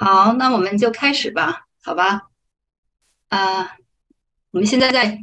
[0.00, 2.28] 好，那我们就开始吧，好吧？
[3.30, 3.74] 啊，
[4.52, 5.18] 我们现在在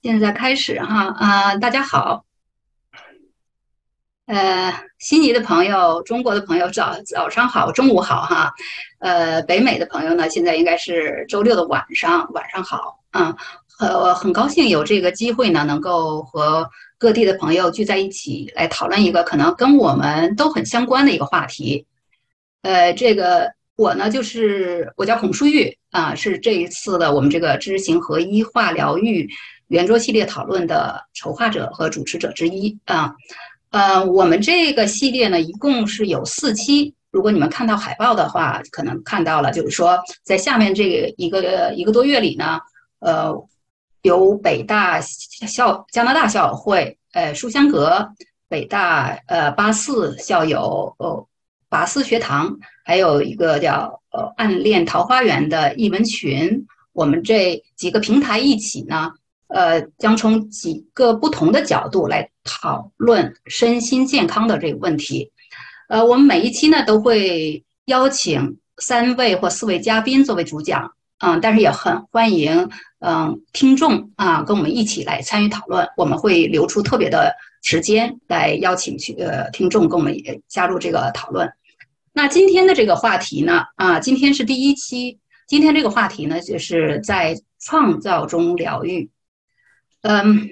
[0.00, 2.24] 现在开始哈啊，大家好，
[4.24, 8.54] 呃，悉尼的朋友，中国的朋友，早早上好，中午好哈，
[8.98, 13.36] 呃，北美的朋友呢，现在应该是周六的晚上，晚上好啊，
[13.78, 21.86] 呃，很高兴有这个机会呢，能够和各地的朋友聚在一起来讨论一个可能跟我们都很相关的一个话题，
[22.62, 23.52] 呃，这个。
[23.76, 29.28] 我呢，就是我叫孔淑玉啊，是这一次的我们这个知行合一化疗愈
[29.68, 33.14] 圆桌系列讨论的筹划者和主持者之一啊。
[33.70, 36.94] 呃，我们这个系列呢，一共是有四期。
[37.10, 42.60] 如果你们看到海报的话，可能看到了，就是说在下面这个一个一个多月里呢，
[43.00, 43.34] 呃，
[44.02, 48.06] 有北大校加拿大校友会，呃，书香阁，
[48.48, 51.26] 北大呃八四校友哦。
[51.72, 59.10] 法思学堂，还有一个叫呃暗恋桃花源的译文群，我们这几个平台一起呢，
[59.48, 65.32] 呃，将从几个不同的角度来讨论身心健康的这个问题。
[65.88, 72.68] 呃，我们每一期呢都会邀请三位或四位嘉宾作为主讲，嗯，但是也很欢迎
[73.00, 75.88] 嗯听众啊跟我们一起来参与讨论。
[75.96, 80.14] 我们会留出特别的时间来邀请去呃听众跟我们
[80.48, 81.50] 加入这个讨论。
[82.14, 83.64] 那今天的这个话题呢？
[83.76, 85.18] 啊，今天是第一期。
[85.46, 89.10] 今天这个话题呢，就是在创造中疗愈。
[90.02, 90.46] 嗯，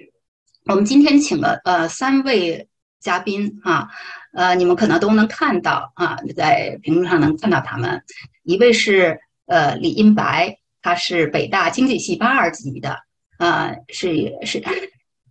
[0.65, 3.89] 我们今天请了呃三位嘉宾啊，
[4.33, 8.03] 呃，你们可能都能看到啊，在屏幕上能看到他们。
[8.43, 12.97] 一位是呃李英白，他是北大经济系八二级的，
[13.37, 14.63] 啊，是是，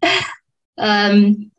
[0.76, 1.50] 嗯。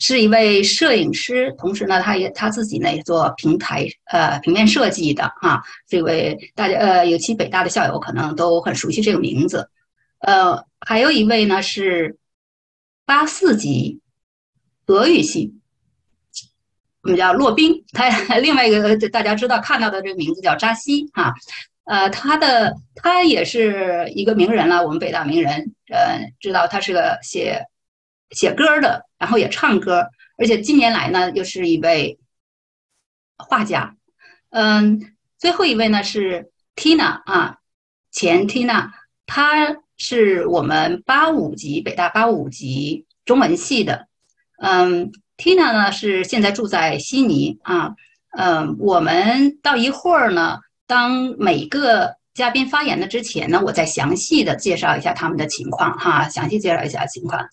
[0.00, 5.62] 是一位摄影师，同时呢，他也他自己呢也做平台呃平面设计的哈。
[5.88, 9.70] 这位大家呃，尤其北大的校友可能都很熟悉这个名字。
[10.18, 12.18] 呃，还有一位呢是
[13.06, 14.00] 八四级
[14.86, 15.54] 俄语系，
[17.02, 17.84] 我们叫骆宾。
[17.92, 18.08] 他
[18.38, 21.32] 另外一个大家知道看到的这个名字叫扎西哈。
[21.84, 25.72] 呃，他的他也是一个名人了，我们北大名人。
[25.92, 27.62] 呃，知道他是个写。
[28.34, 30.06] 写歌的，然后也唱歌，
[30.36, 32.18] 而且近年来呢，又是一位
[33.38, 33.96] 画家。
[34.50, 35.00] 嗯，
[35.38, 37.58] 最后一位呢是 Tina 啊，
[38.10, 38.90] 前 Tina，
[39.26, 44.08] 她是我们八五级北大八五级中文系的。
[44.58, 47.94] 嗯，Tina 呢是现在住在悉尼啊。
[48.36, 57.46] 嗯，我们到一会儿呢，当每个嘉宾发言的之前呢，我再详细的介绍一下他们的情况哈，详细介绍一下情况。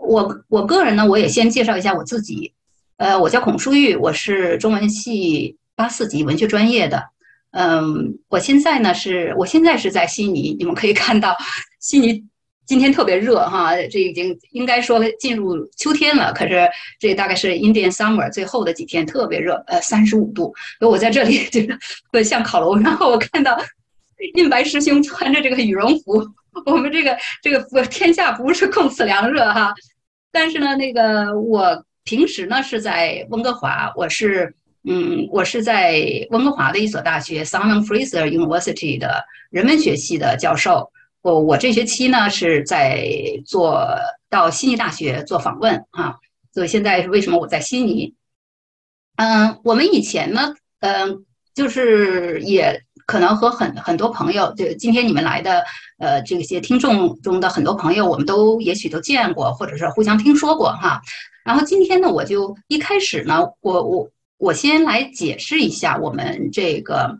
[0.00, 2.52] 我我个人呢，我也先介绍一下我自己，
[2.96, 7.04] 呃，我叫孔淑玉，我是中文系八四级文学专业的，
[7.52, 11.36] 嗯，我现在呢是，我现在是在悉尼，你们可以看到
[11.78, 12.24] 悉尼
[12.66, 16.68] 今天特别热哈，这已经应该说进入秋天了，可是
[16.98, 21.60] 这大概是 Indian Summer 最后的几天特别热，呃，三十五度，所以我在这里 就
[22.14, 23.56] 是像烤炉，然后我看到
[24.34, 26.26] 印白师兄穿着这个羽绒服。
[26.66, 29.72] 我们这个这个天下不是共此凉热哈，
[30.32, 34.52] 但是呢，那个我平时呢是在温哥华，我是
[34.84, 40.90] 嗯，我是在温哥华的一所大学 Simon Fraser University 的人文学系的教授。
[41.22, 43.06] 我我这学期呢是在
[43.46, 43.86] 做
[44.28, 46.18] 到悉尼大学做访问哈，
[46.52, 48.14] 所以现在是为什么我在悉尼？
[49.16, 51.24] 嗯，我们以前呢，嗯，
[51.54, 52.82] 就是也。
[53.10, 55.64] 可能和很很多朋友，就今天你们来的，
[55.98, 61.02] 呃，这些听众中的很多朋友，我们都也许都见过，或者是互相听说过哈。
[61.44, 67.18] 然后今天呢，我就一开始呢，我我我先来解释一下我们这个。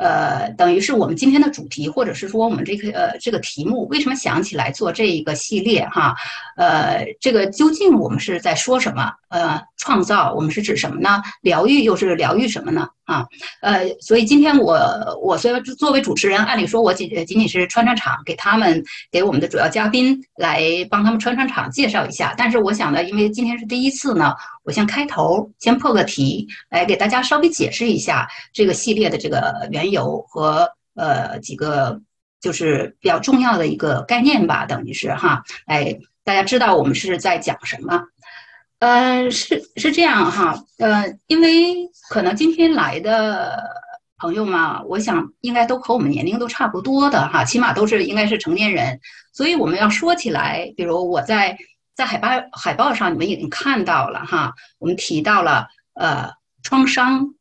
[0.00, 6.14] 呃，等于是我们今天的主题，或者是说我们这个呃这个题目，为什么想起来做这一个系列哈？
[6.56, 9.12] 呃，这个究竟我们是在说什么？
[9.28, 11.20] 呃，创造我们是指什么呢？
[11.42, 12.88] 疗愈又是疗愈什么呢？
[13.08, 13.26] 啊，
[13.62, 14.78] 呃，所以今天我
[15.22, 22.34] 我虽然作为主持人，按理说我仅仅仅是穿穿场，给他们给我们的主要嘉宾来帮他们穿穿场，介绍一下。
[22.36, 24.34] 但是我想呢，因为今天是第一次呢。
[24.64, 31.98] 我先开头，先破个题，来给大家稍微解释一下这个系列的这个缘由和呃几个
[32.38, 37.98] 就是比较重要的一个概念吧，等于是哈，哎，大家知道我们是在讲什么？
[38.80, 43.62] 嗯，是是这样哈，呃，因为可能今天来的
[44.16, 49.00] 朋友嘛，我想应该都和我们年龄都差不多的哈，起码都是应该是成年人，
[49.32, 51.58] 所以我们要说起来，比如我在。
[51.98, 54.54] 在海报海报上，你们已经看到了哈。
[54.78, 56.30] 我们提到了呃
[56.62, 57.34] 创伤，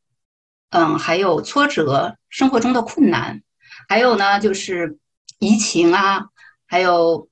[0.71, 3.43] 嗯，还有挫折，生活中的困难，
[3.87, 4.97] 还有呢就是
[5.37, 6.29] 疫情啊，
[6.65, 7.29] 还有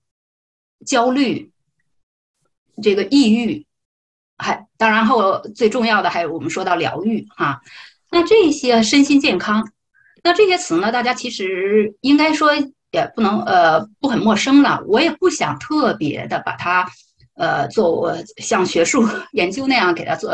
[0.85, 1.51] 焦虑，
[2.83, 3.65] 这个抑郁，
[4.37, 7.61] 还当然后最重要的还有我们说到疗愈哈。
[8.11, 9.69] 那这些身心健康，
[10.23, 12.51] 那这些词呢，大家其实应该说
[12.91, 14.83] 也不能呃不很陌生了。
[14.87, 16.87] 我也不想特别的把它
[17.35, 20.31] 呃做像学术 研究那样给它做。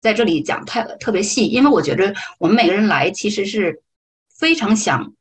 [0.00, 3.82] 在这里讲太特别细，因为我觉得我们每个人来其实是
[4.38, 5.12] 非常想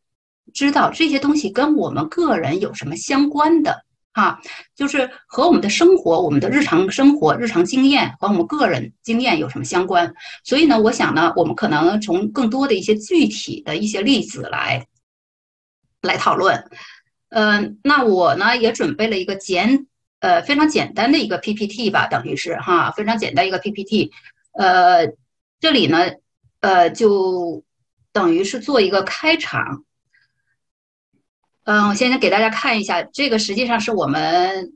[0.54, 3.84] 知道这些东西跟我们个人有什么相关的
[4.14, 4.40] 啊，
[4.76, 10.12] 就是和我们的生活、我们的日常生活、日常经验和我们个人经验有什么相关。
[10.44, 14.88] 所以呢，我想呢，我们可能从更多的一些具体的一些例子来
[16.02, 16.68] 来讨论。
[17.30, 19.86] 嗯，那我呢也准备了一个简
[20.20, 24.12] 呃非常简单的一个 PPT 吧，等于是哈非常简单一个 PPT。
[24.54, 25.14] 呃，
[25.60, 26.00] 这里呢，
[26.62, 27.64] 呃，就
[28.12, 29.84] 等于是做一个开场。
[31.68, 34.74] 嗯，我现在给大家看一下，这个实际上是我们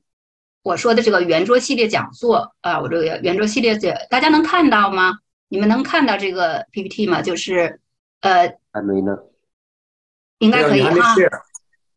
[0.62, 5.20] 我说的这个圆桌系列讲座啊，我这个圆桌系列这大家能看到吗？
[5.48, 7.22] 你们能看到这个 PPT 吗？
[7.22, 7.80] 就是
[8.20, 9.18] 呃，还没呢，
[10.40, 11.16] 应该可以哈，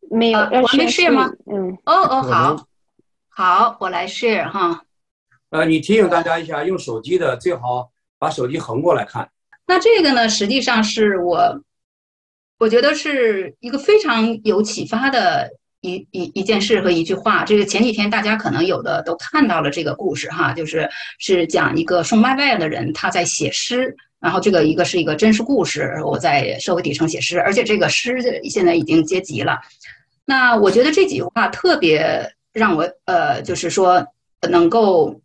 [0.09, 1.29] 没有，我还没 share 吗？
[1.45, 2.65] 嗯，哦哦，好，
[3.27, 4.81] 好，我来 share 哈。
[5.49, 9.29] 呃，你提醒大家一下，用手机的最好把手机横过来看。
[9.67, 11.61] 那这个呢，实际上是我，
[12.65, 15.47] 我觉得是一个非常有启发的
[15.81, 17.43] 一一一件事和一句话。
[17.43, 20.89] 这个前几天大家可能有的都看到了这个故事哈，就是
[21.19, 28.19] 是讲一个送外卖的人他在写诗，然后这个一个是一个真实故事，我在社会底层写诗，而且这个诗
[28.49, 29.59] 现在已经结集了。
[30.25, 34.03] 那我觉得这几句话特别让我呃，就是说
[34.49, 35.21] 能够。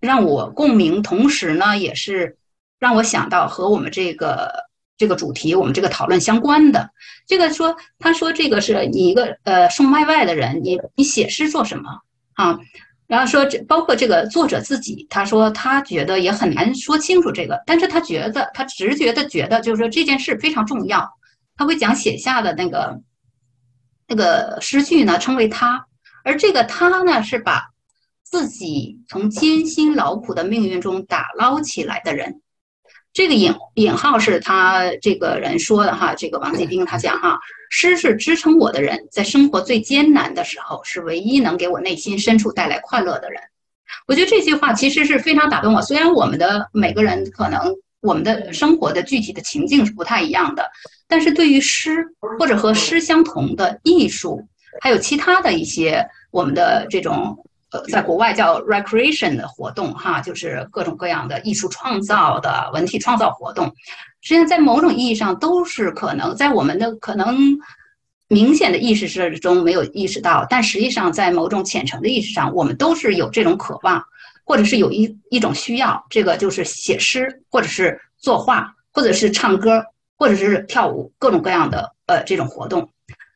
[0.00, 2.36] 让我共鸣，同时呢，也是
[2.78, 4.48] 让我想到和我们这个
[4.98, 6.90] 这个主题、我们这个讨论相关的。
[7.26, 11.88] 这个说，他说这个是你一个呃送外卖的人，你你写诗做什么
[12.34, 12.58] 啊？
[13.06, 21.08] 然后说这包括这个作者自己，他说他觉得也很难说清楚这个，但是他觉得他直觉的觉得就是说这件事非常重要，
[21.56, 23.00] 他会讲写下的那个
[24.06, 25.86] 那个诗句呢称为他，
[26.24, 27.70] 而这个他呢是把。
[28.30, 32.42] 自己从艰辛劳苦的命运中打捞起来的人，
[33.12, 36.14] 这个引引号是他这个人说的哈。
[36.14, 37.38] 这个王继兵他讲哈，
[37.68, 43.40] 诗是支撑我的人，在生活最艰难的时候，是唯一能给我内心深处带来快乐的人。
[44.06, 45.82] 我觉得这句话其实是非常打动我。
[45.82, 50.70] 虽然我们的每个人可能我们的生活的具体的情境是不太一样的，
[51.08, 52.06] 但是对于诗
[52.38, 54.46] 或者和诗相同的艺术，
[54.80, 57.36] 还有其他的一些我们的这种。
[57.70, 63.66] 呃，在国外叫 recreation 的活动，哈，就是各种各样的艺术创造的文体创造活动。
[64.22, 67.36] 实际上，在某种意义上，都是可能在我们的可能
[68.28, 74.02] 明显的意识之中没有意识到，但实际上在某种浅层的意识上，我们都是有这种渴望，
[74.44, 76.02] 或者是有一一种需要。
[76.08, 79.84] 这个就是写诗，或者是作画，或者是唱歌，
[80.16, 82.88] 或者是跳舞，各种各样的呃这种活动。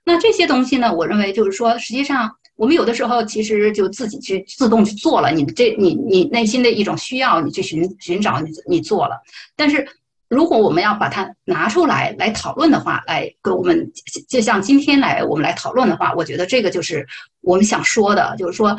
[0.07, 2.35] 那这些东西呢，我认为就是说，实际上。
[2.57, 9.21] 我们有的时候其实就自己去自动去做了，你这你你内心的一种需要，你去寻寻找你你做了。
[9.57, 9.85] 但是
[10.29, 13.91] 如果我们要把它拿出来来讨论的话，来跟我们
[14.29, 17.07] 就像今天来我们来讨论的话，我觉得这个就是
[17.41, 18.79] 我们想说的，就是说，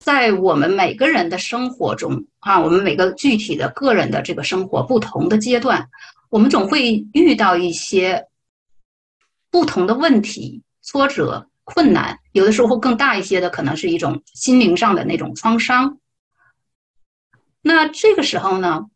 [0.00, 5.88] 在我们每个人的生活中啊，我们每个具体的个人的这个生活不同的阶段，
[6.28, 8.26] 我们总会遇到一些
[9.50, 11.46] 不同的问题、挫折。
[11.70, 15.98] 困难有的时候更大一些的，可能是一种心灵上的那种创伤。
[17.60, 18.86] 那这个时候呢，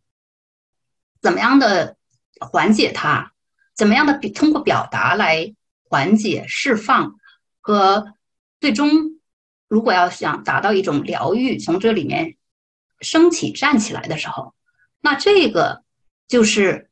[1.21, 1.99] 怎么样的
[2.41, 3.33] 缓解它？
[3.75, 7.17] 怎么样的通过表达来缓解、释放
[7.61, 8.15] 和
[8.59, 9.21] 最终，
[9.69, 12.39] 如果要想达到一种疗愈，从这里面
[13.01, 14.55] 升起、站起来的时候，
[15.03, 15.83] 那这个
[16.27, 16.89] 就是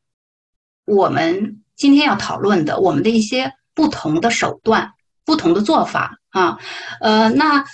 [0.84, 4.92] 我们今天要讨论的，我们的一些不同的手段。
[5.30, 6.58] 不同的做法啊，
[7.00, 7.64] 呃，那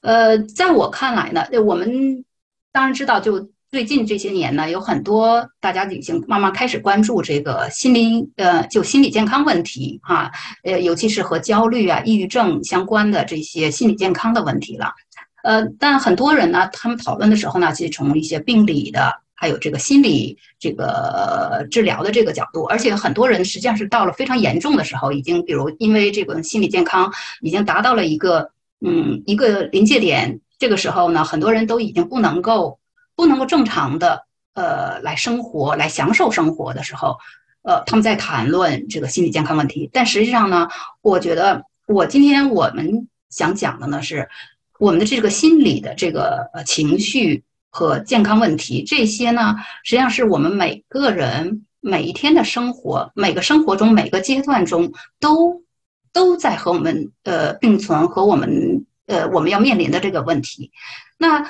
[0.00, 2.24] 呃，在我看来呢，我们
[2.70, 10.30] 当然知道，就最近这些年呢，有很多大家已经慢慢开始关注这个心灵呃，就心理健康问题哈，
[10.62, 14.92] 呃，尤其是和焦虑啊、抑郁症相关的这些心理健康的问题了，
[15.42, 19.20] 呃，但很多人呢，他们讨论的时候呢，其实从一些病理的。
[19.40, 28.50] 还有这个心理这个治疗的这个角度，而且很多人实际上是到了非常严重的时候，已经比如因为这个心理健康已经达到了一个
[28.82, 32.78] 嗯一个临界点，这个时候呢，很多人都已经不能够
[33.16, 37.16] 不能够正常的呃来生活、来享受生活的时候，
[37.62, 39.88] 呃，他们在谈论这个心理健康问题。
[39.90, 40.68] 但实际上呢，
[41.00, 44.28] 我觉得我今天我们想讲的呢是
[44.78, 55.62] 我们的这个心理的这个呃情绪和健康问题，这些呢实际上是我们每个人每一天的生活、每个生活中每个阶段中都
[56.12, 58.84] 都在和我们呃并存和我们。
[59.06, 60.70] 呃，我们要面临的这个问题，
[61.18, 61.44] 那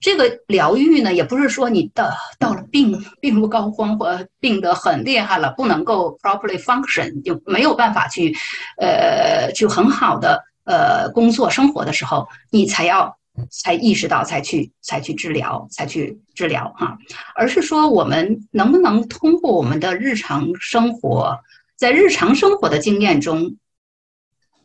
[0.00, 8.36] 这个疗愈呢，也不是说你的到了病病入膏肓或病得很厉害了，不能够 properly function，就没有办法去，
[8.76, 13.16] 呃，去很好的呃工作生活的时候，你才要
[13.50, 16.98] 才意识到才去才去治疗才去治疗哈，
[17.34, 21.38] 而是说我们能不能通过我们的日常生活，
[21.76, 23.56] 在日常生活的经验中，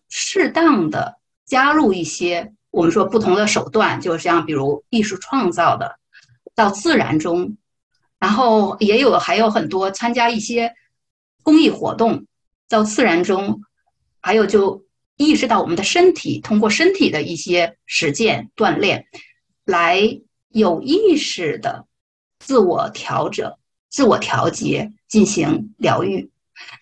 [0.10, 1.18] 适当的。
[1.46, 6.00] 加入一些我们说不同的手段，就像比如艺术创造的，
[6.56, 7.58] 到自然中，
[8.18, 10.74] 然后也有还有很多参加一些
[11.44, 12.26] 公益活动，
[12.70, 13.62] 到自然中，
[14.22, 14.86] 还有就
[15.18, 19.06] 意识到我们的身体，通过身体的一些实践锻炼，
[19.66, 21.86] 来有意识的
[22.40, 23.54] 自我调整、
[23.90, 26.30] 自我调节，进行疗愈。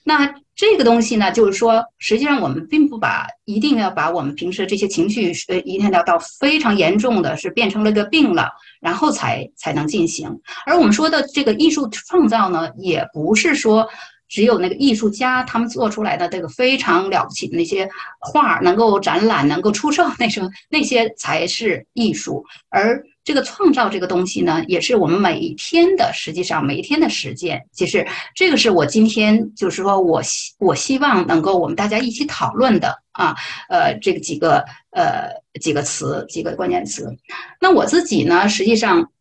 [0.03, 0.35] 那。
[0.53, 10.39] 这个东西呢，就是说，实际上我们并不把一定要把我们平时这些情绪，呃，一定要到非常严重的是变成了个病了，然后才才能进行。
[10.67, 13.89] 而我们说的这个艺术创造呢，也不是说
[14.31, 17.87] 只有那个艺术家他们做出来的这个非常了不起的那些
[18.19, 23.05] 画能够展览、能够出售那时候那些才是艺术，而。
[23.23, 27.61] 这个创造这个东西呢，也是我们每一天的，实际上每一天的实践。
[27.71, 33.35] 其实这个是我今天就是说我希我希望能够我们大家一起讨论的啊，
[33.69, 35.29] 呃，这个几个呃
[35.61, 37.15] 几个词几个关键词。
[37.59, 39.11] 那我自己呢，实际上，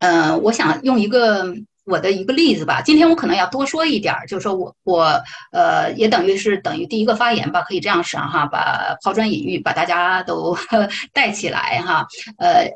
[0.00, 2.80] 呃，我想用一个我的一个例子吧。
[2.82, 5.22] 今天我可能要多说一点儿，就是说我我
[5.52, 10.56] 呃也等于是等于第一个发言吧，可以这样说哈，把抛砖引玉，把大家都
[11.12, 12.06] 带起来哈，
[12.38, 12.70] 呃。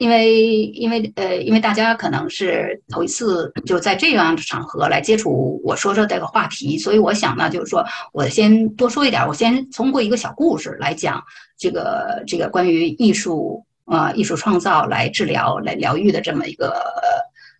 [0.00, 11.22] 因为因为呃，因为大家可能是头一次就在这样的场合来接触我说说这个话题，所以我想呢，就是说我先多说一点，我先通过一个小故事来讲
[11.58, 16.82] 这个这个关于艺术啊艺术创造来治疗来疗愈的这么一个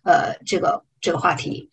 [0.03, 1.69] 呃这个这个话题。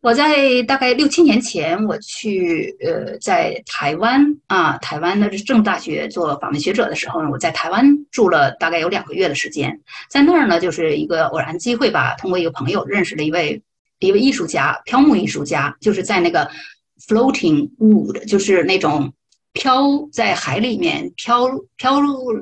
[0.00, 9.80] 我在大概六七年前，我去呃，在台湾啊，台湾的政大学做访问学者的时候呢，我在台湾住了大概有两个月的时间，
[10.10, 13.62] 在那儿呢，就是一个偶然机会吧，通过一个朋友认识了一位
[14.00, 16.50] 一位艺术家，漂木艺术家，就是在那个
[17.06, 19.12] floating wood，就是那种
[19.52, 22.00] 漂在海里面漂漂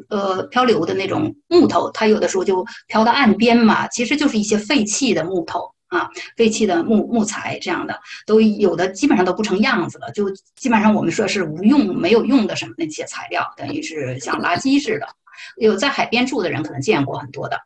[0.08, 5.70] 呃漂流的那种木头，它有的时候就漂到岸边嘛，其实就是一些废弃的木头。
[5.90, 15.08] 啊，废弃的木木材这样的都有的，基本上都不成样子了，就基本上我们说是无用、没有用的什么那些材料，等于是像垃圾似的。
[15.56, 17.58] 有在海边住的人可能见过很多的。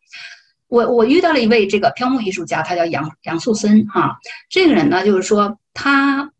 [0.68, 4.16] 我我遇到了一位这个漂木艺术家，他叫杨杨素森哈。
[4.48, 6.32] 这个人呢，就是说他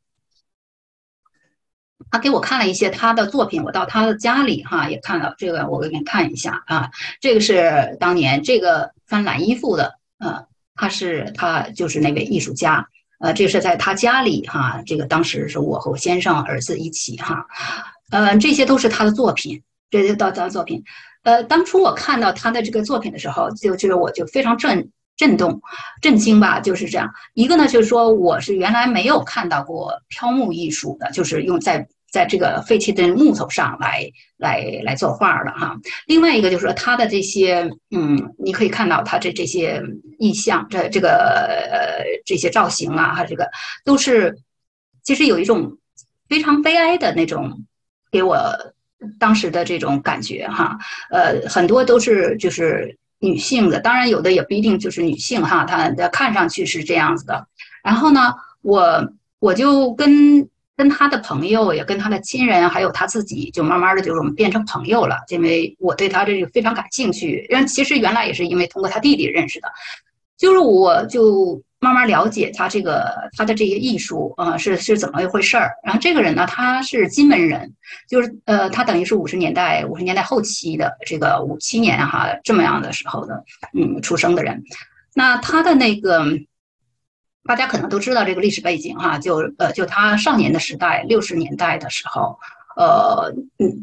[2.10, 6.90] 他给我看了一些他的作品，我到他的家里哈也看了这个，我给你看一下啊。
[7.20, 10.46] 这个是当年这个穿蓝衣服的，呃。
[10.74, 12.86] 他是他就是那位艺术家，
[13.20, 17.46] 呃，这是在他家里哈，这个当时是我和我先生儿子一起哈，
[18.10, 20.82] 呃，这些都是他的作品，这些都他的作品，
[21.22, 25.60] 呃，当初我看到他的这个作品的时候，就就是我就非常震震动
[26.02, 27.10] 震惊吧，就是这样。
[27.34, 31.88] 一个呢，就是说我是原来没有看到过飘木艺术的，就是用在。
[32.14, 39.82] 在这个废弃的木头上来来来作画的哈，另外一个就是说他的这些嗯，你可以看到他这这些
[40.20, 41.08] 意象，这这个
[41.72, 43.50] 呃这些造型啊，哈这个
[43.84, 44.38] 都是
[45.02, 45.76] 其实有一种
[46.28, 47.50] 非常悲哀的那种
[48.12, 48.38] 给我
[49.18, 50.78] 当时的这种感觉哈，
[51.10, 57.48] 呃，很多都是就是女性的，当然有的也不一定就是女性哈，她的看上去是这样子的，
[57.82, 59.04] 然后呢，我
[59.40, 60.48] 我就跟。
[60.76, 65.16] 跟他的朋友，也跟他的亲人，还有他自己，就慢慢的，就是我们变成朋友了。
[65.28, 69.68] 因为我对他这个非常感兴趣，因为其实原来也是因为通过他弟弟认识的，
[70.36, 75.70] 就是我就慢慢了解他这个他的这些艺术，呃，是是怎么一回事儿。
[75.84, 77.72] 然后这个人呢，他是金门人，
[78.08, 84.60] 就是呃，他等于是五十年代五十年代后期的这个五七年哈这么样的时候的，嗯，出生的人。
[85.14, 86.26] 那他的那个。
[87.46, 92.38] 大家可能都知道这个历史背景哈，就呃，就他少年的时代，六十年代的时候，
[92.76, 93.32] 呃，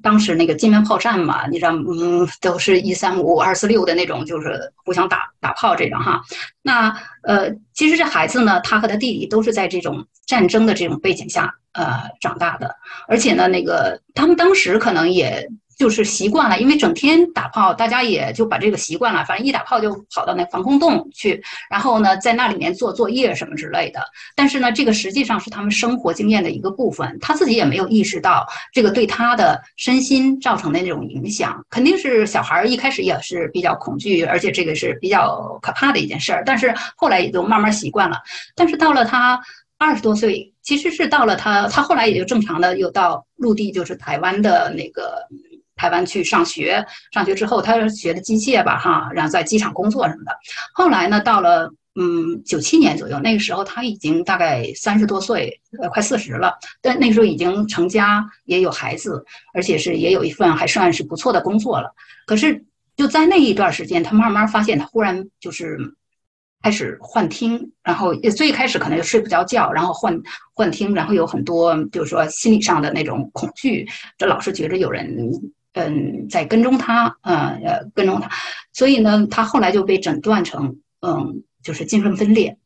[0.01, 6.21] 当时那个金门炮战嘛，你知道，嗯，都是一三五二四六的那种，就是互相打打炮这种哈。
[6.61, 6.89] 那
[7.23, 12.75] 呃，其实这孩子呢，他和他弟弟都是在这种战争的这种背景下呃长大的，
[13.07, 15.47] 而且呢，那个他们当时可能也。
[15.81, 19.25] 就是习惯了，因为整天打炮，大家也就把这个习惯了。
[19.25, 23.99] 反正一打炮就跑到那防空洞去，然后呢，在那里面做作业什么之类的。
[24.35, 31.65] 但是呢，这个实际上是他们生活经验的一个部分，他自己也没有意识到这个对他的身心造成的那种影响。
[31.71, 36.43] 肯定是小孩一开始也是比较恐惧，而且这个是比较可怕的一件事儿。
[36.45, 38.17] 但是后来也就慢慢习惯了。
[38.55, 39.41] 但是到了他
[39.79, 45.27] 二十多岁，其实是到了他，他后来也就正常的又到陆地，就是台湾的那个。
[45.81, 50.31] 台湾去上学，上学之后他学的机械吧，哈，然后在机场工作什么的。
[50.75, 56.53] 后来呢，到了嗯九七年左右，那个时候他已经大概三十多岁，呃，快四十了。
[56.83, 61.91] 但那时候已经成家，也有孩子，而且是也有一份还算是不错的工作了。
[62.27, 62.63] 可是
[62.95, 65.79] 就在那一段时间，他慢慢发现，他忽然就是
[66.61, 70.15] 开始幻听，然后最开始可能就睡不着觉，然后幻
[70.53, 75.17] 幻听，然后有很多就是说心理上的那种恐惧，这老是觉着有人。
[75.73, 78.29] 嗯，在跟踪他，呃呃，跟踪他，
[78.73, 82.57] 所以呢，他后来就被诊断成，嗯，就是精神分裂，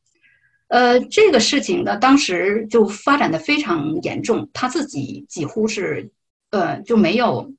[0.68, 6.12] 呃，这个事情呢，当时就发展的非常严重，他自己几乎是，
[6.52, 7.54] 呃，就没有。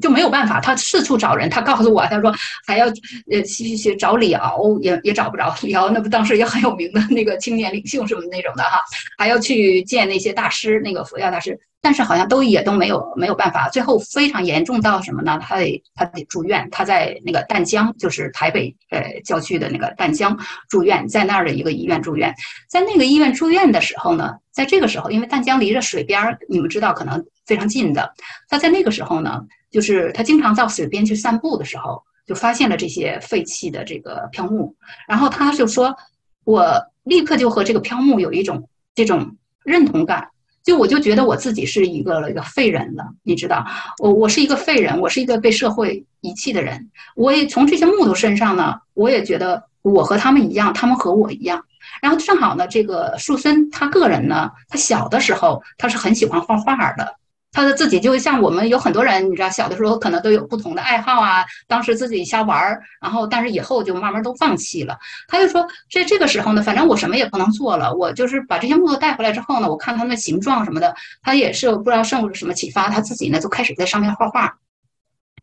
[0.00, 1.48] 就没有办法，他四处找人。
[1.50, 2.34] 他告诉我，他说
[2.66, 2.86] 还要
[3.30, 5.90] 呃去去找李敖，也也找不着李敖。
[5.90, 8.80] 那不当时也很有名的那个青年领袖什么那种的哈，
[9.18, 11.58] 还要去见那些大师，那个佛教大师。
[11.82, 13.66] 但是好像都也都没有没有办法。
[13.70, 15.38] 最后非常严重到什么呢？
[15.40, 16.68] 他得他得住院。
[16.70, 20.38] 他在那个淡江，就是台北呃郊区的那个淡江
[20.68, 22.34] 住院，在那儿的一个医院住院。
[22.68, 28.12] 在那个医院住院的时候呢，在这个时候，因为淡江离着水边儿，你们知道可能非常近的。
[28.50, 29.40] 他在那个时候呢。
[29.70, 34.74] 就是他经常到水边去散步的时候，就发现了这些废弃的这个漂木，
[35.08, 35.96] 然后他就说
[36.44, 40.28] ：“我立刻就和这个漂木有一种这种认同感，
[40.62, 43.64] 就我就觉得我自己是一个一个废人了，你知道，
[43.98, 46.90] 我我是一个废人，我是一个被社会遗弃的人。
[47.14, 51.64] 我也从这些木头身上呢，我也觉得我和他们一样，他们和我一样。
[52.02, 57.16] 然后正好呢，这个树森他个人呢，他小的时候他是很喜欢画画的。”
[57.52, 61.44] 他的自己就像我们有很多人，你知道，小的时候可能都有不同的爱好啊。
[61.66, 64.96] 当时自己瞎玩儿，然后但是以后就慢慢都放弃了。
[65.26, 74.56] 他就说，这这个时候呢，反正我什么也不能做了，我就是把这些木头带回来之后呢，我看它们形状什么的，他也是不知道受什么启发，他自己呢就开始在上面画画。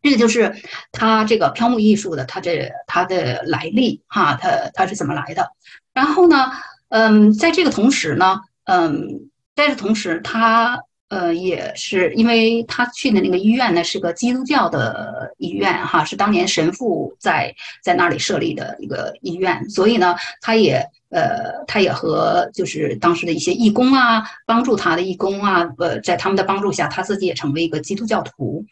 [0.02, 0.54] 这个就是
[0.92, 5.52] 他这个漂木艺术的，他这他的来历哈，他他是怎么来的？
[5.92, 6.52] 然后呢，
[6.88, 10.80] 嗯，在这个同时呢，嗯，在这同时他。
[11.08, 28.66] 呃，也是因为他去的那个医院呢，是个基督教的医院哈，是当年神父在在那里设立的一个医院，所以呢，他也呃，他也和就是当时的一些义工啊，帮助他的义工啊，呃，在他们的帮助下，他自己也成为一个基督教徒，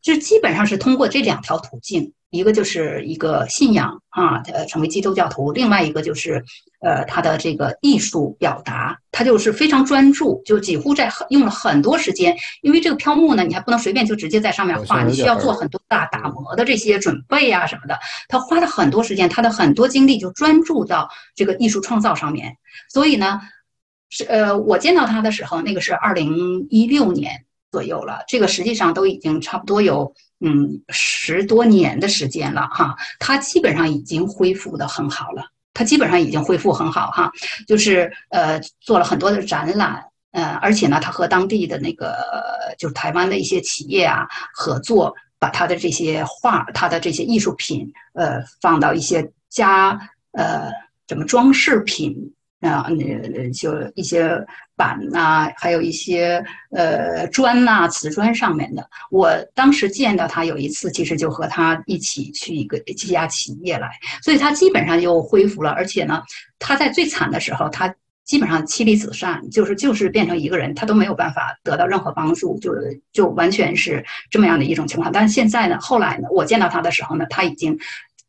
[0.00, 2.12] 就基本上是通过这两条途径。
[2.30, 6.44] 一个就是一个信仰啊，呃，成为基督教徒；另外一个就是，
[6.80, 12.36] 呃，他的这个艺术表达，他就是非常专注，就几乎在用了很多时间。
[12.60, 17.98] 因为这个飘木呢，你还不能随便就直接在上面画，你需要做很多大打磨的这些准备啊什么的。
[18.28, 22.56] 他花了很多时间，他的很多精力就专注到这个艺术创造上面。
[22.90, 23.40] 所以呢，
[24.10, 27.44] 是呃，我见到他的时候，那个是二零一六年。
[27.70, 37.30] 左右了，这个实际上都已经差不多有嗯十多年的时间了哈，他基本上已经恢复的很好了，他基本上已经恢复很好哈，
[37.66, 42.16] 就是呃做了很多的展览，呃而且呢，他和当地的那个
[42.78, 49.98] 就是台湾的一些企业啊合作，把他的这些画，他的这些艺术品，呃放到一些家
[50.32, 50.70] 呃
[51.08, 52.34] 什么装饰品。
[52.60, 54.44] 啊，那就一些
[54.78, 58.88] 板呐，还有一些呃砖呐，瓷砖上面的。
[59.10, 63.90] 我当时见到他有一次，其实就和他一起去一个一家企业来，
[64.22, 65.72] 所以他基本上又恢复了。
[65.72, 66.22] 而且呢，
[66.60, 67.92] 他在最惨的时候，他
[68.24, 75.10] 基本上妻离子散，就是就是变成一个人，他都没有办法得到任何帮助，就是就完全是这么样的一种情况。
[75.10, 77.76] 但是现在呢，后来呢，我见到他的时候呢，他已经。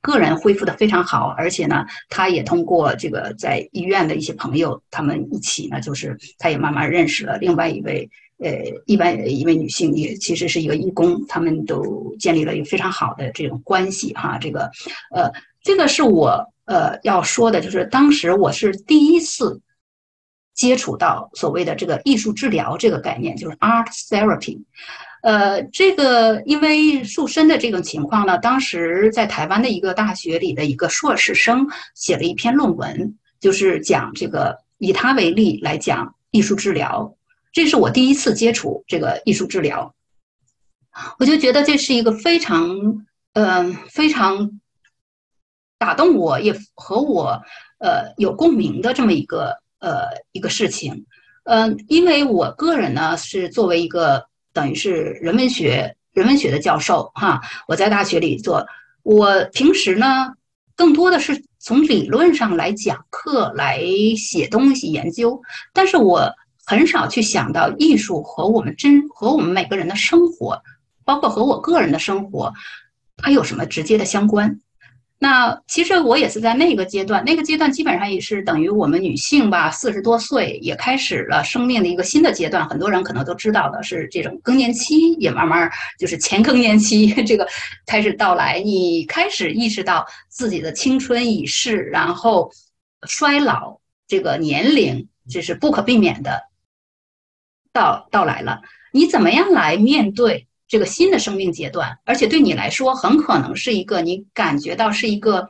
[0.01, 8.49] 个人恢复的非常好，而且呢，他也通过这个在医院的一些朋友，他们一起呢，就是他也慢慢认识了另外一位，呃，
[8.85, 14.38] 一般一位女性，也其实是一个义工，他们都建立了一个非常好的这种关系哈。
[14.39, 14.71] 这个，
[15.13, 15.29] 呃，
[15.62, 19.62] 这个是我呃要说的，就是当时我是第一次
[20.53, 24.62] 接触到所谓的这个艺术治疗这个概念，就是 art therapy。
[25.21, 37.13] 呃，这个因为树身的这种情况呢，当时在台湾的一个大学里的一个硕士生写了一篇论文，就是讲这个以他为例来讲艺术治疗。
[37.51, 39.93] 这是我第一次接触这个艺术治疗，
[41.19, 44.62] 我就觉得这是一个非常，嗯，非常
[45.77, 47.41] 打动我，也和我
[47.79, 51.05] 呃有共鸣的这么一个呃一个事情。
[51.43, 54.29] 嗯，因为我个人呢是作为一个。
[54.53, 58.65] 等于是人文学人文学的教授哈，我在大学里做。
[59.03, 60.33] 我平时呢，
[60.75, 63.81] 更多的是从理论上来讲课、来
[64.17, 65.41] 写东西、研究，
[65.73, 66.31] 但是我
[66.65, 70.62] 很少去想到艺术和我们真和我们每个人的生活，
[71.05, 72.53] 包括和我个人的生活，
[73.17, 74.59] 它有什么直接的相关。
[75.21, 82.65] 那其实我也是在那个阶段，那个阶段基本上也是等于我们女性吧，四十多岁也开始了生命的一个新的阶段。
[82.69, 87.45] 很多人可能都知道的是，这种更年期也慢慢就是前更年期 这个
[87.86, 92.49] 开始到来，你开始意识到自己的青春已逝，然后
[93.05, 93.77] 衰老
[94.08, 96.43] 这个年龄这是不可避免的
[97.73, 98.62] 到到来了。
[98.93, 100.47] 你怎么样来面对？
[100.69, 105.49] 这个新的生命阶段，而且对你来说很可能是一个你感觉到是一个，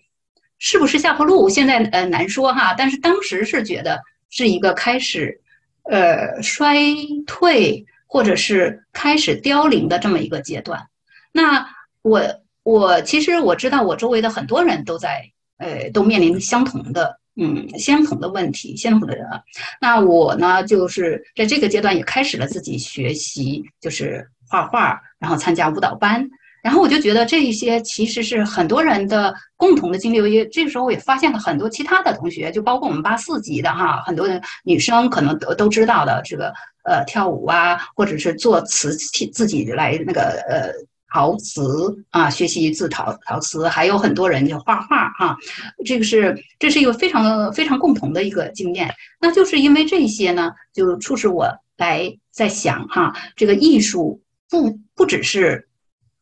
[0.60, 1.49] 是不是下坡路？
[1.49, 5.41] 现在呃难说哈，但是当时是觉得是一个开始，
[5.84, 6.79] 呃衰
[7.27, 10.88] 退或者是开始凋零的这么一个阶段。
[11.34, 11.67] 那
[12.01, 12.21] 我
[12.63, 19.27] 我其实我知道我周围的很多人都在呃都面临相同的嗯相同的问题，相同的人。
[19.82, 24.97] 那我呢就是在这个阶段也开始了自己学习，就是画画。
[25.19, 26.25] 然后参加舞蹈班，
[26.63, 30.32] 然后我就觉得这一些其实是很多人的共同的经历。
[30.32, 34.27] 也这个时候我也发现了很多其他的同学，就包括我们八四级的哈，很多
[34.63, 36.53] 女生可能都都知道的这个
[36.84, 40.71] 呃跳舞啊，或者是做瓷器自己来那个呃
[41.13, 45.38] 陶瓷啊，学习自陶陶瓷，还有很多人就画画哈。
[45.86, 48.89] 这个是这是一个非常非常共同的一个经验。
[49.19, 54.21] 那就是因为这些呢，就促使我来在想哈，这个艺术。
[54.49, 55.67] 不不只是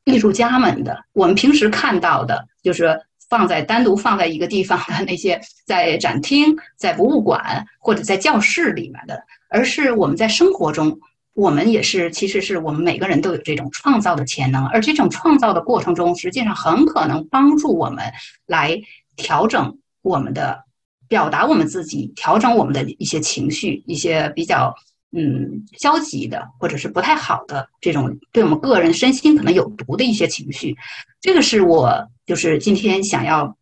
[0.04, 11.00] 艺术家们的，我们平时看到的，就是放在单独放在一个地方的那些，在展厅、在博物馆或者在教室里面的，而是我们在生活中，
[11.34, 18.06] 我们也是，其实是我们每个人都有这种创造的潜能，而这种创造的过程中，实际上很可能帮助我们
[18.46, 18.82] 来
[19.16, 20.64] 调整我们的
[21.08, 24.76] 表达，我们自己调整我们的一些情绪，一些比较。
[25.12, 30.76] 嗯，消极的或者是不太好的这种对我们个人身心可能有毒的一些情绪，
[31.22, 33.56] 这个是我就是今天想要，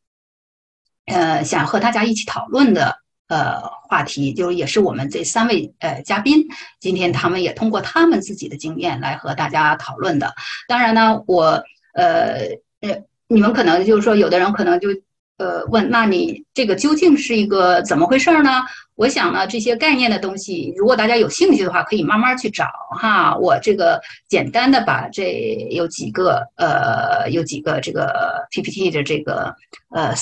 [1.05, 6.47] 呃，想和大家一起讨论的呃话题，就也是我们这三位呃嘉宾
[6.79, 10.33] 今天他们也通过他们自己的经验来和大家讨论的。
[10.67, 14.89] 当然呢，我呃呃，你们可能就是说，有的人可能就。
[15.37, 18.63] 呃，问，那你这个究竟是一个怎么回事呢？
[18.95, 22.65] 我想呢，这些概念的东西，如果大家有兴趣的话，可以慢慢去找
[22.97, 23.35] 哈。
[23.35, 29.53] 我这个简单的把这有几个呃，有几个这个 PPT 的这个
[29.89, 30.13] 呃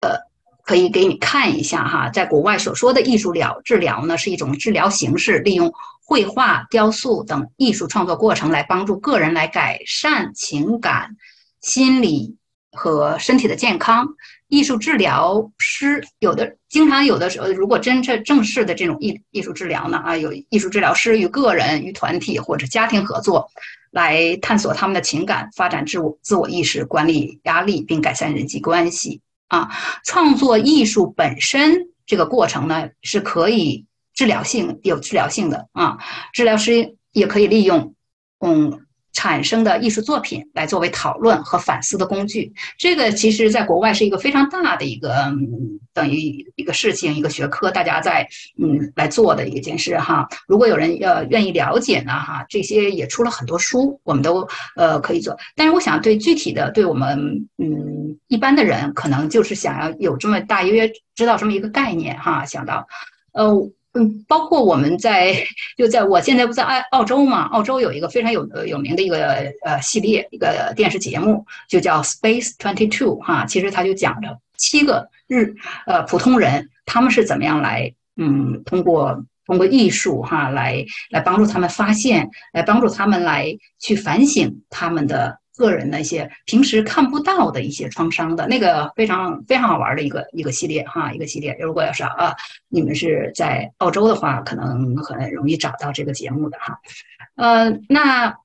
[0.00, 0.18] 呃，
[0.62, 2.08] 可以给你看一下哈。
[2.08, 5.70] 在国外所说的艺术疗治疗呢，是一种治疗形式，利用
[6.06, 11.16] 绘画、雕塑等艺术创作过程来帮助个人来改善情感、
[11.60, 12.36] 心理
[12.74, 14.06] 和身体的健康。
[14.48, 23.48] 艺术治疗师有的经常有的时候，如果真正正式的这种艺艺术治疗呢，啊，有艺术治疗师与个人、与团体或者家庭合作，
[23.90, 29.20] 来探索他们的情感，发展自我自我意识，管理压力，并改善人际关系。
[29.48, 29.70] 啊，
[30.04, 35.98] 创作艺术本身这个过程呢，是可以治疗性有治疗性的啊，
[36.32, 37.94] 治疗师也可以利用，
[38.38, 38.83] 嗯。
[39.14, 45.32] 产生的艺术作品来作为讨论和反思的工具，这个其实在国外是一个非常大的一个
[45.94, 48.28] 等于一个事情，一个学科，大家在
[48.60, 50.28] 嗯来做的一件事哈。
[50.46, 54.46] 如果有人要愿意了解呢哈，这些也出了很多书，我们都
[54.76, 55.34] 呃可以做。
[55.56, 62.86] 但是我想对具体的对我们嗯一般的人，可能就是想要有这么大约知道这么一个概念哈，想到
[63.32, 63.70] 呃。
[63.96, 65.32] 嗯，包括我们在
[65.76, 75.54] 就在我现在不在澳澳洲嘛，澳洲有一个非常有有名的一个呃系列一个电视节目，就叫 Space Twenty Two 哈，其实他就讲着七个日
[75.86, 91.56] 呃普通人他们是怎么样来嗯通过通过艺术哈来来帮助他们发现，来帮助他们来去反省他们的个人的一些平时看不到的一些创伤的那个非常非常好玩的一个一个系列哈，一个系列。
[91.60, 92.34] 如果要是啊，
[92.68, 96.78] 你们是在澳洲的话，可能很容易找到这个节目的哈。
[97.36, 98.36] 呃，那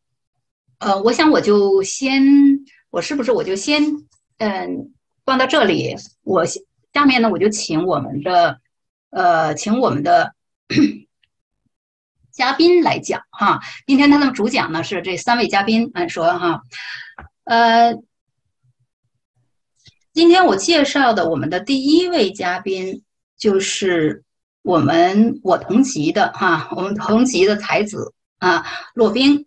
[0.79, 2.21] 呃，我想我就先，
[2.89, 3.83] 我是不是我就先
[4.37, 4.91] 嗯
[5.25, 5.95] 放到这里？
[6.23, 8.59] 我下面呢，我就请我们的
[9.09, 10.33] 呃，请我们的。
[12.39, 16.61] 嘉宾来讲哈，今天他的主讲呢是这三位嘉宾，嗯，说哈，
[17.43, 17.93] 呃，
[20.13, 23.03] 今天我介绍的我们的第一位嘉宾
[23.37, 24.23] 就是
[24.61, 29.45] 我们我同级的哈，我们同级的才子啊，骆宾，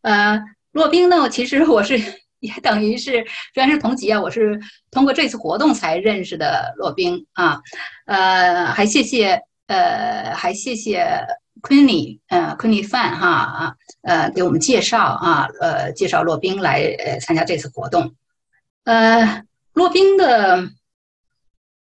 [0.00, 2.00] 呃，骆宾呢，其实我是
[2.40, 4.58] 也等于是虽然是同级啊，我是
[4.90, 7.60] 通过这次活动才认识的骆宾啊，
[8.06, 11.22] 呃，还谢谢呃，还谢谢。
[11.66, 18.14] 昆尼，呃，昆尼范哈啊，呃，给我们介绍啊，呃，介绍骆宾来呃参加这次活动。
[18.84, 20.68] 呃，骆宾的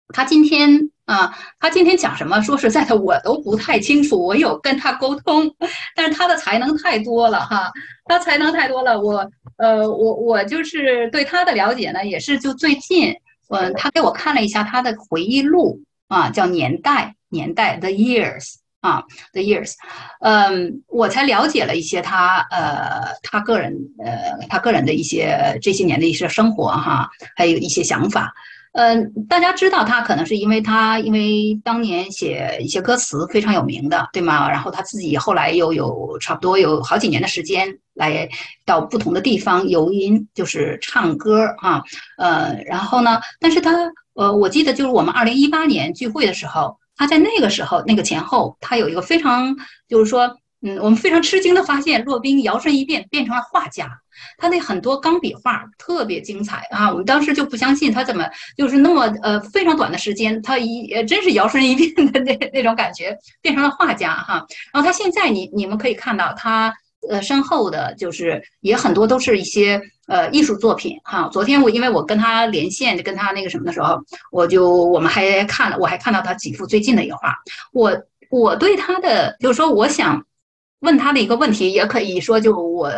[0.09, 2.41] 他今天啊，他今天讲什么？
[2.41, 4.21] 说实在的，我都不太清楚。
[4.21, 5.55] 我有跟他沟通，
[5.95, 7.71] 但是他的才能太多了哈，
[8.07, 9.01] 他才能太多了。
[9.01, 13.15] 我呃，我我就是对他的了解呢，也是就最近，
[13.51, 18.57] 嗯，他给我看了一下他的回忆录啊，叫年代年代 The Years。
[18.81, 19.75] 啊，the years，
[20.21, 28.33] 嗯，我才了解了一些他，呃，他个人，呃，他个人的一些这些年的一些生活哈，还有一些想法。
[28.73, 34.49] 嗯，大家知道他可能是因为他因为当年写一些歌词非常有名的，对吗？
[34.49, 38.27] 然后他自己后来又有差不多有好几年的时间来
[38.65, 41.83] 到不同的地方游音，就是唱歌啊，
[42.17, 43.73] 呃，然后呢，但是他，
[44.15, 46.80] 呃，我记得就是我们二零一八年聚会的时候。
[47.01, 49.57] 他在那个时候，那个前后，他有一个非常，
[49.89, 53.89] 就是说，嗯，我们非常吃惊的发现，骆宾摇身一变变成了画家。
[54.37, 56.91] 他那很多钢笔画特别精彩啊！
[56.91, 64.45] 我们当时就不相信他怎么就是那么呃非常短的时间，他一呃真是摇身一变的那那种感觉，变成了画家哈。
[64.75, 66.71] 然后他现在你你们可以看到他
[67.09, 69.81] 呃身后的就是也很多都是一些。
[70.11, 71.29] 呃，艺术作品哈。
[71.33, 73.97] 昨天我因为我跟他连线，就跟他那个什么的时候，
[74.33, 77.33] 我就我们还看了，我还看到他几幅最近的一个画。
[77.73, 77.97] 我
[78.29, 80.27] 我对他的就是说，我想
[80.81, 82.91] 问他的一个问题，也可以说就我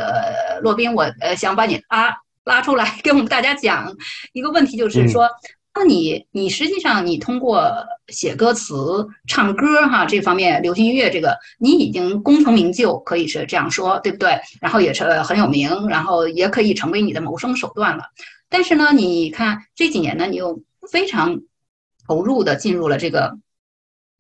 [0.63, 3.95] 骆宾，我呃想把你拉拉出来 跟我们大家讲
[4.33, 5.29] 一个问题，就是说。
[5.75, 7.73] 那你你实际上你通过
[8.09, 14.39] 写歌词、唱歌哈这方面流行音乐这个，你已经功成名就，可以是这样说，对不对？
[14.61, 18.05] 然后也是很有名，然后也可以成为你的谋生手段了。
[18.49, 21.41] 但是呢，你看这几年呢，你又非常
[22.07, 23.39] 投入的进入了这个。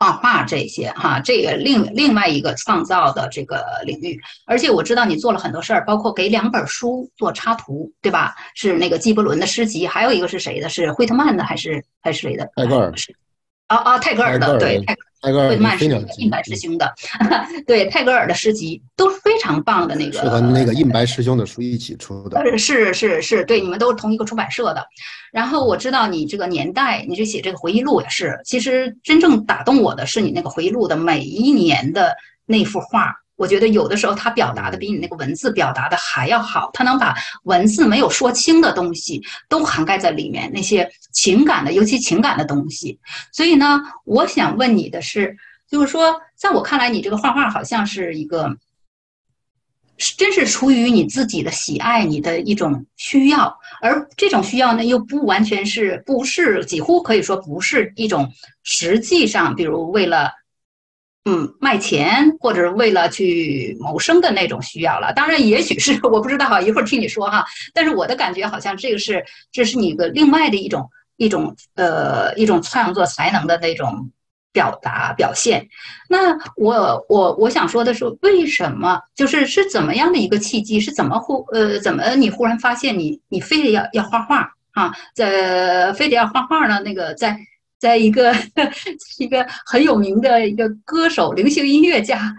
[0.03, 8.35] 画画这些哈，这个另另外一个创造的这个领域，而且我知道你做了很多事儿，包括给两本书做插图，对吧？
[8.57, 10.69] 是那个纪伯伦的诗集，还有一个是谁的？
[10.69, 12.51] 是惠特曼的还是还是谁的？
[12.57, 12.93] 泰戈尔。
[13.69, 14.97] 啊啊，泰戈尔的，对泰。
[15.31, 15.85] 惠特曼是
[16.19, 16.93] 印白师兄的，
[17.67, 24.85] 对泰戈尔的诗集都是非常棒的那个，是和那个印白师兄的书一起出的，是是是，对，你们都是同一个出版社的。
[25.33, 33.15] 然后我知道你这个年代，你这写这个回忆录也是，其实真正打动我的是你那个回忆录的每一年的那幅画。
[33.37, 37.15] 我觉得有的时候他表达的比你那个文字表达的还要好，他能把
[37.45, 43.01] 文字没有说清的东西都涵盖在里面，那些情感的，尤其情感的东西。
[43.33, 45.37] 所以呢，我想问你的是，
[45.69, 48.57] 就是说，在我看来，你这个画画好像是一个，
[50.17, 58.31] 真是出于你自己的喜爱，你的一种需要，而这种需要呢，又不完全是，不是几乎可以说不是一种
[58.63, 60.31] 实际上，比如为了。
[61.25, 65.13] 嗯，卖钱或者是为了去谋生的那种需要了。
[65.13, 67.45] 当然，也许是我不知道，一会儿听你说哈。
[67.73, 74.11] 但是我的感觉好像这个是，这是你的另外的一种一种呃一种创作才能的那种
[74.53, 75.65] 表达表现。
[76.09, 80.81] 那我我我想说的是，为什么就是是怎么样的一个契机？
[80.81, 84.93] 是怎么忽呃怎么你忽然发现你你非得要要画画啊？
[85.15, 86.81] 在非得要画画呢？
[86.81, 87.39] 那个在。
[87.83, 88.33] 在一个
[89.19, 92.33] 一个很有名的一个歌手、流行音乐家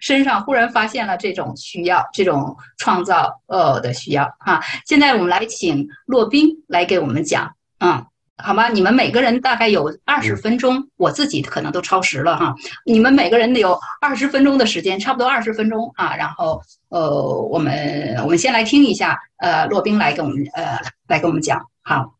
[0.00, 4.62] 身上，忽然发现了这种需要，这种创造呃的需要哈。
[4.86, 8.68] 现在我们来请骆宾来给我们讲，嗯，好吗？
[8.68, 12.54] 你们每个人大概有二十分钟，我自己可能都超时了哈。
[12.86, 16.14] 你们每个人有二十分钟的时间，差不多二十分钟啊。
[16.14, 17.10] 然后呃，
[17.50, 20.78] 我们我们先来听一下，呃，骆宾来给我们呃
[21.08, 22.14] 来给我们讲，好。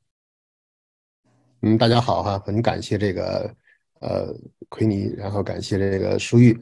[1.67, 3.51] 嗯，大家好哈，很感谢这个
[4.01, 4.35] 呃
[4.69, 6.55] 奎尼，然后感谢这个舒玉，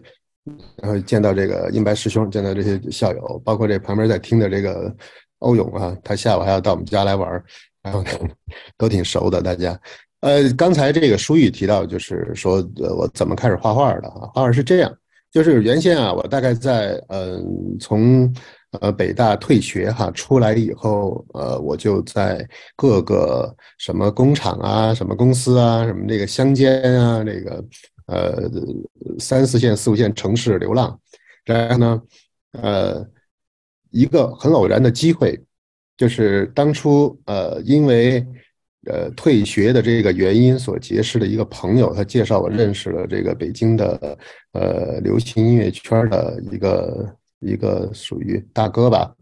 [0.77, 4.95] 然后见到这个印白师兄，见到这些校友，包括这旁边在听的这个
[5.41, 7.45] 欧勇啊，他下午还要到我们家来玩儿，
[7.83, 8.05] 然后
[8.79, 9.77] 都挺熟的，大家。
[10.21, 14.31] 呃，刚才这个书玉提到，就是说，呃，我怎么开始画画的啊？
[14.33, 14.99] 画画是这样，
[15.33, 18.33] 就是原先啊，我大概在嗯，从
[18.81, 27.65] 呃北大退学哈出来以后，呃，我就在各个什么工厂啊、什么公司啊、什么这个乡间啊、这个
[28.07, 28.51] 呃
[29.19, 30.99] 三四线、四五线城市流浪，
[31.45, 32.03] 然后呢，
[32.61, 33.07] 呃，
[33.91, 35.41] 一个很偶然的机会，
[35.97, 38.27] 就是当初呃，因为。
[38.87, 44.19] 呃，退学的这个原因所结识的一个朋友，他介绍我认识了这个北京的
[44.55, 47.07] 呃流行音乐圈的一个
[47.43, 49.15] 一个属于大哥吧。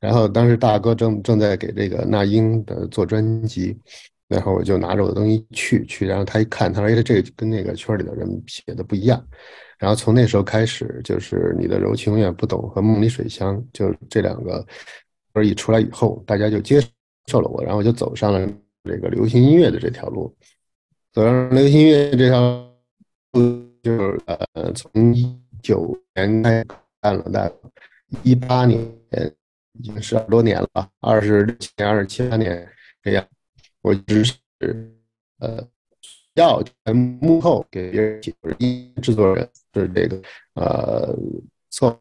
[0.00, 3.76] 然后当时大哥正正在给这个那英的做专辑，
[4.28, 9.22] 然后我就拿着我的东西去去，然后他一看，他说：“哎，这个跟那个圈里的人写的不一样。”
[9.78, 14.64] 然后从那时候开始，就是你的柔情永远不懂和梦里水乡，就这两个
[15.32, 16.80] 歌一出来以后，大家就接
[17.26, 18.48] 受了我，然后我就走上了。
[18.88, 20.32] 这个流行音乐的这条路，
[21.12, 22.40] 走上流行音乐这条
[23.32, 26.64] 路，就是呃，从一九年开
[27.14, 27.52] 始干了，大概
[28.22, 28.80] 一八年
[29.78, 32.68] 已经十多年了，二十六年、二十七八年
[33.02, 33.24] 这样，
[33.82, 34.36] 我一直是
[35.38, 35.62] 呃，
[36.34, 38.22] 要在幕后给别人
[38.58, 40.20] 音制作人是这个
[40.54, 41.14] 呃
[41.70, 42.00] 错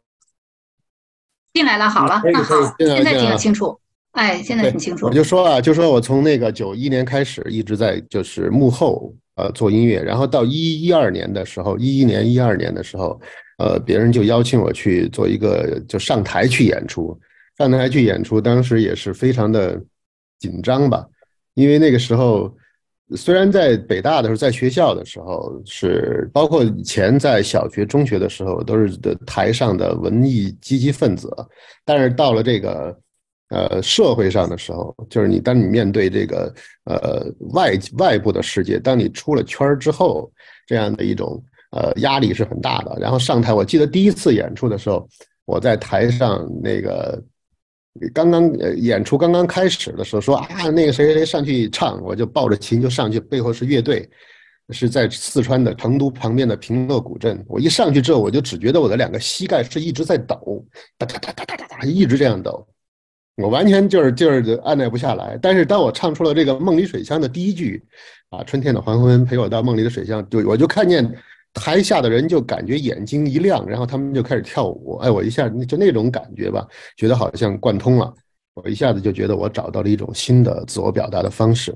[1.53, 3.79] 进来了，好了，那好，现在听得清楚。
[4.11, 5.07] 哎，现在很清楚。
[5.07, 13.19] 我就说啊，就说我从那个九一年开始，一直在就是幕后呃做音乐，然后到一一二年的时候，一一年、一二年的时候，
[13.57, 17.17] 呃，别人就邀请我去做一个，就上台去演出。
[17.57, 19.81] 上台去演出，当时也是非常的
[20.39, 21.05] 紧张吧，
[21.53, 22.53] 因为那个时候
[23.15, 31.33] 虽然在北大的时候，在学校的时候是，包括以前在小学、中学的时候都是的台上的文艺积极分子，
[31.83, 32.97] 但是到了这个。
[33.49, 36.51] 呃，社会上的时候，就是你当你面对这个
[36.85, 40.29] 呃外外部的世界，当你出了圈儿之后，
[40.65, 41.41] 这样的一种
[41.75, 42.97] 呃压力是很大的。
[42.99, 45.07] 然后上台，我记得第一次演出的时候，
[45.45, 47.21] 我在台上那个
[48.13, 54.09] 刚刚呃演出刚刚开始的时候，说啊那个谁谁上去唱，我就抱着琴就上去，背后是乐队，
[54.69, 57.43] 是在四川的成都旁边的平乐古镇。
[57.47, 60.65] 我一上去之后，我就只觉得我的两个膝盖是一直在抖，
[60.97, 62.67] 哒哒哒哒哒哒哒，一直这样抖。
[63.38, 67.83] 我完全就是就是按耐不下来，但是当我唱出了这个《梦里水乡》的第一句，
[68.29, 71.03] 啊，春天的黄昏陪我到梦里的水乡，就我就看见
[71.55, 78.13] 台下的人就感觉眼睛一亮，然后他们就开始跳舞，哎，我一下就那种感觉吧，觉得好像贯通了，
[78.53, 81.75] 我一下子就觉得我找到了一种新的自我表达的方式，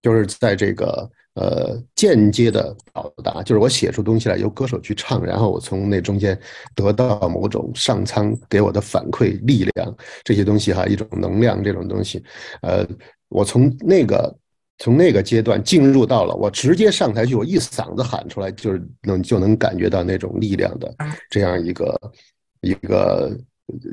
[0.00, 1.10] 就是在这个。
[1.38, 6.34] 呃，间接的表达就是我写出东西来，由歌手去唱，然后我从那中间
[6.74, 12.24] 得到某种上苍给我的反馈力量，这些东西哈，一种能量这种东西。
[12.62, 12.86] 呃，
[13.28, 14.34] 我从那个
[14.78, 20.94] 从那个阶段进入到了我直接上台去，我一嗓子喊出来，就是能就能感觉到那种力量的
[21.30, 22.00] 这样一个
[22.60, 23.36] 一个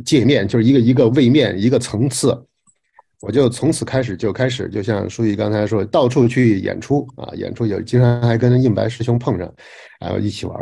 [0.05, 2.37] 界面，就是一个一个位面一个层次。
[3.21, 9.49] 我就从此开始就开始，就像书记刚才说，到处去演出啊，演出有经常还跟印白师兄碰上，
[10.01, 10.59] 然后一起玩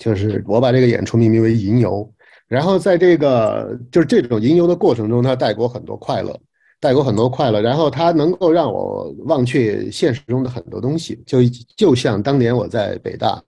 [0.00, 2.10] 就是我把这个演出命名为“吟游”，
[2.48, 6.34] 然后在这个就是这种吟游的过程中，它带给我很多快乐，
[6.82, 7.62] 带给我很多快乐。
[7.62, 11.38] 然后它能够让我忘却现实中的很多东西，就
[11.76, 13.40] 就像当年我在北大，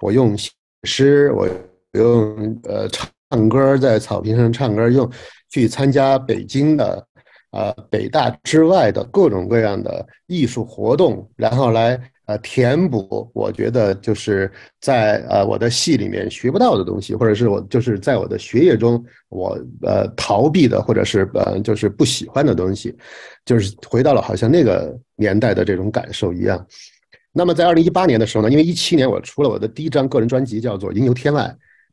[0.00, 0.50] 我用写
[0.84, 1.48] 诗，我
[1.92, 5.10] 用呃唱歌，在草坪上唱歌，用
[5.48, 7.08] 去参加北京的。
[7.54, 22.96] 呃，北大之外的各种各样的艺术活动，然后来呃填补，我觉得就是在呃我的戏里面学不到的东西，或者是我就是在我的学业中我呃逃避的，或者是呃就是不喜欢的东西，
[23.44, 26.66] 就是回到了好像那个年代的这种感受一样。
[27.32, 31.42] 那么在二零一八年的时候呢，因为一七年我出了我的第一张个人专辑，叫做《吟游天外》。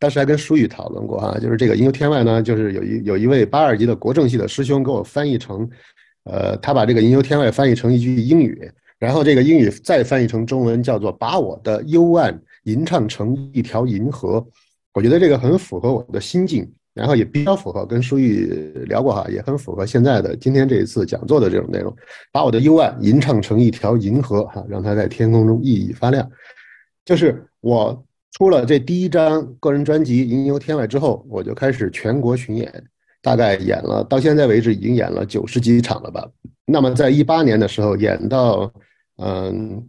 [0.02, 5.70] 当时还跟舒宇讨论过哈，就是这个《吟游天外》呢，就是有一有一位八二级的国政系的师兄给我翻译成，
[6.24, 14.46] 呃，他把这个《吟游天外》翻译成一句英语，然后这个英语再翻译成中文，叫做“把我的幽暗吟唱成一条银河”。
[14.94, 18.46] 我觉得这个很符合我的心境，然后也比较符合跟舒玉
[18.88, 21.96] 聊过哈，也很符合现在的今天这一次讲座的这种内容，
[22.32, 26.30] 把我的幽暗吟唱成一条银河哈，让它在天空中熠熠发亮，
[27.06, 28.06] 就是我。
[28.34, 32.72] 出了这第一张个人专辑《吟游天外》之后，我就开始全国巡演，
[33.24, 36.26] 大概演了到现在为止已经演了九十几场了吧。
[36.64, 38.72] 那么在一八年的时候，演到
[39.20, 39.88] 嗯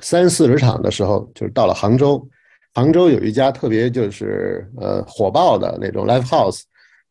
[0.00, 2.28] 三四十场的时候，就是到了杭州。
[2.74, 6.62] 杭州有一家特别就是呃火爆的那种 live house，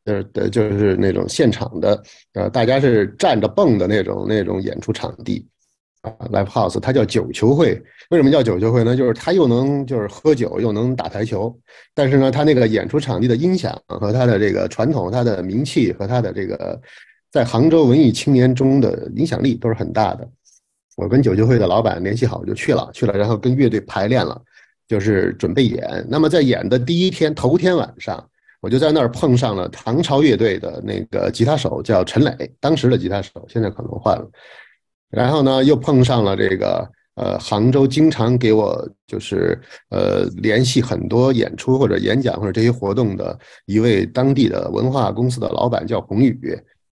[0.05, 2.01] 就是的就是那种现场的，
[2.33, 5.45] 呃，大家是站着蹦的那种那种演出场地
[6.03, 7.81] 啊，live house，它叫九球会。
[8.11, 8.95] 为什么叫九球会呢？
[8.95, 11.53] 就是它又能就是喝酒，又能打台球，
[11.93, 16.79] 但是呢，它那个演出场地的音响和它的这个传统、它的名气和它的这个
[17.29, 20.29] 在杭州文艺青年中的影响力都是很大的。
[20.97, 24.41] 我跟九球会的老板联系好就去了，去了，然后跟乐队排练了，
[24.87, 26.03] 就是准备演。
[26.09, 28.27] 那么在演的第一天头天晚上，
[28.61, 34.27] 我就在那儿碰上了唐朝乐队的那个吉他手，叫陈磊，当时的吉他手，现在可能换了。
[35.11, 43.37] 然后呢，又碰上了这个呃杭州经常给我就是呃联系很多演出或者演讲或者这些活动的
[43.67, 46.59] 一位当地的文化公司的老板，叫洪宇。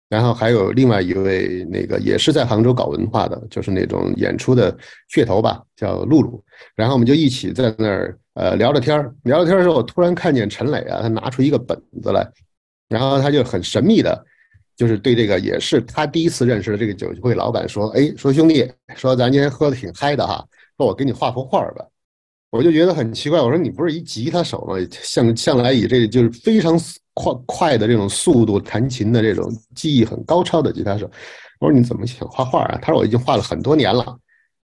[0.10, 4.76] 然后还有另外一位，那个也是在杭州搞文化的，就是那种演出的
[5.12, 6.42] 噱头吧，叫露露。
[6.76, 12.26] 然后我们就一起在那儿呃聊着天儿，聊着天儿的时候，突然看见陈磊啊，他拿出一个本子来，
[12.88, 14.26] 然后他就很神秘的，
[14.78, 20.46] 就是对这个也是他第一次认识的这个酒会老板说：“哎，说兄弟，说咱今天喝的挺嗨的哈，
[20.78, 21.86] 说我给你画幅画吧。”
[22.50, 24.76] 我就觉得很奇怪，我说你不是一吉他手吗？
[24.92, 26.80] 向向来以这就是非常
[27.14, 31.10] 快快的这种速度弹琴的这种技艺很高超的吉他手，
[31.60, 32.80] 我说你怎么想画画啊？
[32.82, 34.18] 他说我已经画了很多年了，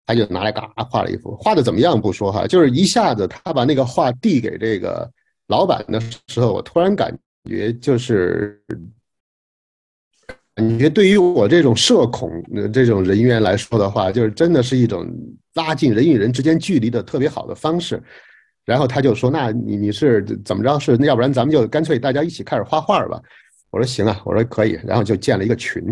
[0.06, 5.10] 他就拿来嘎画了一幅，画的怎么样不说哈，就是一下子他把那个画递给这个
[5.48, 7.16] 老板的时候，我突然感
[7.48, 8.60] 觉就是。
[10.56, 15.04] 感觉对于我这种社恐的这种人员来说的话，就是真的是一种
[15.54, 18.02] 拉近人与人之间距离的特别好的方式。
[18.64, 20.78] 然后他就说：“那你你是怎么着？
[20.78, 23.20] 是要不然咱们就干脆大家一起开始画画吧。”
[23.70, 25.82] 我说：“行啊，我说可以。”然后就建了一个群，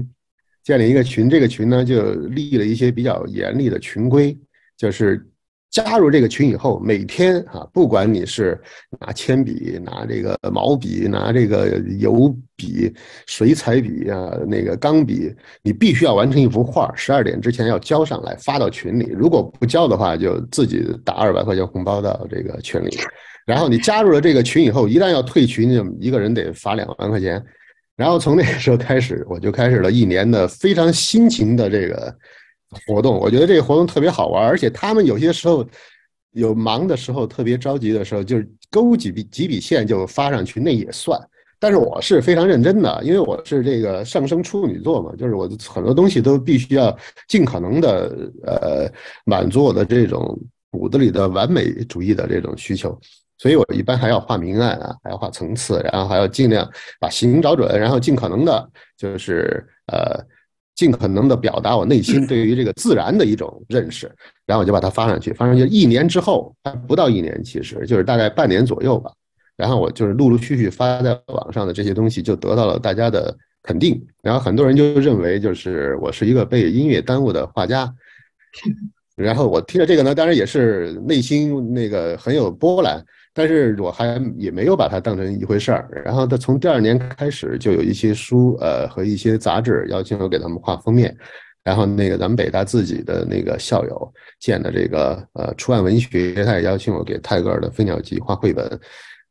[0.62, 1.28] 建了一个群。
[1.28, 4.38] 这个群呢，就立了一些比较严厉的群规，
[4.76, 5.26] 就是。
[5.72, 8.60] 加入这个群以后，每天啊，不管你是
[9.00, 12.92] 拿铅笔、拿这个毛笔、拿这个油笔、
[13.26, 19.08] 水彩笔啊，那个钢笔，你必须要完成一幅画，十二点之前要交上来发到群里。
[19.16, 22.98] 如果不交的话，就自己打二百块钱红包到这个群里。
[23.46, 27.42] 然后你加入了这个群以后，一旦要退群，就一个人得罚两万块钱。
[27.96, 32.14] 然后从那个时候开始，我就开始了一年的非常辛勤的这个。
[32.86, 35.66] 活动，我觉得这个活动特别好玩，而且他们有些时候
[36.32, 41.20] 有忙的时候，特别着急的时候，就是勾几笔几笔线就发上去，那也算。
[41.58, 46.96] 但是我是非常认真的，因为我是这个上升处女座嘛，就是我很多东西都必须要
[47.28, 48.90] 尽可能的呃
[49.24, 50.38] 满足我的这种
[50.70, 52.98] 骨子里的完美主义的这种需求，
[53.38, 56.68] 所以我一般还要画明暗啊，还要画层次，然后还要尽量
[56.98, 60.18] 把形找准，然后尽可能的就是呃。
[60.74, 64.10] 尽可能的表达我内心 对于这个自然的一种认识，
[64.46, 65.32] 然后我就把它发上去。
[65.32, 69.12] 发上去一年之后，还不到一年，其实就是大概半年左右吧。
[69.56, 74.02] 然后我就是陆陆续续发在网上的这些东西，就得到了大家的肯定。
[74.22, 77.92] 然后很多人就认为，就是我是一个被音乐耽误的画家。
[79.14, 83.04] 然后我听了这个呢，当然也是内心那个很有波澜。
[83.34, 91.16] 但是我还也没有把它当成一回事儿，然后他从第二年开始就有一些书，呃和一些杂志邀请我给他们画封面，
[91.64, 98.78] 然后那个咱们北大自己的那个校友建的这个呃出版文学，他也邀请我给泰戈尔的《飞鸟集》画绘本，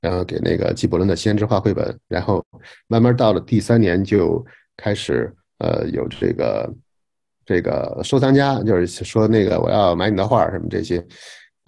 [0.01, 2.43] 然后给那个纪伯伦的《先知》画绘本，然后
[2.87, 4.43] 慢慢到了第三年就
[4.77, 6.73] 开始呃有这个
[7.45, 11.05] 这个收藏家，就是说那个我要买你的画什么这些。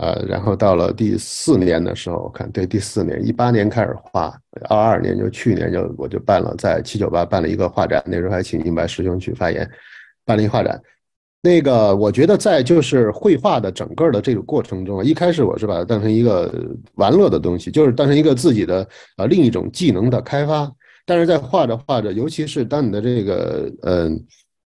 [0.04, 4.38] 呃，然后到了第四年的时候，我看对第四年，一八年开始画，
[4.70, 9.70] 二二年就去年就我就办了，在七九八办了一个画展，那时候还请银白师兄去发言，
[10.26, 10.78] 办了一画展。
[11.42, 16.54] 那个我觉得在就是绘画的整个的这个过程中啊，一开始我是把它当成一个
[16.96, 18.86] 玩乐的东西，就是当成一个自己的
[19.18, 20.70] 呃另一种技能的开发。
[21.06, 24.22] 但是在画着画着，尤其是当你的这个嗯，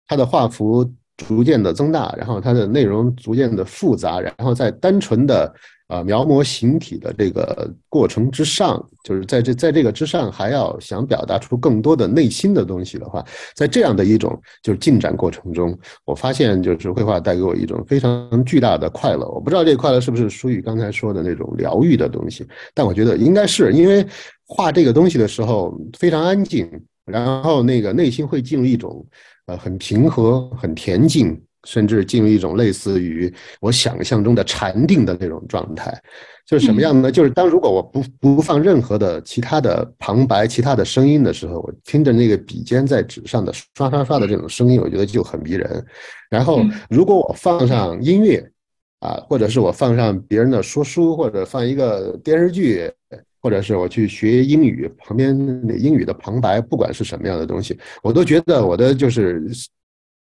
[0.06, 0.90] 他的画幅。
[1.18, 5.52] 逐渐的增大，然后它的内容逐渐的复杂，然后在单纯的
[5.88, 13.24] 呃描摹形体的这个过程之上，就是在这在这个之上还要想表达出更多的内心的东西的话，
[13.56, 19.28] 在这样的一种就是进展过程中，我发现就是绘画带给我一种非常巨大的快乐。
[19.30, 24.06] 我不知道这个快乐是不是属于刚才说的那种疗愈的东西，但我觉得应该是因为
[24.46, 26.70] 画这个东西的时候非常安静，
[27.04, 29.04] 然后那个内心会进入一种。
[29.48, 35.92] 呃，很平和，很恬静，甚至进入一种类似于我想象中的禅定的那种状态。
[36.46, 37.10] 就是什么样呢？
[37.10, 45.84] 就是当如果我不不放任何的其他的旁白、其他的声音的时候，我听着那个笔尖在纸上的刷刷刷的这种声音，我觉得就很迷人。
[46.30, 48.46] 然后，如果我放上音乐，
[49.00, 52.90] 啊，或者是我放上别人的说书，或者放一个电视剧，
[53.48, 59.42] 或者是我去学英语，旁边那英语的旁白，不管是什么样的东西，我都觉得我的就是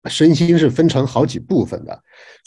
[0.09, 1.95] 身心是分成好几部分的，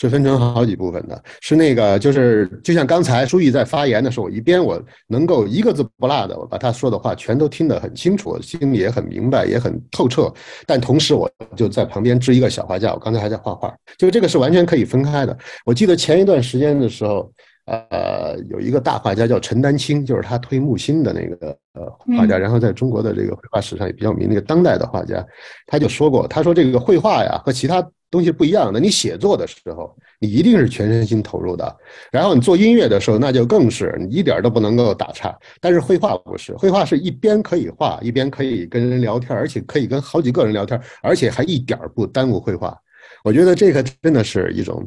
[0.01, 10.29] 是分成好几部分的，是那个就是就像刚才书记在发言的时候，一边我能够一个字不落的，我把他说的话全都听得很清楚，心里也很明白，也很透彻，
[10.66, 15.39] 但同时我就在旁边支一个小画架，我刚才还在画画，就这个是完全可以分开的。
[15.64, 17.31] 我记得前一段时间的时候。
[17.67, 25.27] 呃，有一个大画家叫陈丹青，就是他推木心的那个呃画家，然后在中国的这个绘画史上也比较名，那个当代的画家，
[25.67, 31.75] 他就说过，他说这个绘画呀和其他东西不一样的，你写作的时候你一定是全身心投入的，
[32.12, 42.79] 然后你做音乐的时候那就更是你一点都不能够打岔，但是绘画不是，绘画是一边可以画，一边可以跟人聊天，而且可以跟好几个人聊天，而且还一点不耽误绘画，
[43.25, 44.87] 我觉得这个真的是一种，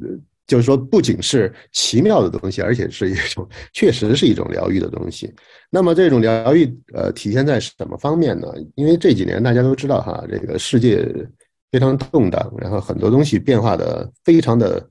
[0.00, 0.08] 呃。
[0.48, 5.32] 就是说，不仅是奇妙的东西，而且是一种确实是一种疗愈的东西。
[5.68, 8.48] 那么，这种疗愈呃，体现在什么方面呢？
[8.74, 11.06] 因为这几年大家都知道哈，这个世界
[11.70, 14.84] 非常动荡，然后很多东西变化的非常的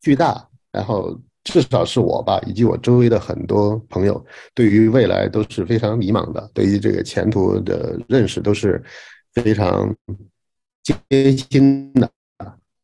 [0.00, 8.82] 巨大，然后至少是我吧，以及我周围的很多朋友，对于未来都是非常迷茫的，对于这个前途的认识都是
[9.32, 9.94] 非常
[10.82, 12.10] 艰辛的。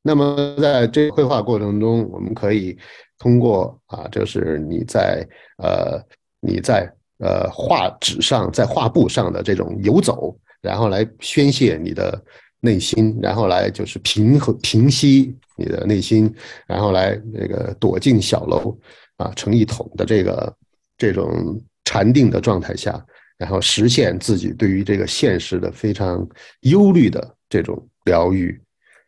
[0.03, 2.77] 那么在这绘画过程中，我们可以
[3.19, 5.25] 通过啊，就是你在
[5.59, 6.01] 呃
[6.41, 12.21] 你在呃画纸上，在画布上的这种游走，然后来宣泄你的
[12.59, 16.35] 内心，然后来就是平和平息你的内心，
[16.67, 18.77] 然后来那个躲进小楼
[19.19, 20.53] 啊，成一统的这个
[20.99, 23.01] 这种禅定的状态下，
[23.39, 26.27] 然后实现自己对于这个现实的非常
[26.63, 28.61] 忧虑的这种疗愈。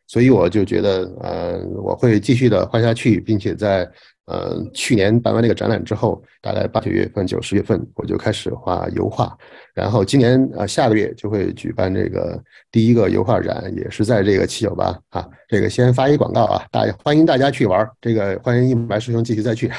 [0.06, 3.88] 所以我就觉得，呃，我会继续的画下去，并且在，
[4.26, 9.36] 呃，去年办完那个展览之后，大概八九月份、九十月份，我就开始画油画。
[9.74, 12.40] 然后今年，呃，下个月就会举办这个
[12.70, 15.26] 第一个油画展，也是在这个七九八啊。
[15.48, 17.90] 这个先发一广告啊，大欢迎大家去玩儿。
[18.00, 19.70] 这个欢迎一白师兄继续再去。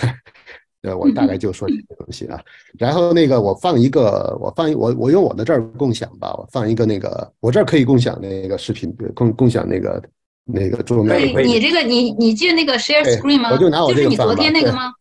[0.85, 2.39] 呃，我大概就说这些东西啊。
[2.77, 10.01] 然后那个，我放一个，我放一我我用我的这儿共享吧，我放一个那个，我这儿可以共享那个视频，共共享那个。
[10.47, 13.49] 那个桌面，你你这个你你记得那个 share screen 吗？
[13.51, 14.93] 我就拿我这个就是你昨天那个吗？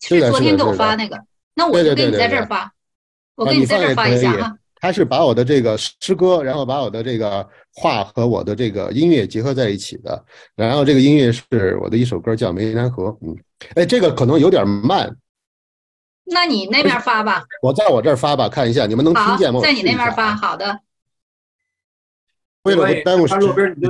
[0.00, 1.16] 就是昨天给我发那个。
[1.54, 2.68] 那我就给你在这儿发，
[3.36, 4.56] 我给你在这儿发一下哈。
[4.80, 10.20] 他是把我的这个诗歌，然后把我的这个画和我的这个音乐结合在一起的。
[10.56, 13.04] 然后这个音乐是我的一首歌，叫《梅兰河》。
[13.22, 13.36] 嗯，
[13.76, 15.08] 哎，这个可能有点慢。
[16.30, 17.44] 那你那边发吧。
[17.62, 19.60] 我在我这儿发吧，看一下你们能听见吗？
[19.60, 20.80] 在你那边发，好的。
[22.62, 23.34] 为了不耽误时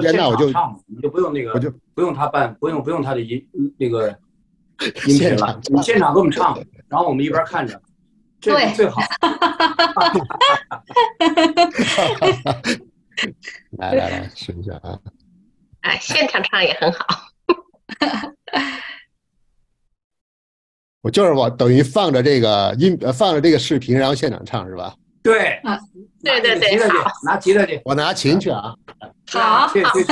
[0.00, 0.46] 间，那我就
[0.86, 3.44] 你就不用那个，我就不用他办，不用不用他的音
[3.78, 4.08] 那个
[5.08, 7.80] 音频了，你现场给我们唱，然后我们一边看着，
[8.40, 9.00] 这最好。
[13.78, 14.96] 来来来，试一下啊！
[15.80, 17.04] 哎，现场唱也很好。
[21.02, 24.94] 我就是我，等于放着这个音，放着这个视频，然后现场唱是吧？
[25.22, 25.78] 对啊，
[26.22, 26.76] 对对对，
[27.24, 28.74] 拿吉他去，我拿琴去啊。
[29.30, 30.04] 好，这是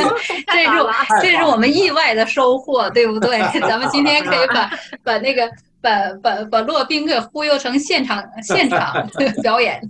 [1.22, 3.38] 这是我们意外的收获，对不对？
[3.60, 4.70] 咱们今天可以把
[5.02, 5.90] 把那个把
[6.22, 9.08] 把把洛宾给忽悠成现场现场
[9.42, 9.80] 表演。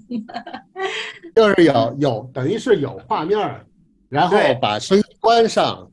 [1.34, 3.38] 就是有有等于是有画面，
[4.08, 5.90] 然后把声音关上，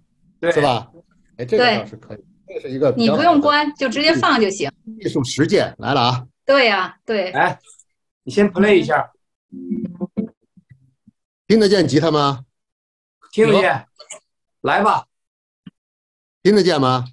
[0.51, 0.87] 是吧？
[1.37, 2.23] 哎，这个倒是可以，
[2.53, 4.71] 这是一个你不用关，就直接放就行。
[4.99, 6.27] 艺术实践来了啊！
[6.45, 7.31] 对呀，对。
[7.31, 7.59] 哎，
[8.23, 9.11] 你先 play 一下。
[11.47, 12.45] 听得见吉他吗？
[13.31, 13.87] 听得见，
[14.61, 15.05] 来吧。
[16.43, 17.05] 听得见吗？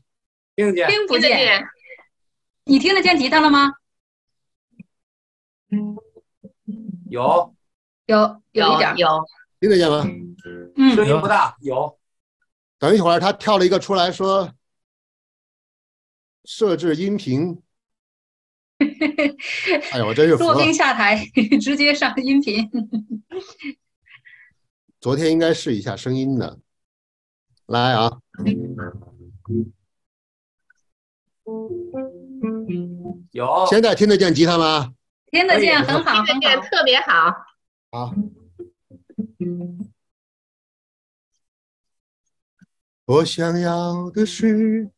[0.56, 1.64] 听得见，听不见。
[2.64, 3.72] 你听得见吉他了吗？
[7.08, 7.54] 有，
[8.06, 9.08] 有，有一点有。
[9.58, 10.04] 听得见吗？
[10.76, 11.98] 嗯，声音不大，有。
[12.78, 14.50] 等一会儿，他跳了一个出来说
[16.44, 17.62] ：“设置音频。
[19.92, 21.22] ”哎呦，我真是骆冰下台，
[21.60, 22.68] 直接上音频。
[25.00, 26.58] 昨天应该试一下声音的，
[27.66, 28.20] 来啊！
[33.32, 34.94] 有，现在听得见吉他吗？
[35.30, 37.34] 听得见，很好，听得见，特别好。
[37.90, 38.14] 好。
[43.06, 44.90] 我想要的是。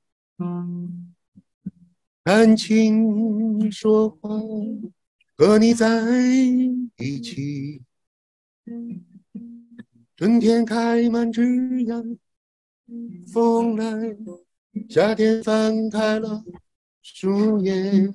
[2.25, 4.31] 谈情说话，
[5.37, 6.05] 和你在
[6.99, 7.83] 一起。
[10.16, 11.45] 春天开满枝
[11.85, 12.16] 桠，
[13.27, 14.16] 风来，
[14.89, 16.45] 夏天翻开了
[17.03, 18.14] 树叶。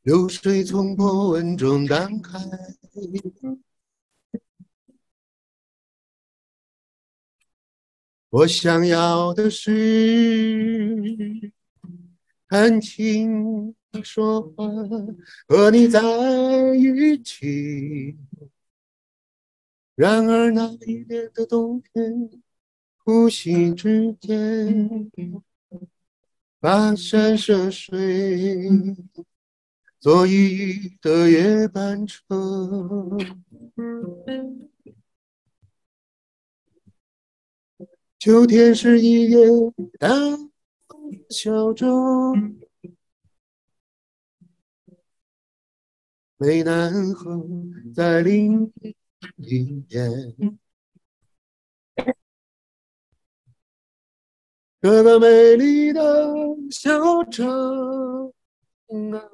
[0.00, 2.38] 流水从波纹中荡开。
[8.30, 11.51] 我想要的是
[12.52, 13.74] 谈情
[14.04, 14.68] 说话，
[15.48, 16.02] 和你在
[16.76, 18.14] 一起。
[19.94, 22.28] 然而那一年的冬天，
[22.98, 25.10] 呼吸之间，
[26.60, 28.70] 跋山涉水，
[29.98, 32.22] 坐一的夜班车。
[38.18, 39.38] 秋天是一叶
[39.98, 40.51] 淡
[41.30, 42.34] 小舟，
[46.38, 47.46] 湄南河
[47.94, 48.72] 在另
[49.36, 50.34] 一边。
[54.80, 56.00] 这个美丽的
[56.70, 58.32] 小城
[59.12, 59.30] 啊，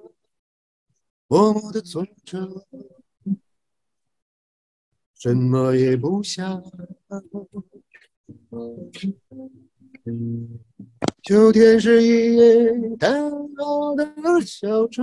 [1.26, 2.66] 默默的坐着，
[5.14, 6.62] 什么也不想。
[11.28, 14.10] 秋天是一叶单薄的
[14.46, 15.02] 小舟，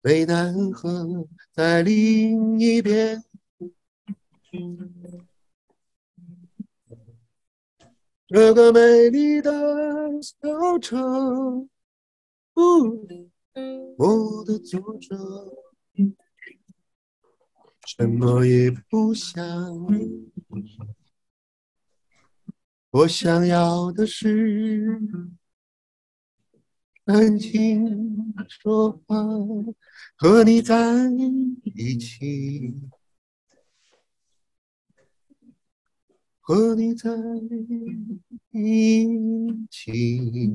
[0.00, 3.20] 湄南河在另一边。
[8.28, 9.50] 这个美丽的
[10.22, 11.68] 小城，
[13.96, 15.16] 我的作者。
[17.84, 19.42] 什么也不想，
[22.92, 25.00] 我想要的是
[27.04, 29.16] 安静说话，
[30.16, 30.76] 和你在
[31.76, 32.74] 一起，
[36.40, 37.10] 和你在
[38.50, 40.52] 一起，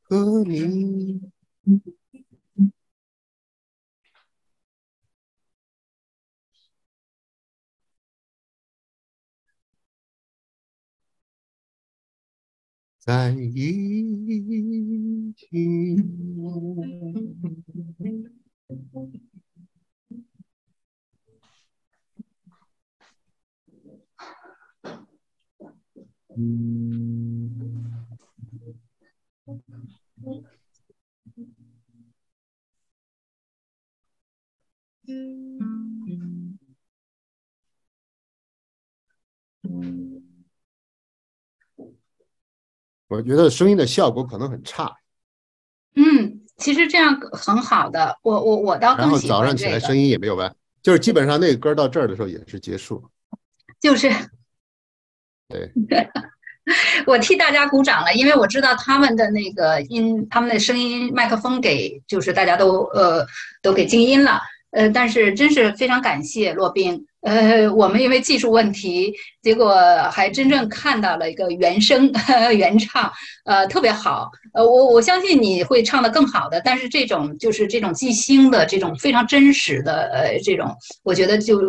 [0.00, 1.20] 和你。
[13.00, 15.96] 在一起。
[43.10, 44.90] 我觉得声音的效果可能很差。
[45.96, 48.16] 嗯，其实这样很好的。
[48.22, 53.04] 我我我倒然后早上起来声音也没有完，就是基本上那个歌到这儿的时候也是结束。
[53.80, 54.08] 就是。
[55.48, 55.70] 对。
[57.04, 63.26] 我替大家鼓掌了，因为我知道他们的那个音，他们的声音麦克风给就是大家都呃
[63.60, 64.40] 都给静音了。
[64.70, 67.04] 呃，但是真是非常感谢骆宾。
[67.22, 69.12] 呃，我们因为技术问题，
[69.42, 69.74] 结果
[70.10, 72.10] 还真正看到了一个原声
[72.56, 73.10] 原唱，
[73.44, 74.30] 呃，特别好。
[74.52, 76.60] 呃，我我相信你会唱得更好的。
[76.64, 80.74] 但是这种就是这种即兴的这种非常真实的呃这种，
[81.04, 81.60] 我觉得就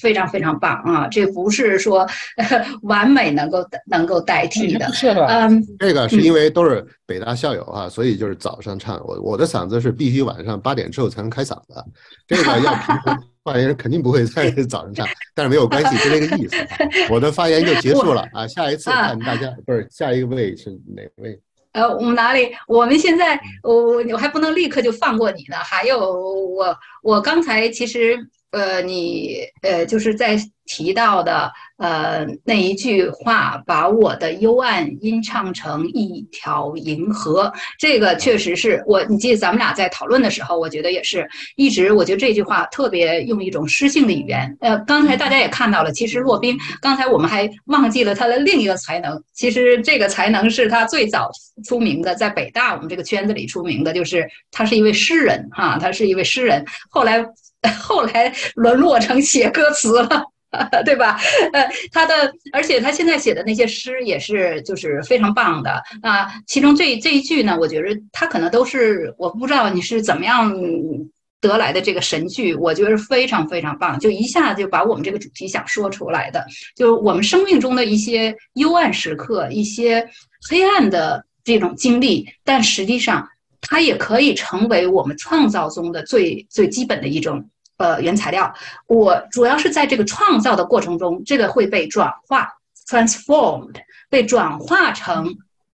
[0.00, 1.08] 非常非常棒啊！
[1.08, 2.06] 这不是说
[2.82, 4.86] 完美能够能够代替的。
[5.28, 9.00] 嗯，这个是因为都是北大校友啊，所以就是早上唱。
[9.04, 11.84] 我我的嗓子是必须晚上八点之后才能开嗓子，
[12.28, 13.18] 这个要平衡。
[13.42, 16.56] 发言人肯定不会在早上唱，但是没有关系，就这个意思。
[17.08, 21.40] 我的发言就结束了 啊，下一次看大家不是下一位是哪位？
[21.72, 22.50] 呃，我们哪里？
[22.66, 25.56] 我们现在我我还不能立刻就放过你呢。
[25.56, 28.18] 还有我我刚才其实
[28.50, 31.50] 呃你呃就是在提到的。
[31.80, 39.02] 呃，那一句话把我的幽暗吟唱成一条银河，这个确实是我。
[39.04, 41.26] 你记得咱们俩在讨论的时候，我觉得也是
[41.56, 44.54] 一直，我觉得这句话特别用一种诗性的语言。
[44.60, 51.30] 呃，刚才大家也看到了，其实骆宾刚才我们还忘记了他的另一个才能，其实这个才能是他最早
[51.64, 57.24] 出名的，在北大我们这个圈子里出名的，就是他是一位诗人哈，他是一位诗人，后来
[57.80, 60.24] 后来沦落成写歌词了。
[60.84, 61.16] 对吧？
[61.52, 66.28] 呃，他的，而且他现在写的那些诗也是，就是非常棒的啊。
[66.44, 70.52] 其中这这一句呢，我觉得他可能都是，我不知道你是怎么样
[71.40, 76.44] 得来的这个神句，我觉得非常非常棒，就一下就把我们这个主题想说出来的，
[76.74, 80.04] 就是我们生命中的一些幽暗时刻，一些
[80.48, 83.28] 黑暗的这种经历，但实际上
[83.60, 87.48] 它也可以成为我们创造中的最最基本的一种。
[87.80, 88.52] 呃，原材料，
[88.88, 92.46] 我主要是在这个创造的过程中，这个会被转化
[92.86, 93.72] transformed，
[94.10, 95.34] 被转化成，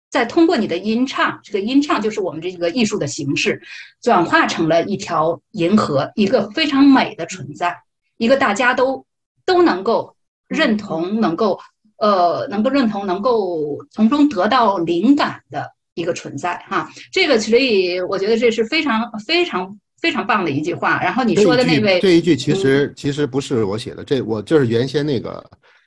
[0.08, 3.60] 再通过你的音唱，这个音唱就是我们这个艺术的形式，
[4.00, 7.76] 转化成了一条银河，一个非常美的存在，
[8.16, 9.04] 一个大家都
[9.44, 10.16] 都能够
[10.48, 11.60] 认同，能够
[11.98, 15.70] 呃能够认同，能够从中得到灵感的
[16.00, 16.90] 一个存在哈。
[17.12, 19.78] 这个所以我觉得这是非常非常。
[20.02, 25.44] 非常棒的一句话，然后你说的那位这一句其实其实不是我写的，这我就是原先那个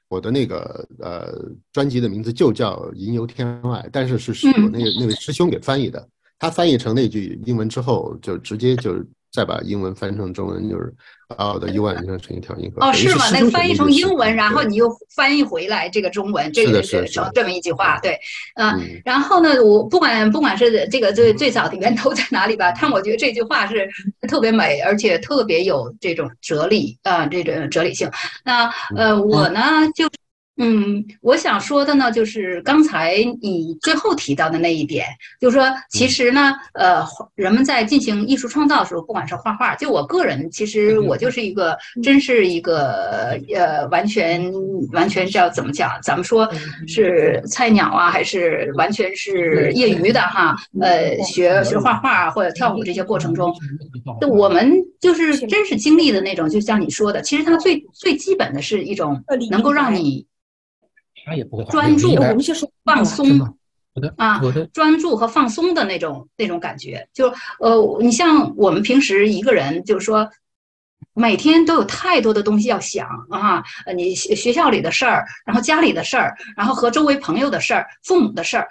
[0.07, 1.33] 我的那个呃
[1.71, 6.07] 专辑的名字就叫《吟游天外》，但是是是我那个那位师兄给翻译的，
[6.37, 9.03] 他翻译成那句英文之后，就直接就。
[9.33, 10.93] 再把英文翻成中文，就是
[11.35, 12.85] 啊，的 U 万就成一条银河。
[12.85, 13.25] 哦，是吗？
[13.31, 17.03] 那个翻译成英文，然后你又翻译回来这个中文，这个是
[17.33, 18.19] 这么一句话，对，
[18.61, 18.79] 嗯。
[19.03, 23.89] 然后呢，我不管不管是这个最最早的源头在哪里吧，但我觉得这句话是
[24.27, 28.07] 特别美，而且特别有这种哲理啊，这种哲理性。
[28.45, 29.61] 那呃，我呢
[29.95, 30.07] 就。
[30.57, 35.07] 嗯，我想说的呢，就是刚才你最后提到的那一点，
[35.39, 44.53] 就是说，其实呢，呃，人们在进行艺术创造的时候，不管是画画，就我个人，其实我就是一个，真是一个，呃，完全
[44.91, 45.91] 完全是要怎么讲？
[46.03, 46.47] 咱们说
[46.87, 50.55] 是菜鸟啊，还是完全是业余的哈？
[50.79, 53.51] 呃，学学画画或者跳舞这些过程中，
[54.29, 60.27] 我们就是真是经历的那种，就像你说的，其实它最最基本的是一种能够让你。
[61.25, 63.39] 他也不会专注，我们就说放松
[64.17, 64.41] 啊，
[64.73, 70.27] 专注和放松的那种那种感觉，就呃，你像我们平时一个人，就是说
[71.13, 78.67] 每天都有太多的东西要想啊，呃，你学校里的事儿，然后家里的事儿，然后和周围朋友的事儿，父母的事儿，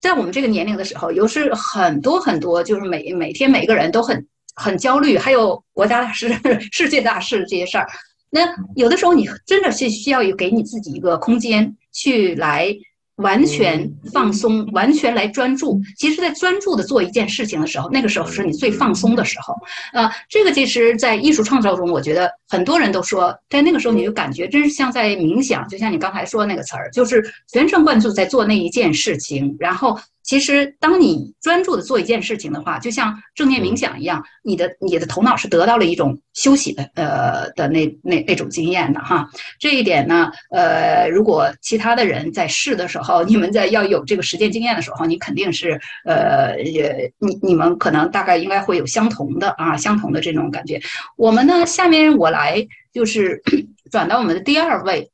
[0.00, 6.28] 在我们这个年龄的时候，有是很多很多，就是每每天每个人都很很焦虑，还有国家大事、
[6.70, 7.88] 世界大事这些事儿。
[8.30, 8.40] 那
[8.76, 11.74] 有的时候，你真的是需要有给你自己一个空间。
[11.98, 12.72] 去来
[13.16, 15.80] 完全放松，完全来专注。
[15.96, 19.52] 其实，在专注的做一件事情的时候，那个时候是你最放松的时候。
[19.92, 29.98] 呃，这个其实，在艺术创造中，我觉得很多人都说，在那个时候你就感觉真是像在冥想，就像你刚才说那个词儿，就是全神贯注在做那一件事情，然后。
[30.28, 39.26] 其实，当你专注的做一件事情的话，就像正念冥想一样，你的你的头脑是得到了一种休息的呃的那那那种经验的哈。
[39.58, 50.78] 这一点呢，呃，如果其他的人在试的时候，你们在要有这个实践经验的时候，你肯定是呃也你你们可能大概应该会有相同的啊相同的这种感觉。
[51.16, 53.42] 我们呢，下面我来就是
[53.90, 55.10] 转到我们的第二位。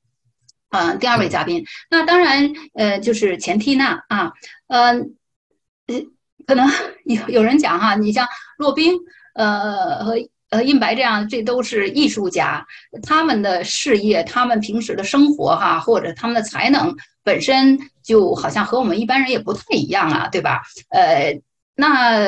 [0.75, 4.33] 嗯，第二位嘉宾，那当然，呃，就是钱缇娜啊，
[4.67, 5.15] 嗯，
[5.87, 5.95] 呃，
[6.49, 6.69] 可能
[7.05, 8.27] 有有人讲哈，你像
[8.59, 8.93] 骆宾，
[9.35, 10.17] 呃和
[10.51, 12.67] 呃印白这样，这都是艺术家，
[13.05, 20.63] 他们的事业，他们平时的生活哈，或者他们的才能本身就好像和我们一般人也不太一样啊，对吧？
[20.91, 21.41] 呃，
[21.77, 22.19] 那。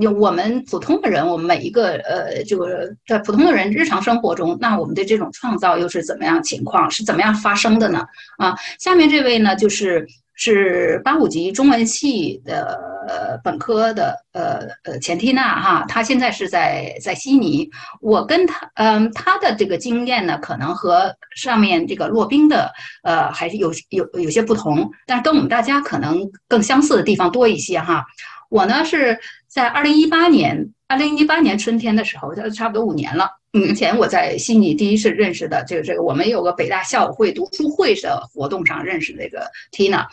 [0.00, 6.90] 有我们普通的人，我们每一个呃，就是在普通的人日常生活中，那我们的这种创造又是怎么样情况？
[6.90, 8.04] 是怎么样发生的呢？
[8.38, 17.70] 啊，下面这位呢，就是是八五级中文系的呃本科的呃呃钱缇娜哈，她现在是在在悉尼。
[18.00, 22.72] 我跟她嗯，她的这个经验呢，可能和上面这个骆宾的
[23.04, 28.04] 呃还是有有有些不同，但是跟我们大家可能更相似的地方多一些哈。
[28.50, 29.18] 我呢是
[29.54, 33.30] 在二零一八年，二零一八年春天的时候，就差不多五年了。
[33.52, 40.08] 嗯，前我在悉尼第一次认识的，这个这个，我们有个北大校友会读书会的活动上认识这个 Tina。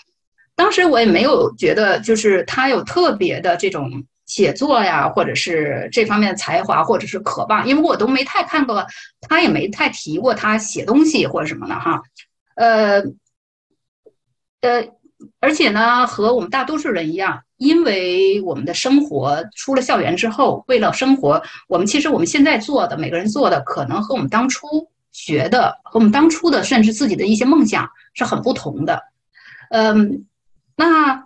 [0.56, 8.86] 当时我也没有觉得，就是她有特别的这种写作呀，或者是这方面的才华，或者是渴望，因为我都没太看过，
[9.22, 12.00] 她也没太提过她写东西或者什么的哈。
[12.54, 13.02] 呃，
[14.62, 14.88] 呃。
[15.40, 24.68] 而且呢，和我们大多数人一样，因为我们的生活出了校园之后，为了生活，我们其实我们现在做的，每个人做的，可能和我们当初
[25.12, 29.02] 学的，和我们当初的，甚至自己的一些梦想是很不同的。
[29.70, 30.26] 嗯，
[30.76, 31.24] 那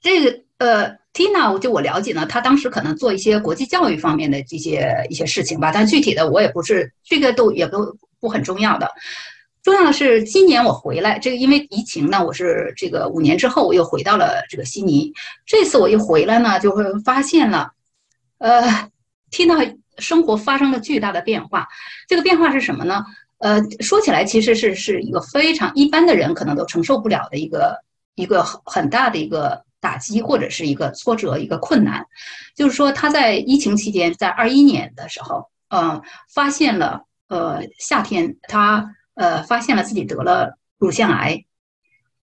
[0.00, 7.78] 这个呃，Tina，就我了解呢，她当时可能做一些国际教育方面的这些一些事情吧，但具体的我也不是，这个都也不
[8.20, 8.90] 不很重要的。
[9.66, 15.12] 重要的是，今年我回来，这个因为疫情呢，我是这个五年之后我又回到了这个悉尼。
[15.44, 17.72] 这次我一回来呢，就会发现了，
[18.38, 18.62] 呃，
[19.32, 19.56] 听到
[19.98, 21.66] 生活发生了巨大的变化。
[22.06, 23.04] 这个变化是什么呢？
[23.38, 27.76] 呃，说起来其实是是一个非常一般的人可能都承受不了的一个
[28.14, 32.06] 一个很很大的一个打击或者是一个挫折一个困难。
[32.54, 36.00] 就是说他在疫情期间，在二一年的时候，呃，
[36.32, 38.92] 发现了呃夏天他。
[39.16, 41.44] 呃，发现了自己得了乳腺癌。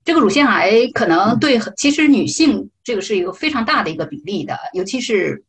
[0.04, 5.44] 这个乳腺癌可能对其实女性这个是一个非常大的一个比例的，尤其是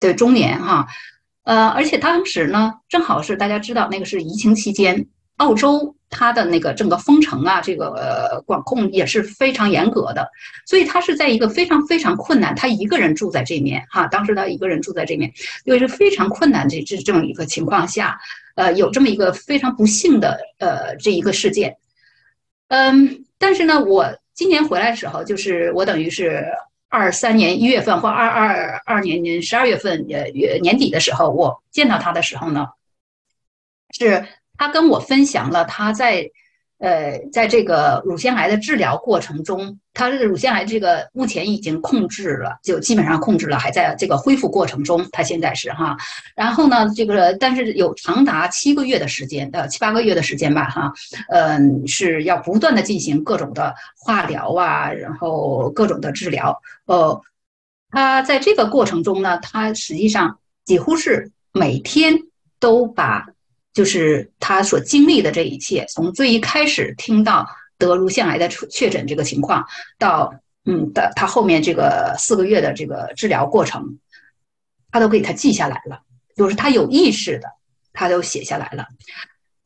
[0.00, 0.86] 对中年哈，
[1.42, 5.06] 呃，而且当时呢，正好是大家知道那个是疫情期间，
[5.36, 10.30] 澳洲它的那个整个封城啊，这个管控也是非常严格的，
[10.66, 15.32] 所以他是在一个非常非常困难，他一个人住在这面哈，当时他一个人住在这面，
[15.64, 18.18] 因为是非常困难这这这么一个情况下，
[18.54, 21.76] 呃，有这么一个非常不幸的呃这一个事件，
[22.68, 23.22] 嗯。
[23.38, 26.42] 但是呢，我今年回来的时候，就是我等于是
[26.88, 30.24] 二三年一月份或二二二年年十二月份呃
[30.62, 32.66] 年底的时候，我见到他的时候呢，
[33.90, 34.26] 是
[34.58, 36.30] 他跟我分享了他在。
[36.78, 45.02] 呃，在这个乳腺癌的治疗过程中，他这个乳腺癌这个目前已经控制了，就基本上控制了，还在这个恢复过程中。
[45.10, 45.96] 他现在是哈，
[46.34, 50.92] 然后呢，这个但是有长达七个月的时间，呃，七八个月的时间吧，哈，
[51.30, 56.60] 嗯，是要不断的进行各种的化疗啊，然后各种的治疗。
[56.84, 57.18] 呃，
[57.88, 62.18] 他在这个过程中呢，他实际上几乎是每天
[62.60, 63.26] 都把。
[63.76, 67.46] 就是他所经历的这一切，从最一开始听到
[67.76, 69.66] 得乳腺癌的确诊这个情况，
[69.98, 73.98] 到嗯的他后面这个四个月的这个治疗过程，
[74.90, 76.00] 他都给他记下来了。
[76.34, 77.48] 就是他有意识的，
[77.92, 78.86] 他都写下来了。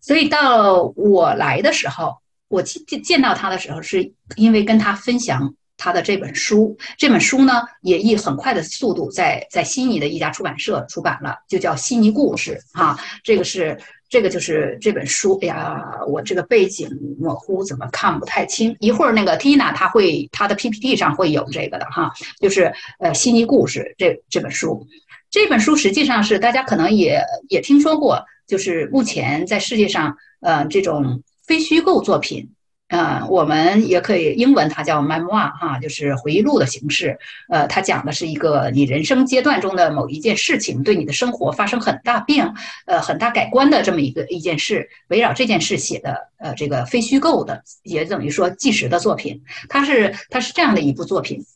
[0.00, 2.16] 所以到我来的时候，
[2.48, 6.76] 我见见到他的时候，是因为跟他分享他的这本书。
[6.96, 13.76] 这本书呢，也以很快的速度在在悉尼的一家出版社出版了，就叫《悉尼故事》啊，这个是。
[14.12, 15.38] 这个就是这本书。
[15.40, 18.76] 哎呀，我这个背景模糊，怎么看不太清？
[18.80, 22.10] 一会儿那个 Tina 她会她的 PPT 上会有这个的哈，
[22.40, 24.84] 就是呃《悉尼故事》这这本书。
[25.30, 32.50] 这本书实际上是大家可能也也听说过，就是目前在世界上呃这种非虚构作品。
[32.90, 37.16] 嗯，我们也可以英文，它叫 memoir 哈，就是回忆录的形式。
[37.48, 42.52] 呃，它讲的是一个你人生阶段中的某一件事情，对你的生活发生很大变，
[42.86, 49.40] 呃，很大改观的这么一个一件事，围绕这件事写的，呃，这个非虚构的，也等于说纪实的作品。
[49.68, 51.46] 它是它是这样的一部作品。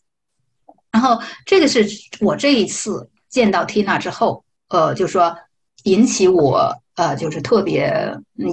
[0.92, 1.84] 然后这个是
[2.20, 5.36] 我这一次见到 Tina 之后，呃，就说
[5.82, 6.80] 引起我。
[6.96, 7.92] 呃，就是特别，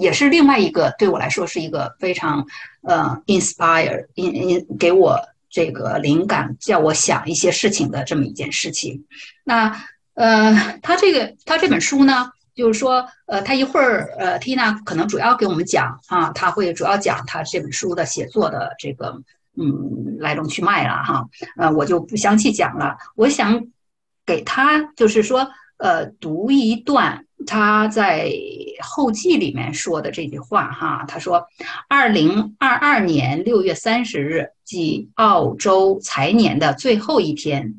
[0.02, 2.44] 也是另外一个对我来说是一个非常，
[2.82, 9.06] 呃，inspire，in in 给我这个灵感，叫我想一些事情的这么一件事情。
[9.44, 9.84] 那，
[10.16, 19.22] 呃，他这个他这本书呢，就是说，呃，他一会儿，呃，Tina 可能主要给我们讲啊，他会主要讲他这本书的写作的这个，
[19.56, 21.28] 嗯，来龙去脉了哈。
[21.58, 22.98] 呃，我就不详细讲了。
[23.16, 23.68] 我想
[24.26, 27.24] 给他就是说，呃，读一段。
[27.46, 28.32] 他在
[28.82, 31.46] 后记里面说的这句话，哈，他说
[31.90, 37.76] ：“二零二二年六月三十日，即澳洲财年的最后一天，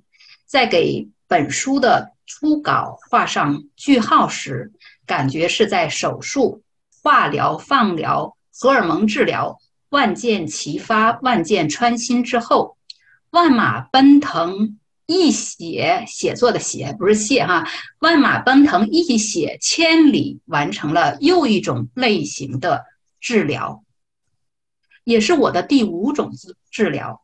[0.47, 4.73] 在给本书的初稿画上句号时，
[5.07, 6.63] 感觉是在手术、
[7.03, 9.59] 化疗、放疗、荷尔蒙治疗，
[9.91, 12.77] 万箭齐发、万箭穿心之后，
[13.31, 14.79] 万马奔腾。”
[15.13, 22.87] 一写写作的写不是谢哈，万马奔腾一写千里，完成了又一种类型的
[23.21, 23.85] 治疗，
[25.05, 27.23] 也是我的第五种治治疗。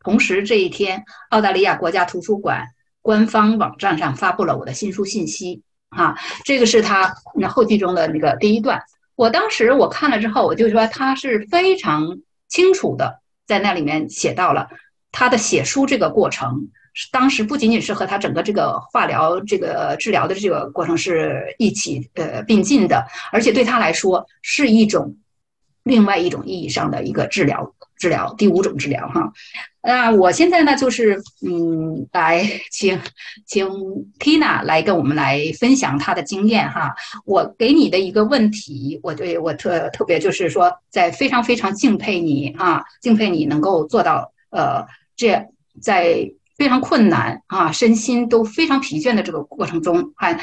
[0.00, 2.68] 同时这一天，澳大利亚国家图书馆
[3.02, 8.82] 官方网站上发布了我的新书信息啊，这个是他那后记中的那个第一段。
[9.14, 12.18] 我当时我看了之后，我就说他是非常
[12.48, 14.68] 清楚的在那里面写到了。
[15.12, 16.68] 他的写书这个过程，
[17.10, 25.16] 当时不仅仅是和他整个这个化疗这个治疗的这个过程是一起呃并进的，而且对他来说是一种
[25.84, 29.32] 另外一种意义上的一个治疗治疗第五种治疗哈。
[29.82, 33.00] 那我现在呢就是嗯来请
[33.46, 33.66] 请
[34.18, 36.94] Tina 来跟我们来分享她的经验哈。
[37.24, 44.86] 我给你的一个问题，我对我特特别就是说在非常非常敬佩你啊，敬佩你能够做到呃。
[45.22, 45.46] 这
[45.80, 50.34] 在非常困难啊，身心都非常疲倦的这个过程中，还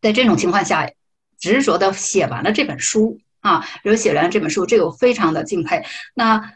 [0.00, 0.88] 在这种情况下
[1.40, 5.84] 执着的写完了这本书啊，比如写完这本书，这个我非常的敬佩。
[6.14, 6.52] 那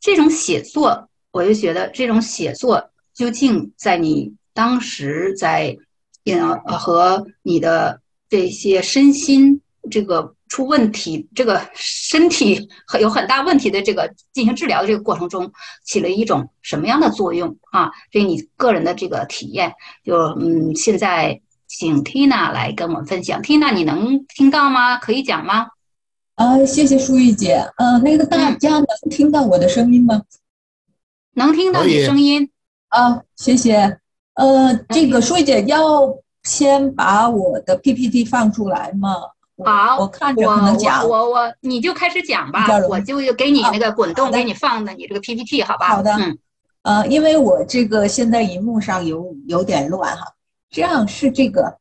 [0.00, 5.76] 这种写作，我就觉得这种写作究竟在你当时在
[6.24, 8.00] 呃和你的
[8.30, 9.60] 这些身心
[9.90, 10.34] 这个。
[10.52, 15.50] 出问题，这个身体很有很大问题的这个进行治疗的这个过程中，
[15.82, 17.90] 起了一种什么样的作用啊？
[18.10, 19.72] 这是你个人的这个体验。
[20.04, 23.40] 就嗯，现在请 Tina 来跟我们分享。
[23.40, 24.98] Tina，你能听到吗？
[24.98, 25.68] 可以讲吗？
[26.34, 27.66] 啊，谢谢舒玉姐。
[27.78, 30.20] 嗯，那个大家能听到我的声音吗？
[31.32, 32.50] 能听到你声音。
[32.88, 33.98] 啊，谢谢。
[34.34, 39.08] 呃，这个舒玉姐要先把我的 PPT 放出来吗？
[39.64, 41.08] 好，我看着可能讲。
[41.08, 45.88] 我我你就开始讲吧，我就给你那个滚动给你放的你这个 PPT 好吧？
[45.88, 46.12] 好的。
[46.12, 46.38] 嗯。
[46.82, 50.26] 呃，因为我这个现在荧幕上有有点乱哈，
[50.68, 51.78] 这样是这个。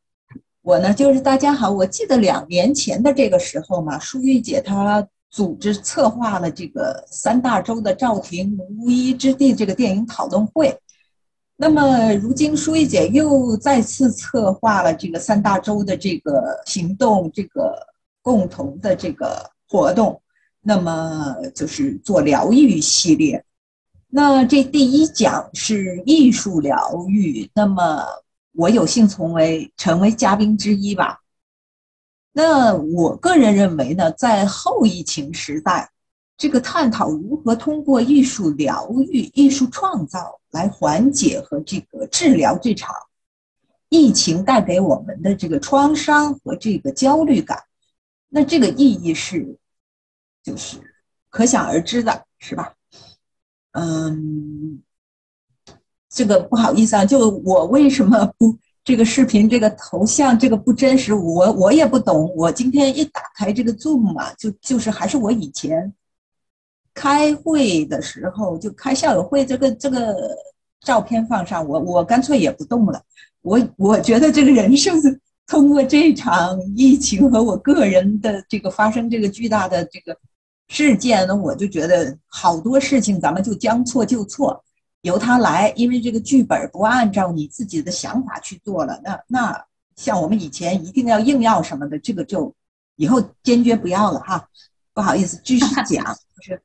[0.61, 10.77] 我呢，就是大家好，我记得两年前的这个时候嘛，舒玉姐她组织策划了这个三大洲的赵婷无依之地这个电影讨论会。
[11.61, 17.77] 那么如今舒玉姐又再次策划了这个三大洲的这个行动，这个
[18.23, 20.19] 共同的这个活动，
[20.61, 23.45] 那么就是做疗愈系列。
[24.07, 28.03] 那这第一讲是艺术疗愈，那么。
[28.53, 31.21] 我有幸成为成为嘉宾之一吧。
[32.33, 35.89] 那我个人认为呢，在后疫情时代，
[36.41, 42.95] 这个探讨如何通过艺术疗愈、艺术创造来缓解和这个治疗这场
[43.89, 47.61] 疫情带给我们的这个创伤和这个焦虑感，
[48.27, 49.55] 那这个意义是
[50.41, 50.79] 就是
[51.29, 52.73] 可想而知的，是吧？
[53.73, 54.81] 嗯。
[56.09, 62.33] 这个不好意思啊，就我为什么不这个视频这个头像这个不真实，我我也不懂。
[62.35, 65.93] 我今天一打开这个 Zoom 嘛，就就是还是我以前
[66.93, 70.15] 开会的时候就开校友会这个这个
[70.81, 73.01] 照片放上，我我干脆也不动了。
[73.41, 74.99] 我我觉得这个人生
[75.47, 80.17] 通过这场疫情和我个人的这个发生这个巨大的这个
[80.67, 84.63] 事件呢，我就觉得好多事情咱们就将错就错。
[85.01, 89.65] 由他来，因为这个剧本不按照你自己的想法去做了，那那
[89.95, 92.53] 像我们以前一定要硬要什么的，这个就
[92.97, 94.47] 以后坚决不要了哈。
[94.93, 96.61] 不好意思，继续讲，就是，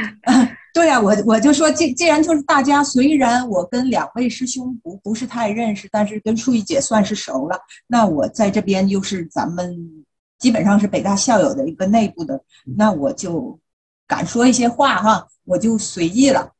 [0.74, 7.58] 对呀，我我就说，既既然就是大家，虽然我跟两位师兄不不是太认识，但是跟淑玉姐算是熟了。
[7.86, 10.04] 那我在这边又是咱们
[10.38, 12.42] 基本上是北大校友的一个内部的，
[12.76, 13.58] 那我就
[14.06, 16.52] 敢说一些话哈，我就随意了。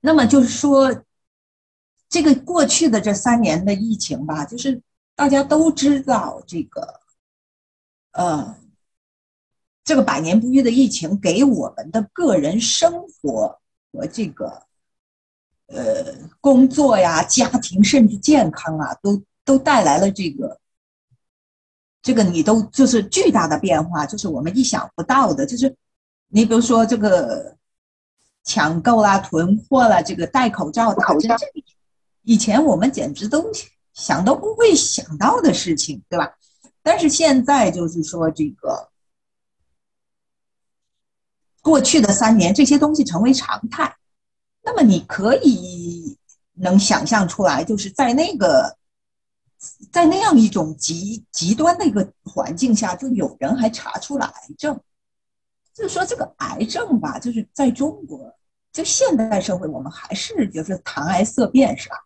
[0.00, 1.02] 那么就是说，
[2.08, 4.80] 这个过去的这三年的疫情吧，就是
[5.14, 7.00] 大家都知道这个，
[8.12, 8.56] 呃，
[9.90, 13.58] 这个百年不遇的疫情给我们的个人生活
[13.92, 14.62] 和这个，
[15.66, 20.60] 呃，工作呀、家庭甚至健康啊，都都带来了这个，
[22.00, 25.74] 这个你都就是巨大的变化，就是我们意想不到的，就是
[26.28, 27.56] 你比如说这个。
[28.44, 31.36] 抢购啦，囤货啦，这个戴口罩，口罩，
[32.22, 33.44] 以前我们简直都
[33.92, 36.32] 想都不会想到的事情，对吧？
[36.80, 38.89] 但是现在就是说，这个
[41.62, 43.96] 过去的三年，这些东西成为常态。
[44.62, 46.16] 那么你可以
[46.54, 48.76] 能想象出来，就是在那个
[49.90, 54.78] 在那样一种极极端的一个环境下，就有人还查出了癌症。
[55.72, 58.34] 就是说，这个癌症吧，就是在中国，
[58.72, 61.96] 就现代社会，我们还是就是谈癌色变，是吧？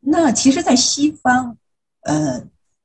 [0.00, 1.56] 那其实，在西方，
[2.02, 2.42] 呃，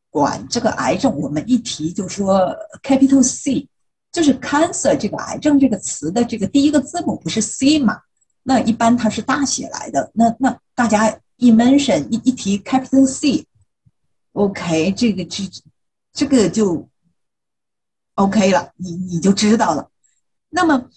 [0.09, 3.67] 管这个癌症，我们一提就说 capital C，
[4.11, 8.01] 就是 cancer 这个癌症这个词的这个第一个字母不是 C 嘛？
[8.43, 10.11] 那一般它是大写来的。
[10.13, 15.43] 那那大家一 mention 一一提 capital C，OK，这个这
[16.11, 16.89] 这个就
[18.15, 19.89] OK 了，你你就知道了。
[20.49, 20.89] 那么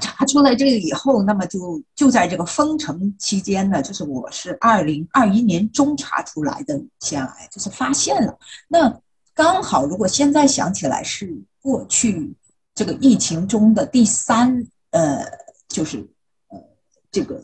[0.00, 8.38] 查出来这个以后，那么就就在这个封城期间呢，就是我是二零二一年中查出来的乳腺癌，就是发现了。
[8.68, 9.00] 那
[9.34, 12.36] 刚好，如果现在想起来，是过去
[12.74, 15.24] 这个疫情中的第三，呃，
[15.66, 16.06] 就是
[16.48, 16.62] 呃
[17.10, 17.42] 这个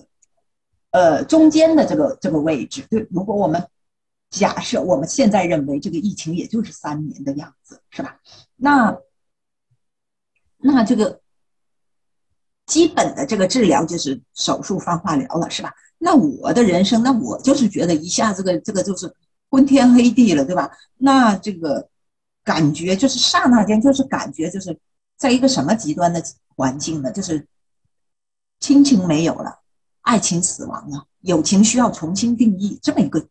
[0.91, 2.87] 呃中间的这个这个位置。
[2.91, 3.66] 对，如果我们
[4.29, 8.21] 假设我们现在认为这个疫情也就是三年的样子，是吧？
[8.57, 8.99] 那。
[10.62, 11.23] 那这个
[12.66, 15.73] 基本的这个治疗就是手术、放化疗了，是吧？
[15.97, 19.11] 那我的人生，那我就是觉得一下这个这个就是
[19.49, 20.71] 昏天黑地了，对吧？
[20.99, 21.89] 那这个
[22.51, 24.77] 感觉就是刹那间，就是感觉就是
[25.17, 26.21] 在一个什么极端的
[26.57, 27.13] 环境呢？
[27.13, 27.47] 就是
[28.59, 29.61] 亲情没有了，
[30.01, 33.25] 爱情死亡了，友情需要重新定义，这么一个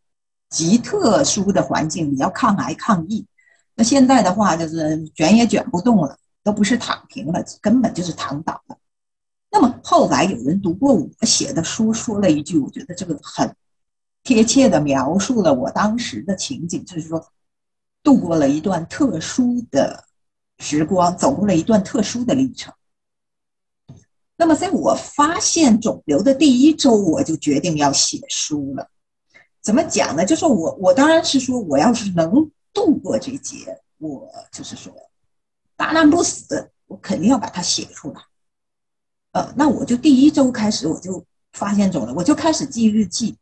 [0.48, 3.26] 极特殊的环境，你要抗癌抗疫，
[3.74, 6.16] 那现在的话就是卷也卷不动了。
[6.42, 8.76] 都不是躺平了，根本就是躺倒了。
[9.50, 13.54] 那么后来有人读过我写的书，说了一句，我觉得这个很
[14.22, 17.22] 贴切的描述了我当时的情景，就是说，
[18.02, 20.04] 度过了一段特殊的
[20.58, 22.72] 时光，走过了一段特殊的历程。
[24.36, 28.90] 那么，在我发现肿瘤的第一周，我就决定要写书了。
[29.60, 30.24] 怎么讲呢？
[30.24, 34.90] 就是我，我当然是说，我要是能度过这劫，我就是说，
[35.76, 38.20] 大难不死，我肯定要把它写出来。
[39.32, 41.22] 呃，那我就第一周开始，我就
[41.52, 43.36] 发现肿瘤，我就开始记日记。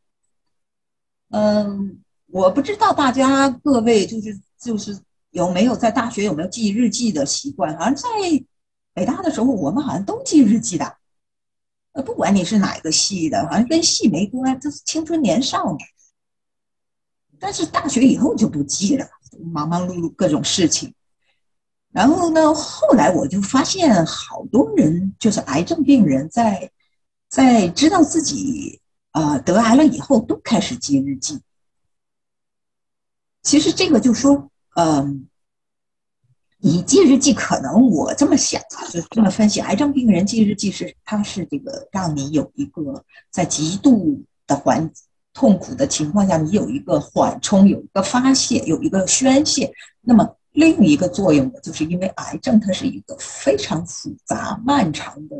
[1.31, 4.99] 嗯，我不知道大家各位就是就是
[5.31, 7.77] 有没有在大学有没有记日记的习惯？
[7.79, 8.09] 好像在
[8.93, 10.97] 北大的时候，我们好像都记日记的。
[11.93, 15.79] 呃，不管你是哪个系的，好像跟系没关，这是青春年少嘛。
[17.39, 19.07] 但是大学以后就不记了，
[19.53, 20.93] 忙忙碌碌各种事情。
[21.91, 26.71] 然后呢，后来我就发现，好多人就是癌症病人，在
[27.29, 28.81] 在知道自己
[29.13, 31.41] 呃得癌了以后，都开始记日记。
[33.49, 35.27] 其实这个就说，嗯，
[36.59, 44.91] 你记日记，可能我这么想啊，就这么分析，癌症病人记日记是，它是这个让你有一个在极度的环
[45.33, 49.73] 痛苦的情况下，你有一个缓冲，有一个发泄，有一个宣泄。
[50.03, 55.37] 那么另一个作用呢，就是因为癌症它是一个非常复杂、漫长的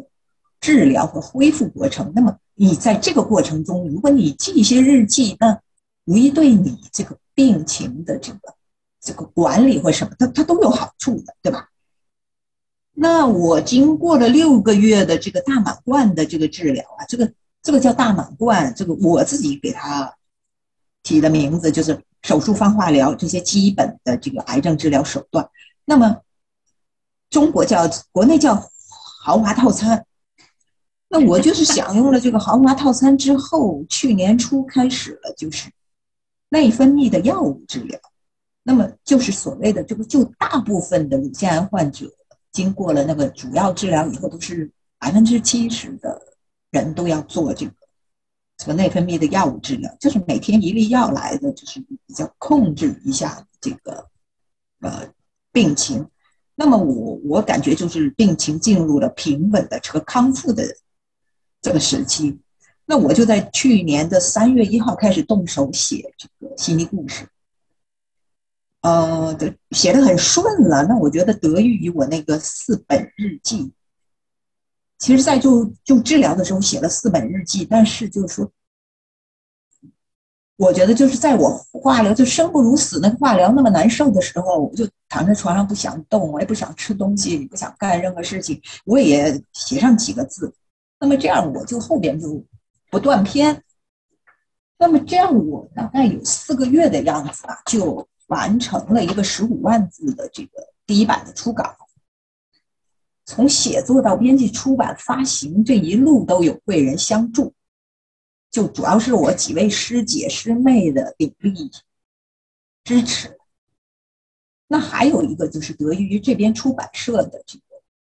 [0.63, 2.11] 治疗和恢复过程。
[2.15, 5.61] 那么你在这个过程中，如果你记一些日记，那
[6.07, 8.41] 无疑对你这个病情的这个
[9.01, 11.69] 这个管理或什么，它它都有好处的，对吧？
[12.95, 17.33] 那我经过了六个月的这个大满贯的这个治疗啊，这个
[17.63, 20.13] 这个叫大满贯，这个我自己给它
[21.05, 25.49] 起的名字就是手术、放化疗这些基本的这个癌症治疗手段。
[25.85, 26.23] 那么
[27.31, 28.69] 中国叫国内叫
[29.23, 30.05] 豪华套餐。
[31.09, 35.71] 那我就是享用了这个豪华套餐之后，去年初开始了就是。
[36.51, 38.01] 内分泌的药物治疗，
[38.63, 42.11] 那么就是所谓的这个，就大部分的乳腺癌患者
[42.53, 46.21] 经过了那个主要治疗以后，都是百分之七十的
[46.71, 47.73] 人都要做这个
[48.57, 54.09] 这个内分泌的药物治疗，就是每天一粒药来的，就是比较控制一下这个
[54.81, 55.07] 呃
[55.53, 56.09] 病情。
[56.55, 60.65] 那么我我感觉就是病情进入了平稳的这个康复的
[61.61, 62.39] 这个时期。
[62.91, 67.29] 那我就在去年的三月一号开始动手写这个心理故事，
[68.81, 69.37] 呃，
[69.73, 70.87] 写的很顺了。
[70.87, 73.71] 那我觉得得益于我那个四本日记。
[74.99, 78.51] 其实，在就就治疗的时候写了四本日记，但是就是说，
[80.57, 90.55] 我觉得就是在我化疗就生不如死那个化疗那么难受的时候，我就躺在床上不想动，我也不想吃东西，不想干任何事情，我也写上几个字。
[90.99, 92.43] 那么这样，我就后边就。
[92.91, 93.63] 不断篇，
[94.79, 101.77] 那么这样我大概有四个月的样子啊，就完成了一个十五万字的这个第一版的初稿。
[103.27, 107.53] 从写作到编辑、出版、发行这一路都有贵人相助，
[108.51, 111.71] 就主要是我几位师姐师妹的鼎力
[112.85, 113.39] 支持。
[114.67, 117.65] 那还有一个就是得益于这边出版社的这个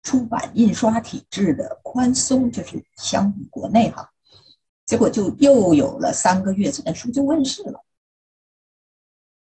[0.02, 4.12] 出版印刷体制的宽松，就是相比国内哈。
[4.86, 7.84] 结果就又有了三个月，这本书就问世了。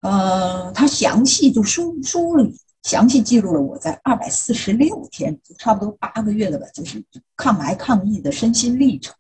[0.02, 7.04] 呃，他详细就书书里详细记录了我在二百四十六天，就差不多八个月了吧，就是
[7.36, 9.16] 抗癌抗疫的身心历程，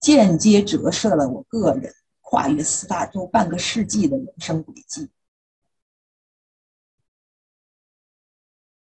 [0.00, 5.08] 间接折射了我个人跨越四大洲半个世纪的人生轨迹。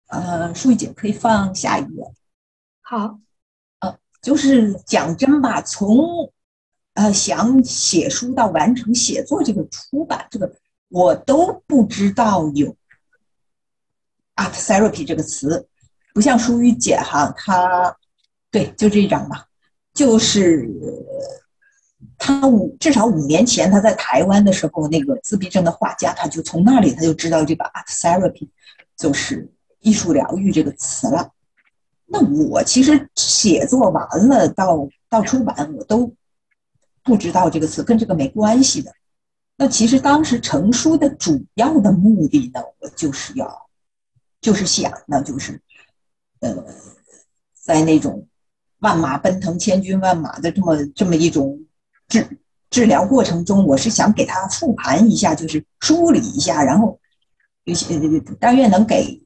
[0.07, 2.15] 呃，舒玉姐可以放下一页。
[2.83, 3.19] 好。
[4.23, 6.31] 就是讲真吧，从
[6.95, 10.53] 呃想写书到完成写作这个出版这个，
[10.89, 12.77] 我都不知道有
[14.37, 15.67] art therapy 这个词，
[16.13, 17.97] 不像舒玉姐哈，她
[18.51, 19.47] 对就这一张吧，
[19.95, 20.69] 就是
[22.19, 28.49] 她五至少五年前她在台湾的时候，那个自闭症的画家，他就从那里他就知道这个 art therapy
[28.97, 31.31] 就是艺术疗愈这个词了。
[32.13, 36.13] 那我其实写作完了到到出版，我都
[37.05, 38.93] 不知道这个词跟这个没关系的。
[39.57, 43.69] 那其实当时成书的主要的目的呢，我就是要
[44.41, 45.63] 就是想，那就是
[46.41, 46.65] 呃，
[47.55, 48.27] 在那种
[48.81, 51.61] 万马奔腾、千军万马的这么这么一种
[52.09, 52.27] 治
[52.71, 56.99] 治疗过程中，我是想给他复盘一下，就是梳理一下，然后
[57.63, 58.01] 有些
[58.41, 59.23] 但愿能给。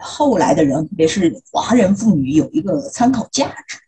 [0.00, 3.78] 后来的人，特别是华人妇女，有一个参考价值。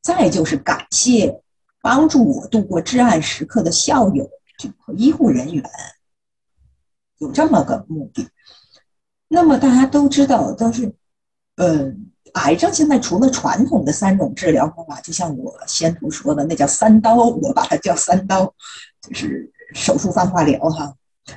[0.00, 1.42] 再就是感谢
[1.82, 4.30] 帮助我度过至暗时刻的校友
[4.78, 5.64] 和医护人员。
[7.18, 8.28] 有这么个目的。
[9.26, 10.94] 那么大家都知道，都是，
[11.56, 11.92] 呃，
[12.34, 18.46] 癌症现在除了传统的三种治疗方法，就像我先头说的，那叫三刀，我把它叫三刀，
[19.02, 20.94] 就是手术、放化疗哈。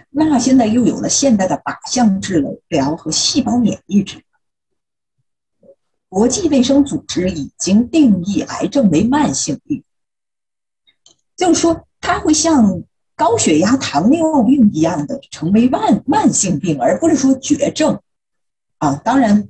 [0.10, 4.26] 那现在又有了现代的靶向治疗和细胞免疫治疗。
[6.10, 9.84] 国际卫生组织已经定义癌症为慢性病，
[11.36, 12.84] 就是说它会像。
[13.14, 18.02] 高血压、糖尿病一样的成为慢慢性病，而不是说绝症
[18.80, 18.96] 啊。
[18.96, 19.48] 当然，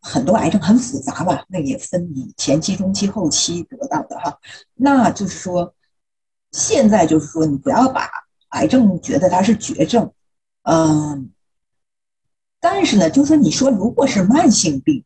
[0.00, 4.36] 很多癌症很复杂吧，那也分你前期、中期、后期得到的哈。
[4.74, 5.72] 那就是说，
[6.50, 8.10] 现在就是说，你不要把
[8.52, 10.10] 癌症觉得它是绝症，
[10.62, 11.30] 嗯。
[12.60, 15.04] 但是呢，就是说，你说如果是慢性病，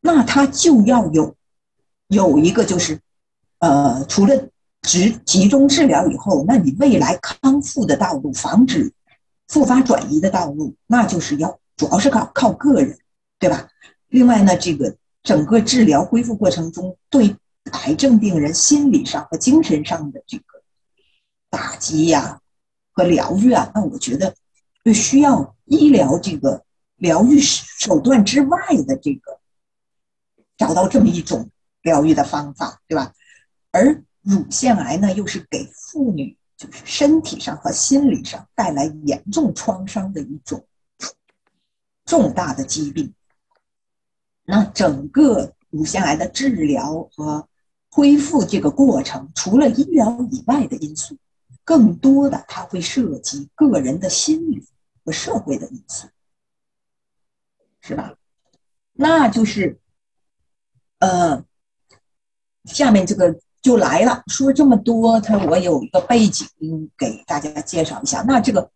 [0.00, 1.36] 那它就要有
[2.08, 3.00] 有一个就是，
[3.58, 4.48] 呃，除了。
[4.82, 8.92] 集集中治疗以后，那你未来康复的道路，防止
[9.46, 12.98] 复发转移的道路，那就是要主要是靠靠个人，
[13.38, 13.68] 对吧？
[14.08, 17.36] 另外呢，这个整个治疗恢复过程中，对
[17.70, 20.60] 癌症病人心理上和精神上的这个
[21.48, 22.40] 打击呀
[22.92, 24.34] 和疗愈啊，那我觉得
[24.84, 26.64] 就需要医疗这个
[26.96, 29.40] 疗愈手段之外的这个
[30.56, 31.50] 找到这么一种
[31.82, 33.12] 疗愈的方法，对吧？
[33.70, 40.64] 而乳腺癌呢，又是给妇女就是身体上和心理上带来严重创伤的一种
[42.04, 43.14] 重大的疾病。
[44.44, 47.48] 那整个乳腺癌的治疗和
[47.90, 51.16] 恢复这个过程，除了医疗以外的因素，
[51.64, 54.66] 更多的它会涉及个人的心理
[55.04, 56.08] 和社会的因素，
[57.80, 58.14] 是吧？
[58.92, 59.78] 那就是，
[60.98, 61.44] 呃，
[62.64, 63.38] 下面这个。
[63.62, 66.44] 就来了，说这么多，他我有一个背景
[66.98, 68.20] 给大家介绍一下。
[68.26, 68.68] 那这个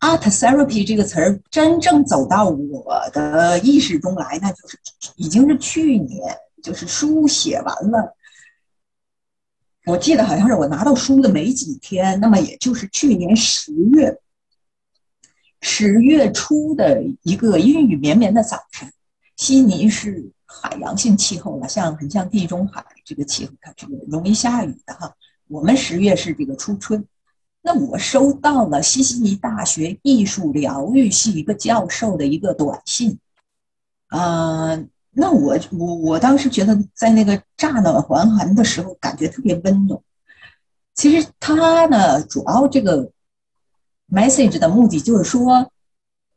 [0.00, 4.76] art therapy 这个词儿真正走到我的意识中来，那就是
[5.14, 8.15] 已经是去年，就是书写完了。
[9.86, 14.20] 我记得好像是我拿到书的没几天，那么也就是去年十月，
[15.62, 18.92] 十月初的一个阴雨绵绵的早晨，
[19.36, 20.30] 悉尼是。
[20.48, 25.12] 海洋性气候了，像很像地中海这个气候，它这个容易下雨的哈。
[25.48, 27.04] 我们十月是这个初春，
[27.60, 33.18] 那我收到了西悉尼大学艺术疗愈系一个教授的一个短信，
[34.06, 34.82] 啊，
[35.16, 39.98] 那我我我当时觉得在那个乍暖还寒的时候，感觉特别温暖。
[40.94, 43.10] 其实他呢，主要这个
[44.10, 45.70] message 的目的就是说。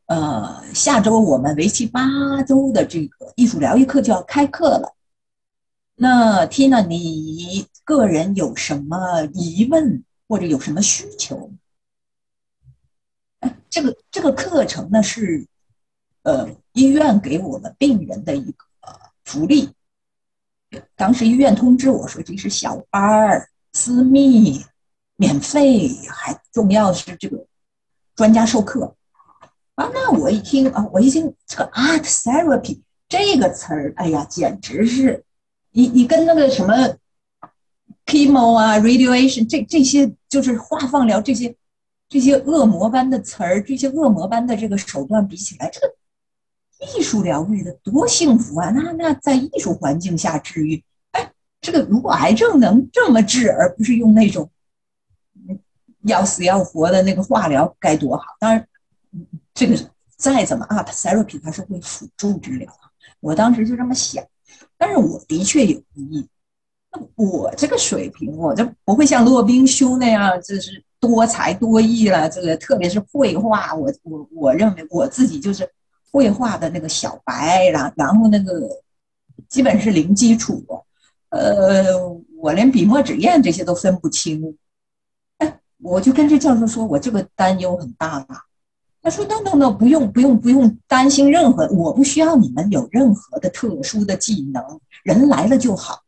[0.06, 4.96] 呃，下周我们为期八周的这个艺术疗愈课就要开课了。
[5.94, 11.52] 那 Tina，你个人有什么疑问或者有什么需求？
[13.68, 15.46] 这个这个课程呢是，
[16.24, 18.64] 呃，医院给我们病人的一个
[19.30, 19.70] 福利。
[20.96, 24.64] 当时医院通知我说这是小班儿、私密、
[25.14, 27.46] 免费，还重要是这个
[28.16, 28.96] 专家授课。
[29.76, 35.24] 啊，那我一听啊，我一听这个 art therapy 这个词儿，哎呀，简直是，
[35.70, 36.96] 你你跟那个什么
[38.06, 41.54] chemo 啊，radiation 这这些就是化放疗这些
[42.08, 45.94] 这些恶魔般的词儿，这些恶魔般的这个手段比起来，这个
[46.80, 48.70] 艺术疗愈的多幸福啊！
[48.70, 50.82] 那那在艺术环境下治愈，
[51.12, 54.50] 哎，这个如果癌症能这么治，而不是用那种
[56.02, 58.24] 要死要活的那个化疗，该多好！
[58.38, 58.66] 当然。
[59.52, 59.76] 这个
[60.16, 62.72] 再怎么 up therapy，它是会辅助治疗，
[63.18, 64.24] 我当时就这么想，
[64.78, 66.28] 但是我的确有疑义。
[66.92, 72.30] 那我这个水平，我就不会像骆宾修那样，就是多才多艺了。
[72.30, 75.68] 这个特别是绘画，我我我认为我自己就是
[76.10, 78.68] 绘画的那个小白，然然后那个
[79.48, 80.64] 基本是零基础，
[81.28, 81.84] 呃，
[82.36, 84.56] 我连笔墨纸砚这些都分不清。
[85.38, 88.26] 哎，我就跟这教授说，我这个担忧很大了。
[89.02, 94.62] 他说：“no no no，不用不用不用担心任何，我不需要你们有任何的特殊的技能，
[95.02, 96.02] 人来了就好，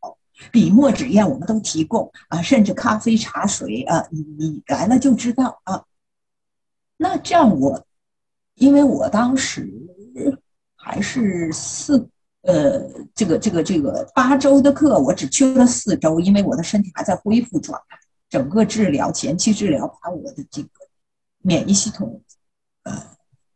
[0.51, 5.85] 笔墨纸砚我们都提供啊，甚至咖啡茶水啊，你你来了就知道啊。
[6.97, 7.83] 那这样我，
[8.53, 9.73] 因为我当时
[10.75, 12.09] 还是四
[12.41, 17.97] 呃这个这个这个八周的课，我只去了四周，因为我的身体还在恢复状态，
[18.29, 20.69] 整个治疗前期治疗把我的这个
[21.39, 22.21] 免疫系统。”
[22.83, 23.01] 呃，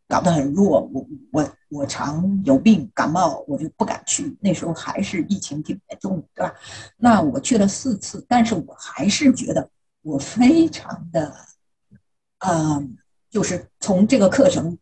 [0.08, 0.90] 搞得很弱。
[0.94, 4.38] 我我我常有病感冒，我就不敢去。
[4.40, 6.56] 那时候还是疫情挺严重的，对吧？
[6.96, 9.70] 那我去了四次，但是我还是觉得
[10.02, 11.36] 我非常的，
[12.38, 12.96] 嗯，
[13.30, 14.78] 就是从这个课程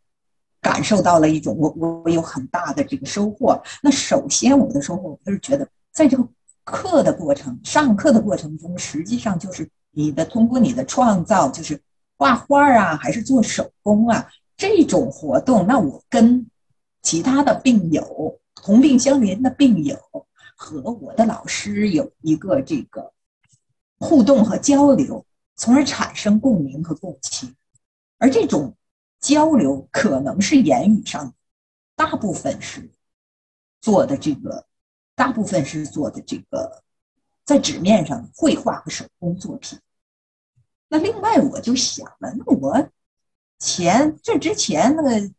[0.66, 3.62] 感受到了一种我我有很大的这个收获。
[3.84, 6.28] 那首先我的收获，我就是觉得在这个
[6.64, 11.80] 课的过程、上课的过程中，实际上就是你的通过你的创造，就是
[12.18, 14.28] 画画啊，还是做手工啊
[14.58, 16.48] 这种活动，那我跟
[17.04, 19.96] 其他的病友、同病相怜的病友
[20.56, 23.12] 和我的老师有一个这个
[24.00, 25.24] 互动和交流，
[25.56, 27.54] 从而产生共鸣和共情。
[28.18, 28.76] 而这种
[29.26, 31.34] 交流可能是言语上，
[31.96, 32.92] 大部分是
[33.82, 34.68] 做的这个，
[35.16, 36.84] 大部分是做的这个，
[37.44, 39.80] 在纸面上绘画和手工作品。
[40.90, 42.88] 那另外我就想了，那我
[43.58, 45.32] 前这之前那个。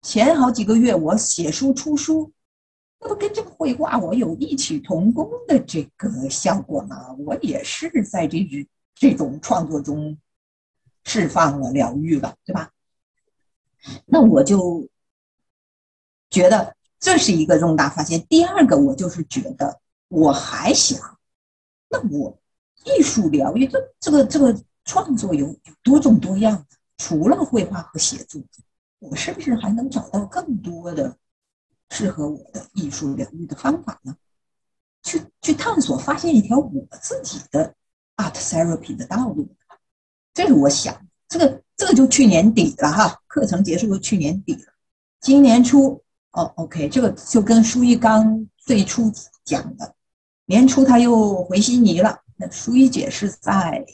[0.00, 2.32] 前好几个月，我写书出书，
[3.00, 7.12] 那不跟这个绘画我有异曲同工的这个效果吗？
[7.26, 8.38] 我也是在这
[8.94, 10.16] 这种创作中
[11.08, 12.70] 释放了、疗愈了，对吧？
[14.04, 14.86] 那我就
[16.28, 18.24] 觉得这是一个重大发现。
[18.28, 21.18] 第二个，我就是觉得我还想，
[21.88, 22.38] 那我
[22.84, 24.54] 艺术疗愈这这个这个
[24.84, 28.42] 创作有有多种多样的，除了绘画和写作。
[28.98, 31.16] 我是不是还能找到更多的
[31.88, 34.14] 适合我的艺术疗愈的方法呢？
[35.02, 37.74] 去去探索，发现一条我自己的
[38.16, 39.48] art therapy 的道路。
[40.38, 40.96] 这是我想，
[41.28, 44.72] 这个这个就去年底了哈，课程结束就去年底了。
[45.20, 46.00] 今年初
[46.30, 49.12] 哦，OK，这个就跟舒一刚最初
[49.44, 49.96] 讲的，
[50.46, 52.20] 年初他又回悉尼了。
[52.36, 53.84] 那舒一姐是在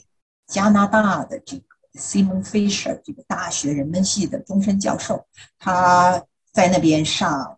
[0.45, 1.63] 加拿大的这个。
[1.95, 5.25] Simon Fisher 这个大学人文系的终身教授，
[5.57, 7.57] 他在那边上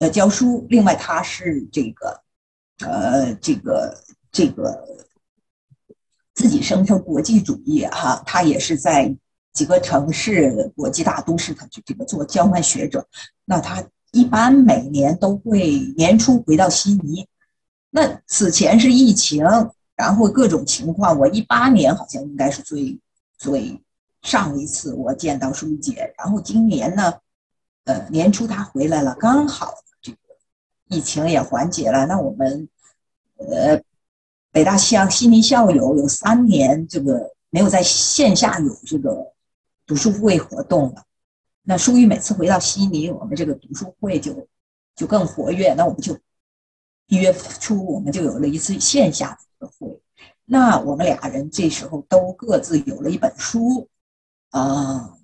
[0.00, 0.66] 呃教书。
[0.68, 2.20] 另外，他是这个
[2.80, 3.96] 呃这个
[4.32, 5.05] 这个
[6.36, 9.12] 自己声称国际主义哈，他也是在
[9.52, 13.04] 几个城市国际大都市，他就这个做交换学者。
[13.44, 17.26] 那他一般每年都会年初回到悉尼。
[17.90, 19.42] 那此前是疫情，
[19.96, 22.96] 然后各种情况，我一八年好像应该是最。
[23.38, 23.78] 最
[24.22, 27.12] 上一次我见到舒姐，然后今年呢，
[27.84, 30.18] 呃年初她回来了，刚好这个
[30.88, 32.06] 疫情也缓解了。
[32.06, 32.66] 那我们
[33.36, 33.78] 呃
[34.56, 39.34] 北大西洋悉尼校友有三年这个没有在线下有这个
[39.86, 41.04] 读书会活动了。
[41.64, 44.48] 那舒玉每次回到悉尼，我们这个读书会就
[44.94, 45.74] 就更活跃。
[45.74, 46.18] 那我们就
[47.08, 47.30] 一月
[47.60, 50.00] 初我们就有了一次线下的会。
[50.46, 53.86] 那我们俩人这时候都各自有了一本书，
[54.52, 55.18] 啊，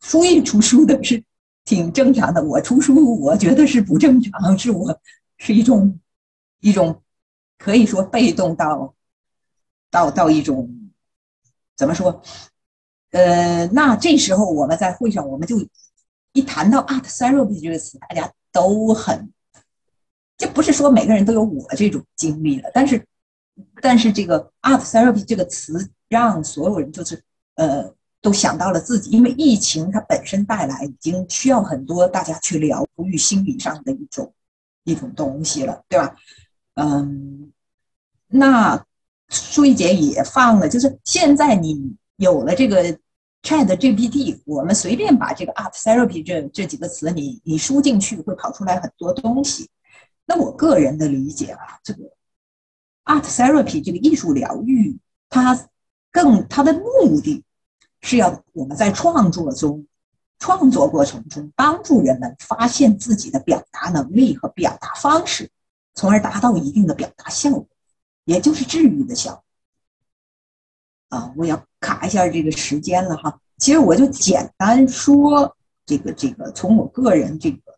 [0.00, 1.22] 书一出书的是
[1.64, 2.42] 挺正常的。
[2.42, 5.00] 我出书，我觉得是不正常，是我
[5.36, 6.00] 是一种
[6.58, 7.00] 一种
[7.58, 8.94] 可以说被动到
[9.90, 10.90] 到到一种
[11.76, 12.22] 怎么说？
[13.10, 15.56] 呃，那这时候我们在会上，我们就
[16.32, 19.32] 一谈到 art therapy 这个词，大家都很，
[20.38, 23.04] 就不是说每个人都有我这种经历了，但是。
[23.82, 27.20] 但是这个 art therapy 这个词让所有人就是
[27.56, 34.32] 呃都想到了自己，因为疫情它本身带来已经需要很多大家去疗愈心理上的一种
[34.84, 36.14] 一种东西了，对吧？
[36.80, 37.52] 嗯，
[38.28, 38.84] 那
[39.28, 42.84] 舒一姐也放了，就是现在你有了这个
[43.42, 49.68] Chat GPT，我们随便把这个 art therapy 这这几个词你你输进去，会跑出来很多东西。
[50.24, 52.04] 那我个人的理解啊，这个。
[53.04, 54.98] Art therapy 这个艺术疗愈，
[55.30, 55.68] 它
[56.12, 57.42] 更它的目的
[58.02, 59.86] 是要我们在创作中、
[60.38, 65.50] 创作过程中帮助人们发现自己的表达能力和表达方式，
[65.98, 67.66] 从而达到一定的表达效果，
[68.24, 71.18] 也就是治愈的效果。
[71.18, 73.40] 啊，我要卡一下这个时间了哈。
[73.56, 77.74] 其实我就简单说这个这个，从我个人这个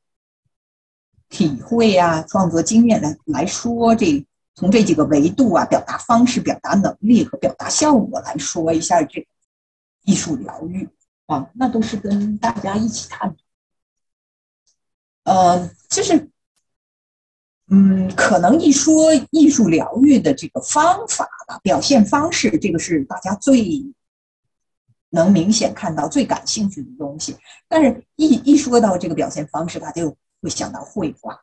[1.31, 4.27] 体会呀、创作经验来来说这。
[4.57, 9.27] 从这几个维度啊，表达方式、表达能力和表达效果来说一下这
[10.03, 10.87] 艺术疗愈
[11.25, 13.37] 啊，那都是跟大家一起探讨。
[15.23, 16.30] 呃，就是，
[17.73, 23.85] 嗯，可能一说艺术疗愈的这个方法吧，表现方式，这个是大家最
[25.11, 27.37] 能明显看到、最感兴趣的东西。
[27.69, 31.41] 但是，一一说到这个表现方式，大家就会想到绘画。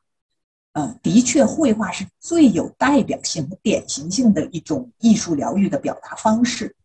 [0.73, 6.75] 嗯，的确，绘画是最有代表性和典型性的一种艺术疗愈的表达方式。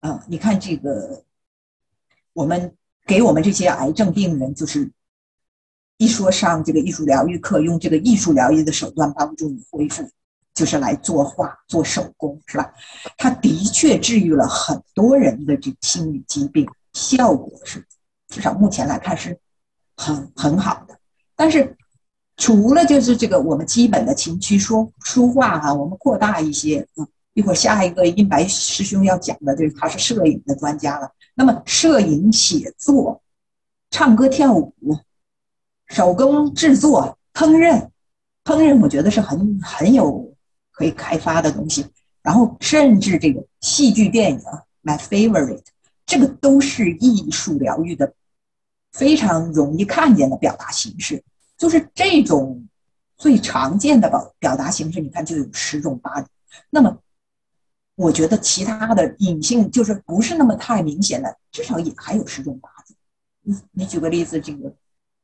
[0.00, 1.22] 嗯，你看这个，
[2.32, 2.74] 我们
[3.06, 4.90] 给我们这些癌症病人，就是
[5.98, 10.08] 一说上这个艺术疗愈课，用这个艺术疗愈的手段帮助你恢复，
[10.54, 12.72] 就是来作画、做手工，是吧？
[13.16, 16.66] 它的确治愈了很多人的这心理疾病。
[16.92, 17.84] 效果是
[18.28, 19.38] 至少目前来看是
[19.96, 20.98] 很很好的。
[21.34, 21.76] 但是
[22.38, 31.10] 除了就是这个我们基本的情绪说书画哈，我们扩大一些啊，一会儿下一个印白师兄要讲的就是他是摄影的专家了。
[31.34, 33.22] 那么摄影、写作、
[33.90, 34.72] 唱歌、跳舞、
[35.88, 37.88] 手工制作、烹饪，
[38.44, 40.34] 烹饪我觉得是很很有
[40.72, 41.86] 可以开发的东西。
[42.22, 44.40] 然后甚至这个戏剧电影
[44.82, 45.62] ，my favorite，
[46.04, 48.12] 这个都是艺术疗愈的
[48.90, 51.22] 非常容易看见的表达形式。
[51.56, 52.66] 就是这种
[53.16, 56.28] 最常见的表表达形式，你看就有十种八种。
[56.68, 56.98] 那么，
[57.94, 62.96] 我觉得其他的隐性就是不是那么太明显的，至少也还有十种八种。
[63.42, 64.74] 你你举个例子，这个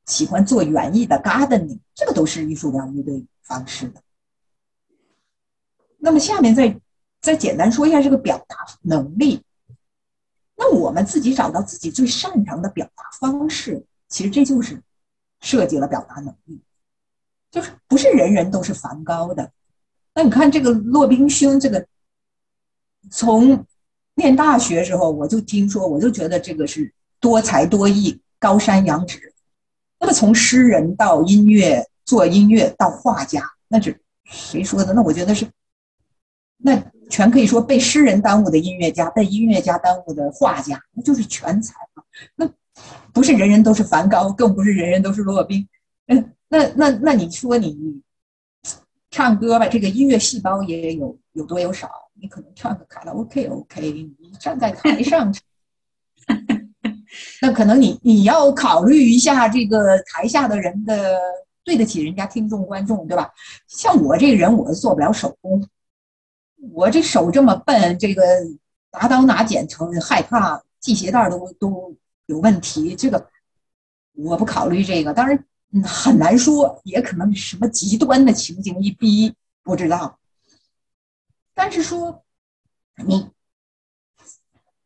[0.06, 4.02] 喜欢做园艺的 gardening，这个都是艺术疗愈的方式的。
[5.98, 6.78] 那么下面再。
[7.24, 9.44] 再简单说一下这个表达能力，
[10.56, 14.82] 那我们自己找到自己最擅长的表达方式，其实这就是
[15.40, 16.60] 设计了表达能力。
[17.52, 19.52] 就是不是人人都是梵高的。
[20.16, 21.86] 那你看这个骆宾兄，这个
[23.08, 23.64] 从
[24.16, 29.31] 念大学时候我就听说，我就觉得这个是多才多艺、高山仰止。
[30.02, 34.92] 那么从诗人到音乐做音乐到画家，那是谁说的？
[34.92, 35.46] 那我觉得是
[36.58, 36.82] 那。
[37.10, 42.02] 全可以说被诗人耽误的音乐家，被音乐家耽误的画家，那就是全才嘛。
[42.36, 42.50] 那
[43.12, 45.68] 不是人人都是梵高，更不是人人都是骆宾。
[46.06, 48.00] 嗯，那那那你说你
[49.10, 51.90] 唱歌吧，这个音乐细胞也有有多有少？
[52.14, 55.42] 你可能唱个卡拉 OK OK，你站在台上唱，
[57.40, 61.18] 那可能你你要考虑一下这个台下的人的
[61.64, 63.30] 对得起人家听众观众，对吧？
[63.68, 65.68] 像我这个人，我做不了手工。
[66.72, 68.22] 我这手这么笨，这个
[68.92, 72.94] 拿刀拿剪成害怕系鞋带都都有问题。
[72.94, 73.28] 这个
[74.14, 75.44] 我不考虑这个，当然
[75.84, 79.34] 很难说，也可能什么极端的情景一逼
[79.64, 80.18] 不知道。
[81.52, 82.22] 但是说
[83.04, 83.28] 你，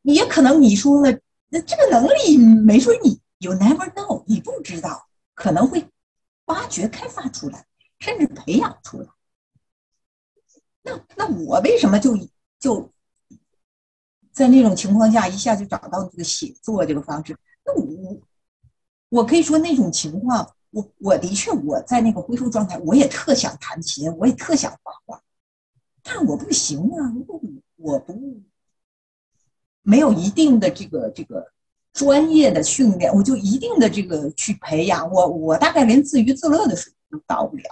[0.03, 5.89] 你也可能你说了，那这个能力没说你，you never know，你不知道，可能会
[6.47, 7.67] 挖掘开发出来，
[8.01, 9.09] 甚至培养出来。
[10.83, 12.17] 那那我为什么就
[12.59, 12.93] 就
[14.33, 17.37] 在那种情况下一下就找到这个写作这个方式？
[17.65, 18.21] 那我
[19.09, 25.23] 我可以说那种情况，我我的确我在那个恢复状态，我也特想弹琴，我也特想画画，
[26.03, 27.13] 但我不行啊！
[27.15, 27.41] 如果
[27.77, 28.43] 我不
[29.87, 31.47] 没有一定的这个这个
[31.93, 37.65] 专业的训练，我就一定的这个去培养我，我大概连自娱自乐的水平都到不了。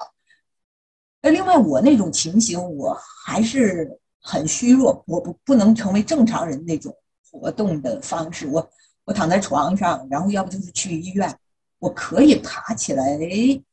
[1.21, 2.97] 那另外，我那种情形，我
[3.27, 6.97] 还是很虚弱，我不不能成为正常人那种
[7.33, 8.47] 活动的方式。
[8.47, 8.71] 我
[9.05, 11.37] 我躺在床上，然后要不就是去医院，
[11.81, 13.19] 我可以爬起来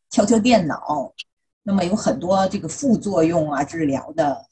[0.10, 1.14] 敲敲电脑。
[1.62, 4.46] 那么有很多这个副作用啊，治疗的，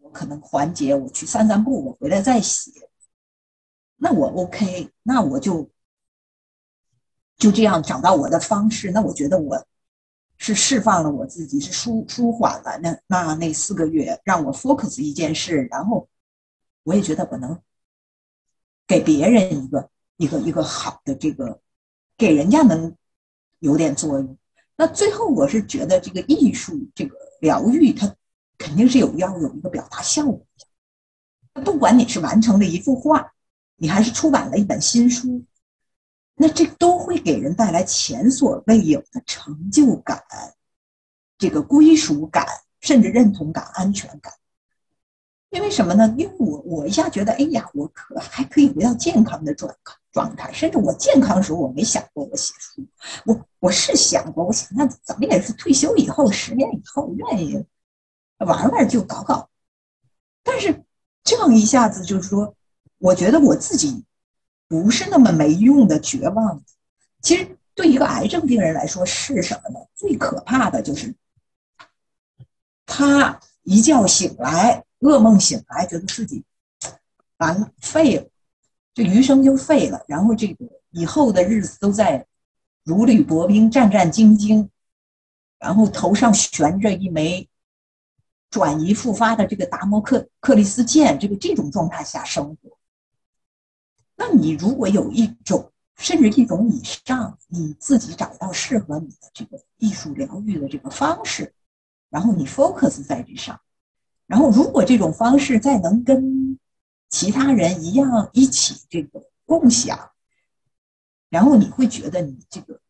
[0.00, 0.92] 我可能缓解。
[0.92, 2.72] 我去散散步，我回来再写。
[3.96, 5.70] 那我 OK，那我就
[7.36, 8.90] 就这样找到我的方式。
[8.90, 9.66] 那我觉得我。
[10.36, 16.08] 是释放了我自己，是舒舒缓了那那那四个月，让我 focus 一件事，然后
[16.82, 17.56] 我也觉得我能
[18.84, 21.60] 给别人一个一个一个好的这个，
[22.18, 22.94] 给人家能
[23.60, 24.36] 有点作用。
[24.76, 28.12] 那最后我是觉得这个艺术这个疗愈，它
[28.58, 30.44] 肯定是有要有一个表达效果
[31.54, 31.62] 的。
[31.62, 33.33] 不管你是完成了一幅画，
[33.76, 35.44] 你还是出版了一本新书。
[36.36, 40.20] 那这都会给人带来前所未有的成就感，
[41.38, 42.44] 这个归属感，
[42.80, 44.32] 甚至认同感、安全感。
[45.50, 46.12] 因为什么呢？
[46.18, 49.72] 因为我我一下觉得，哎呀，我可还可以回到健康的状
[50.10, 52.84] 状态，甚至我健康时候我没想过我写书，
[53.24, 57.64] 我我是想过，我想那怎么也是退休以后十年以后愿意
[58.38, 59.48] 玩玩就搞搞，
[60.42, 60.82] 但是
[61.22, 62.56] 这样一下子就是说，
[62.98, 64.04] 我觉得我自己。
[64.66, 66.62] 不是那么没用的绝望的。
[67.20, 69.78] 其实对一个癌症病人来说是什么呢？
[69.94, 71.14] 最可怕的就是
[72.86, 76.42] 他一觉醒来，噩梦醒来，觉得自己
[77.36, 78.26] 完了废了，
[78.94, 80.02] 这余生就废了。
[80.08, 82.26] 然后这个以后的日子都在
[82.84, 84.66] 如履薄冰、战战兢兢，
[85.58, 87.46] 然后头上悬着一枚
[88.50, 92.76] 转移复发的这个达摩克克里斯剑，这个这种状态下生活。
[94.16, 101.54] 那你如果有一种，甚至一种以上，你自己找到适合你的这个艺术疗愈的这个方式，
[102.10, 103.60] 然后你 focus 在这上，
[104.26, 106.58] 然后如果这种方式再能跟
[107.08, 110.10] 其他人一样一起这个共享，
[111.28, 112.80] 然后你会觉得你这个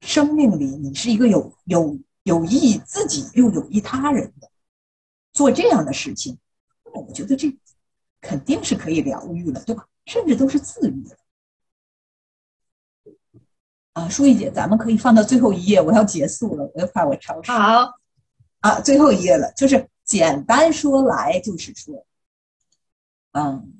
[0.00, 4.50] 生命里你是一个有有有益自己又有益他人的，
[5.32, 6.38] 做这样的事情，
[6.84, 7.50] 那我觉得这
[8.20, 9.86] 肯定是可以疗愈了，对吧？
[10.06, 11.16] 甚至都是自愈的。
[13.92, 17.50] 啊，舒怡姐，咱们可以放到最后一页，我要结束了，我又怕我超时。
[17.50, 17.94] 好，
[18.60, 22.06] 啊，最后一页了，就是简单说来，就是说，
[23.32, 23.72] 嗯，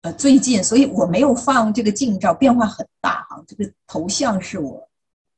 [0.00, 3.44] 呃，最近，所以我没有放这个近照，变化很大哈。
[3.46, 4.88] 这个头像是我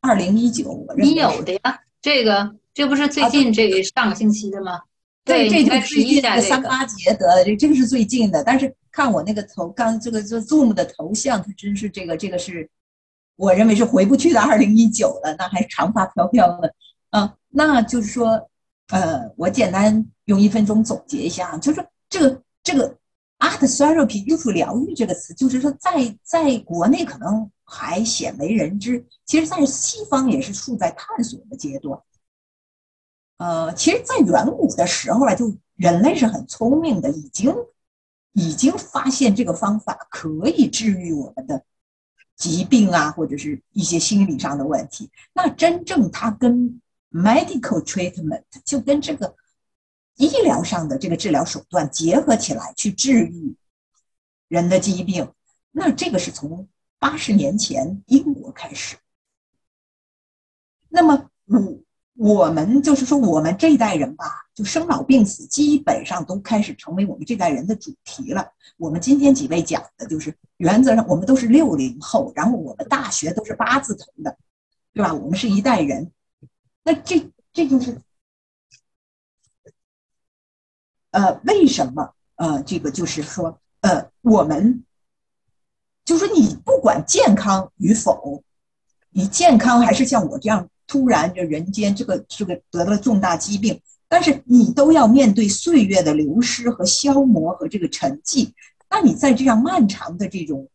[0.00, 4.82] 二零一九，我认你有的呀，这个这不是最近这个上个星期的吗？
[5.24, 12.68] 对，这就最近的三八节得这这个是最近的，但是看我那个头，刚这个这 Zoom 的头像，它真是这个这个是。
[13.36, 16.72] 我认为是回不去的二零一九了，那还长发飘飘的，
[17.10, 18.48] 嗯，那就是说，
[18.88, 22.94] 呃，我简单用一分钟总结一下，就是这个这个
[23.38, 31.98] art therapy 艺术疗愈这个词，就是说在在国内可能还鲜为人知，其实在西方也是处在探索的阶段。
[33.36, 37.54] 呃，其实，在远古的时候啊，就人类是很聪明的，已经
[38.32, 41.64] 已经发现这个方法可以治愈我们的。
[42.34, 46.80] 疾病啊，或者是一些心理上的问题，那真正它跟
[47.12, 49.36] medical treatment 就跟这个
[50.16, 53.54] 医疗上的这个治疗手段结合起来去治愈
[54.48, 55.30] 人的疾病，
[55.70, 56.68] 那这个是从
[56.98, 58.96] 八十年前英国开始。
[60.88, 61.81] 那么，我。
[62.14, 68.52] 我们就是说，我们这一代人吧，就生老病死基本上都开始成为我们这代人的主题了。
[68.76, 74.36] 我们今天几位讲的就是，原则上我们都是六零后，然后我们大学都是八字头的，
[74.92, 75.14] 对吧？
[75.14, 76.12] 我们是一代人。
[76.84, 77.98] 那这这就是，
[81.12, 82.14] 呃，为什么？
[82.36, 84.84] 呃，这个就是说，呃，我们
[86.04, 88.42] 就是你不管健康与否，
[89.10, 90.68] 你健康还是像我这样。
[90.86, 98.50] 突然，这人间这个这个得了重大疾病，但是你都要面对岁月的流失和消磨和这个沉寂。
[98.90, 100.68] 那你在这样漫长的这种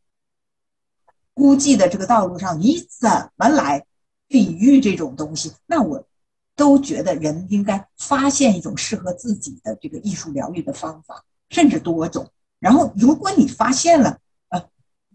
[1.35, 3.85] 孤寂的这个道路上，你怎么来
[4.27, 5.51] 抵御这种东西？
[5.67, 6.03] 那我
[6.55, 12.27] 都觉得人应该发现一种适合自己的这个艺术疗愈的方法，甚至多种。
[12.59, 14.17] 然后，如果你发现了，
[14.49, 14.63] 呃，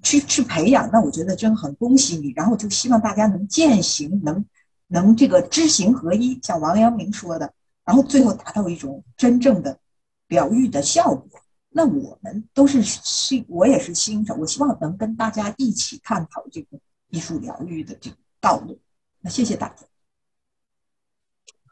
[0.00, 2.32] 去去培养，那我觉得真很恭喜你。
[2.36, 4.44] 然后就希望大家能践行，能。
[4.92, 7.50] 能这个知行合一，像王阳明说的，
[7.82, 9.78] 然后最后达到一种真正的
[10.28, 11.26] 疗愈的效果。
[11.70, 16.78] 那我们都是新，我也是新手，我希望能跟大家一起探讨这个
[17.08, 18.78] 艺术疗愈的这个道路。
[19.22, 19.86] 那谢谢大家。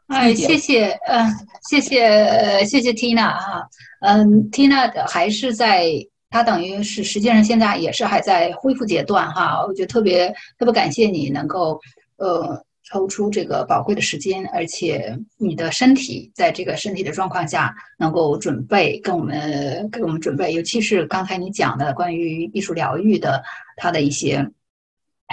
[0.07, 1.29] 哎，谢谢，嗯，
[1.69, 3.69] 谢谢，谢谢 Tina 啊，
[3.99, 5.85] 嗯，Tina 还是在，
[6.31, 9.63] 他等于是实际上现在也是还在恢复阶段哈。
[9.63, 11.79] 我觉得特别特别感谢你能够，
[12.17, 12.65] 呃。
[12.91, 23.41] 抽出这个宝贵的时间，而且你的身体在这个身体的状况下，能够准备跟我们给我们准备，尤其是刚才你讲的关于艺术疗愈的
[23.77, 24.45] 它的一些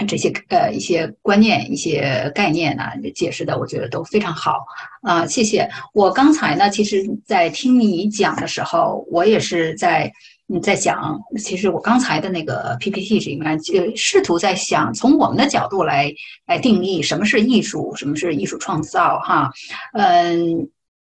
[0.07, 4.65] 这些呃一些观念、一些概念呢，解释的我觉得都非常好
[5.03, 5.69] 啊，谢谢。
[5.93, 10.13] 我刚才呢，其实在听你讲的时候，我也是在。
[10.51, 16.11] 你在想，其实我刚才的那个 PPT 里面，就试图在想，从我们的角度来
[16.47, 19.53] 来定义什么是艺术，什么是艺术创造，哈，
[19.93, 20.66] 嗯，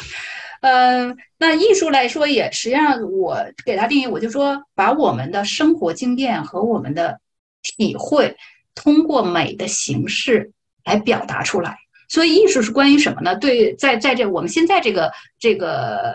[0.60, 7.20] 嗯，那艺术来说也实际上我给它定义，我就说把我们的生活经验和我们的
[7.62, 8.36] 体会
[8.74, 10.52] 通过美的形式
[10.84, 11.78] 来表达出来，
[12.12, 13.34] 所以艺术是关于什么呢？
[13.36, 16.14] 对，在在这我们现在这个这个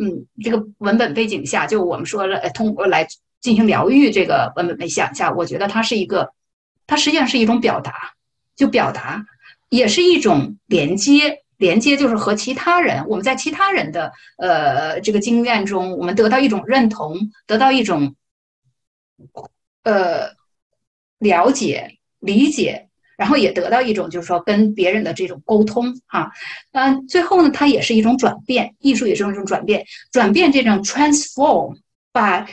[0.00, 3.08] 嗯这个文本背景下，就我们说了通过来
[3.40, 6.32] 进行疗愈这个文本背景下，我觉得它是一个，
[6.86, 8.12] 它实际上是一种表达，
[8.54, 9.26] 就表达
[9.70, 11.40] 也是一种连接。
[11.58, 17.16] 连接就是和其他人，我们在其他人的呃这个经验中，我们得到一种认同，
[17.46, 18.16] 得到一种
[19.84, 20.30] 呃
[21.20, 22.88] 了解、理解，
[23.22, 26.28] 然后也得到一种就是说跟别人的这种沟通哈。
[26.72, 31.76] 嗯，最后呢，它也是一种转变，艺术也是一种转变，转变这种 transform，
[32.10, 32.44] 把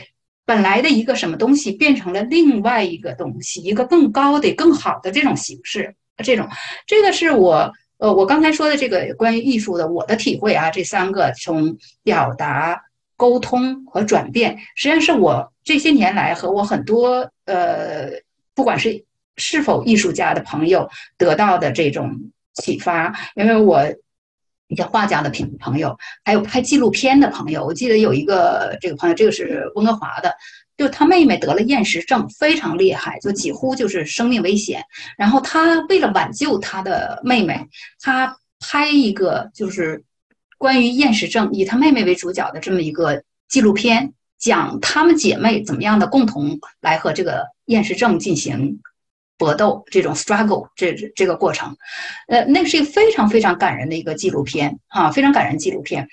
[0.46, 6.48] 本来的一个什么东西变成了另外一个东西，一个更高的、更好的这种形式，这种
[6.86, 7.74] 这个是我。
[8.02, 12.82] 呃，我刚才说的这个关于艺术的我的体会啊，这三个从表达、
[13.18, 18.10] 沟通和转变，实际上是我这些年来和我很多呃，
[18.56, 19.04] 不管是
[19.40, 23.18] 是否艺术家的朋友得到的这种启发。
[23.36, 23.84] 因为我
[24.68, 30.32] 一些画家的朋朋友，还有拍纪录片的朋友，我记得有一个这个朋友，这个是温哥华的。
[30.78, 34.82] 就他妹妹得了厌食症，非常厉害，就几乎就是生命危险。
[35.18, 37.68] 然后他为了挽救他的妹妹，
[38.00, 40.02] 他拍一个就是
[40.58, 48.80] 关于厌食症，以他妹妹为主角的这么一个纪录片，讲她们姐妹怎么样的共同来和这个厌食症进行
[49.40, 51.76] 搏斗，这种 struggle 这这个过程。
[52.28, 56.08] 呃，那是一个非常非常感人的一个纪录片啊，非常感人纪录片。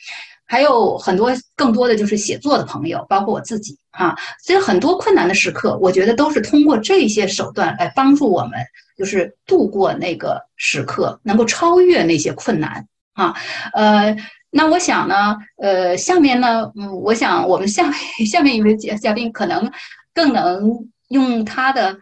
[0.48, 8.52] 还有很多更多的就是写作的朋友，包括我自己啊，所以很多困难的时刻，我觉得都是通过这些手段来帮助我们，
[8.96, 13.34] 就是度过那个时刻，能够超越那些困难啊。
[13.72, 14.16] 呃，
[14.50, 17.90] 那我想呢，呃，下面呢，嗯，我想我们下
[18.30, 19.68] 下面一位嘉嘉宾可能
[20.14, 21.98] 更能用他的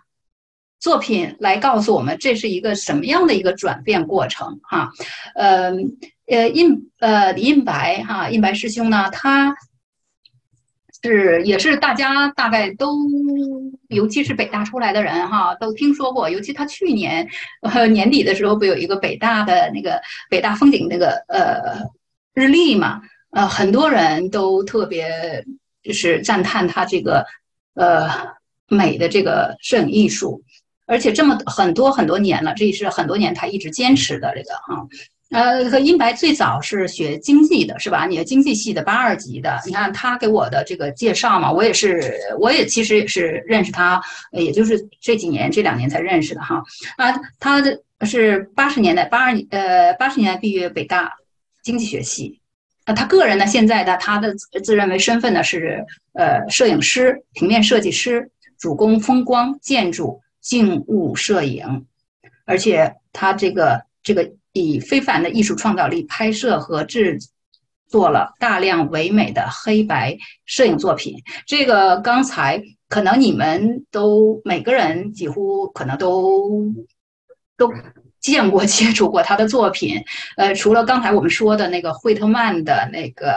[0.85, 4.91] 作品来告诉我们这是一个什么样的一个转变过程哈，
[5.35, 5.97] 嗯。
[6.27, 9.55] 呃，印呃李印白哈，印白师兄呢，他
[11.03, 12.97] 是也是大家大概都，
[13.89, 16.31] 尤其是北大出来的人哈，都听说过。
[16.31, 17.29] 尤其他去年
[17.61, 20.01] 呃年底的时候，不有一个北大的那个
[20.31, 21.85] 北大风景那个呃
[22.33, 23.03] 日历嘛？
[23.33, 25.45] 呃，很多人都特别
[25.83, 27.27] 就是赞叹他这个
[27.75, 28.09] 呃
[28.67, 30.43] 美的这个摄影艺术，
[30.87, 34.87] 而且这么很多很多年了，这也是很多年他一直坚持的这个哈。
[35.31, 38.07] 呃，和英白最早是学经济的，是吧？
[38.07, 44.01] 你经济系的八二级的，你看他给我的这个介绍嘛，我也是，我也其实也是认识他，
[44.31, 46.63] 也就是这几年这两年才认识的哈。
[46.99, 47.61] 啊，他
[48.03, 51.11] 是八十年代八二年呃八十年代毕业北大
[51.65, 52.39] 经济学系，
[52.85, 54.33] 啊，他个人呢现在的他的
[54.63, 61.87] 自认为身份呢是呃摄影师、平面设计师，主攻风光、建筑、静物摄影，
[62.45, 64.31] 而且他这个这个。
[64.57, 67.19] 以非凡的艺术创造力拍摄和制
[67.89, 70.17] 作了大量唯美的黑白
[70.47, 71.17] 摄影作品。
[71.45, 76.73] 这个刚才可能你们都每个人几乎可能都
[77.57, 77.69] 都
[78.21, 80.01] 见过、 接触过他的作品。
[80.37, 83.35] 呃，除了刚才我们说的那个惠特曼的那个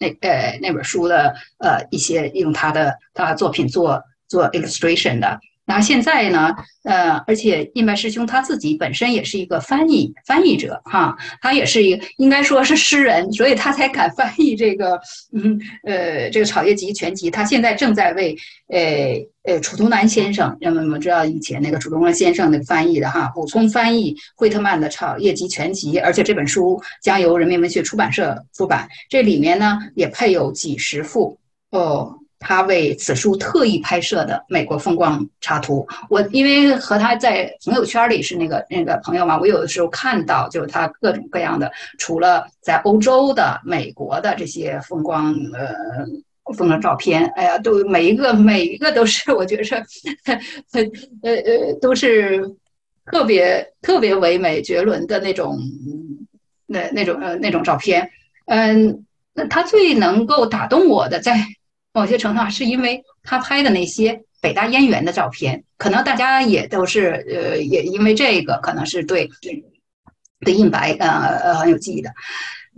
[0.00, 5.38] 那呃那本书的呃一些用他的他作品做做 illustration 的。
[5.66, 6.54] 然后现在呢？
[6.84, 15.00] 呃，而且印白师兄他自己本身也是一个翻译翻译者哈，他也是一个应该说是诗人，所以他才敢翻译这个
[15.32, 17.30] 嗯呃这个《草叶集全集》。
[17.32, 18.36] 他现在正在为
[18.68, 31.38] 呃呃楚东南先生，人们我们知道以前那个楚东南先生那个翻译的哈，补充翻译惠特曼的《草叶集全集》，而且这本书将由人民文学出版社出版，这里面呢也配有几十幅
[31.70, 32.18] 哦。
[32.46, 49.82] 他为此书特意拍摄的美国风光插图，我因为和他在朋友圈里是那个那个朋友嘛，我有的时候看到就是他各种各样的，除了在欧洲的、美国的这些风光呃风光照片，哎呀，都每一个每一个都是我觉着
[50.72, 50.82] 呃
[51.22, 52.46] 呃都是
[53.06, 55.58] 特别特别唯美绝伦的那种
[56.66, 58.10] 那那种呃那种照片，
[58.44, 59.02] 嗯，
[59.32, 61.34] 那他最能够打动我的在。
[61.94, 69.30] 某些程度上是因为他拍的那些北大燕园的照片，可能大家也都是呃，也因为这个可能是对
[70.40, 71.08] 对印白呃
[71.38, 72.12] 呃很有记忆的。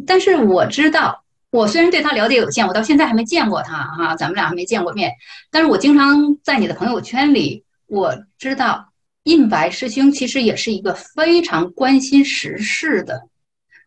[0.06, 5.10] 但是我知道，我虽然对他了解有限，我到现在还没见过他哈，咱们俩还没见过面。
[5.51, 13.22] 但是我经常在你的朋友圈里，我知道印白师兄其实也是一个非常关心时事的，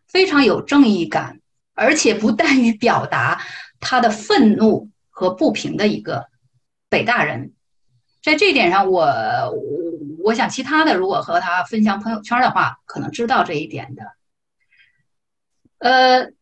[0.08, 1.38] 非常有正义感，
[1.74, 3.40] 而且不但于表达
[3.78, 4.89] 他的愤怒。
[5.20, 6.30] 和不平的一个
[6.88, 7.52] 北大人，
[8.22, 9.06] 在这一点上，我
[10.24, 14.02] 我想其他的如果和他分享朋友圈的话，可能知道这一点的。
[15.76, 16.32] 呃，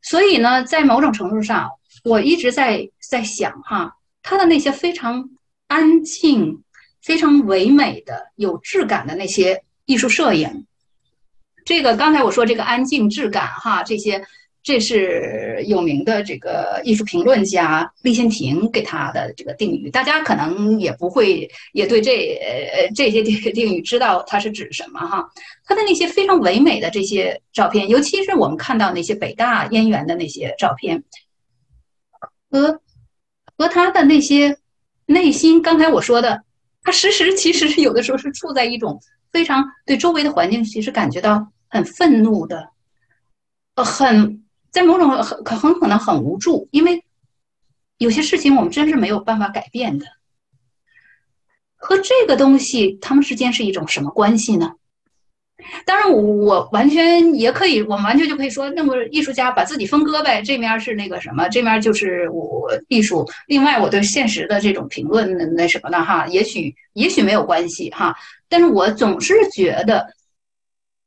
[0.00, 1.72] 所以呢，在某种程度上，
[2.04, 5.28] 我一直在在想哈，他的那些非常
[5.66, 6.64] 安静、
[7.02, 10.66] 非常唯美的、有质感的那些艺术摄影，
[11.66, 14.26] 这个刚才我说这个安静质感哈，这些。
[14.60, 25.26] 这是有名的这个艺术评论家立宪亭给他的这个定语，大家可能也不会也对这呃这些定定语知道它是指什么哈。
[25.64, 31.02] 他的那些非常唯美的这些照片，尤其是我们看到那些北大燕园的那些照片，
[32.50, 32.80] 和
[33.56, 34.58] 和他的那些
[35.06, 36.42] 内心，刚才我说的，
[36.82, 39.00] 他时时其实有的时候是处在一种
[39.32, 42.68] 非常对周围的环境其实感觉到很愤怒的，
[43.76, 44.44] 呃很。
[44.70, 47.02] 在某种很可很可能很无助，因为
[47.96, 50.06] 有些事情我们真是没有办法改变的。
[51.76, 54.72] 和这个东西，他们之间是一种什么关系呢？
[55.84, 63.28] 当然，我我完全也可以，我们完全就可以说，那么艺术家把自己分割呗，这面是那个什么，这面就是我艺术。
[63.46, 68.14] 另外，我对现实的这种评论那什么的哈，也许也许没有关系哈，
[68.48, 70.14] 但是我总是觉得。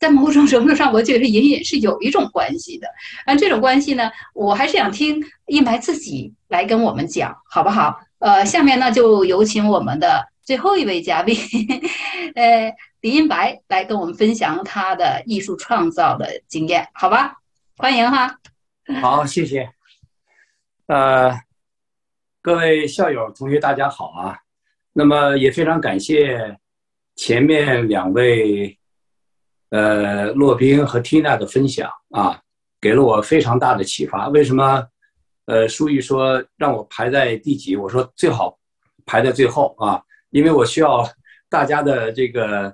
[0.02, 2.88] 在某种程度上，我觉得隐隐是有一种关系的。
[3.24, 8.00] 啊，这种关系呢，我还是想听一白自己来跟我们讲，好不好？
[8.18, 11.38] 呃，下面呢，就有请我们的最后一位嘉宾，
[12.34, 17.36] 呃，李英白来跟我们分享他的艺术创造的经验，好吧？
[17.78, 18.40] 欢迎哈。
[19.02, 19.70] 好，谢谢。
[20.88, 21.32] 呃，
[22.42, 24.40] 各位校友、同学，大家好啊。
[24.94, 26.58] 那么也非常感谢
[27.16, 28.80] 前面两位。
[29.72, 32.40] 呃，洛宾和缇娜的分享啊，
[32.80, 34.28] 给了我非常大的启发。
[34.30, 34.86] 为什么？
[35.46, 37.76] 呃，书玉说让我排在第几？
[37.76, 38.58] 我说最好
[39.06, 41.06] 排在最后啊，因为我需要
[41.50, 42.74] 大家的这个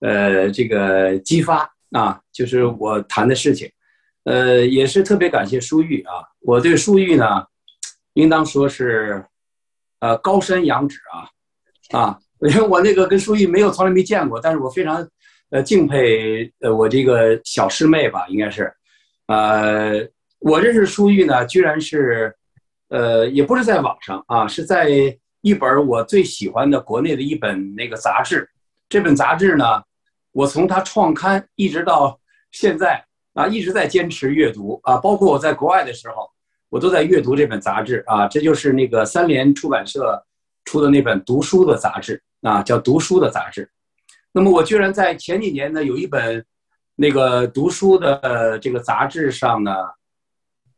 [0.00, 3.70] 呃这个激发啊，就是我谈的事情。
[4.24, 7.44] 呃，也是特别感谢舒玉啊，我对舒玉呢，
[8.14, 9.24] 应当说是
[10.00, 15.06] 呃高山仰止啊啊，因为 我那个跟舒玉没有从来没见过，但是我非常。
[15.50, 18.72] 呃，敬佩呃，我这个小师妹吧，应该是，
[19.26, 20.06] 呃，
[20.40, 22.34] 我认识舒玉呢，居然是，
[22.88, 24.88] 呃，也不是在网上啊，是在
[25.42, 28.48] 一本我最喜欢的国内的一本那个杂志。
[28.88, 29.64] 这本杂志呢，
[30.32, 32.18] 我从它创刊一直到
[32.50, 33.04] 现在
[33.34, 36.28] 啊，一直在坚持阅读啊，包括我在国外的时候，
[36.68, 38.26] 我都在阅读这本杂志啊。
[38.26, 40.20] 这就是那个三联出版社
[40.64, 43.64] 出的那本读书的杂志啊，叫《读书的杂志》。
[44.36, 46.44] 那么我居然在前几年呢，有一本
[46.96, 49.72] 那个读书的这个杂志上呢，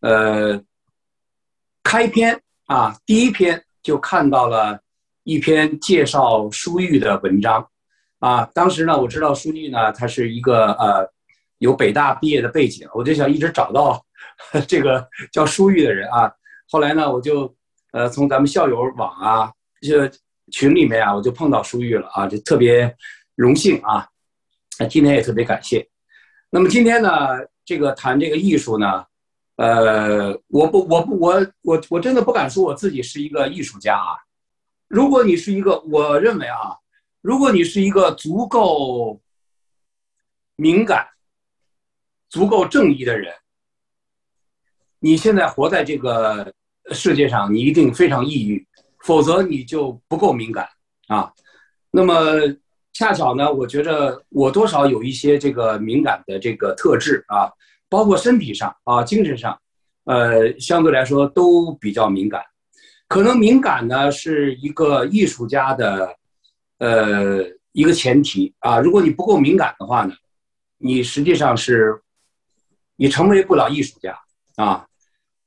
[0.01, 0.63] 呃，
[1.83, 4.79] 开篇啊，第一篇就看到了
[5.23, 7.67] 一篇介绍书玉的文章，
[8.19, 11.11] 啊，当时呢，我知道书玉呢，他是一个呃
[11.57, 14.05] 有北大毕业的背景，我就想一直找到
[14.69, 16.31] 这个叫书玉的人啊。
[16.69, 17.57] 后来呢，我就
[17.93, 19.51] 呃从咱们校友网啊，
[19.81, 20.07] 就
[20.53, 22.95] 群里面啊，我就碰到书玉了啊，就特别。
[23.37, 24.09] 荣幸啊，
[24.79, 25.87] 那今天也特别感谢。
[26.49, 27.11] 那么今天呢，
[27.67, 29.05] 这个谈这个艺术呢，
[29.57, 34.17] 呃，我不，我不，我我我真的不敢说我自己是一个艺术家啊。
[34.89, 36.79] 如果你是一个，我认为啊，
[37.21, 39.21] 如果你是一个足够
[40.57, 41.07] 敏感、
[42.31, 43.35] 足够正义的人，
[44.99, 46.55] 你现在活在这个
[46.93, 48.67] 世界上，你一定非常抑郁，
[49.01, 50.67] 否则你就不够敏感
[51.09, 51.31] 啊。
[51.91, 52.15] 那么。
[52.99, 57.53] 恰巧呢，我觉得我多少有一些这个敏感的这个特质啊，
[57.91, 59.61] 包括身体上啊、精神上，
[60.05, 62.43] 呃，相对来说都比较敏感。
[63.07, 66.17] 可能敏感呢是一个艺术家的，
[66.79, 68.81] 呃，一个前提啊。
[68.81, 70.15] 如果你不够敏感的话呢，
[70.79, 72.01] 你实际上是，
[72.97, 74.19] 你成为不了艺术家
[74.57, 74.87] 啊。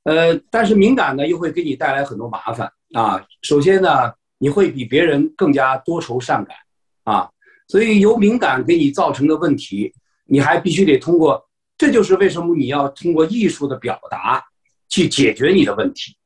[0.04, 3.26] 呃，但是敏感呢又会给你带来很多麻烦啊。
[3.42, 6.56] 首先呢，你会比别人更加多愁善感
[7.02, 7.28] 啊。
[7.70, 9.94] 所以由敏感给你造成的问题，
[10.24, 11.48] 你还必须得通过，
[11.78, 14.44] 这就是为什么你要通过艺术的表达
[14.88, 16.16] 去解决你的问题。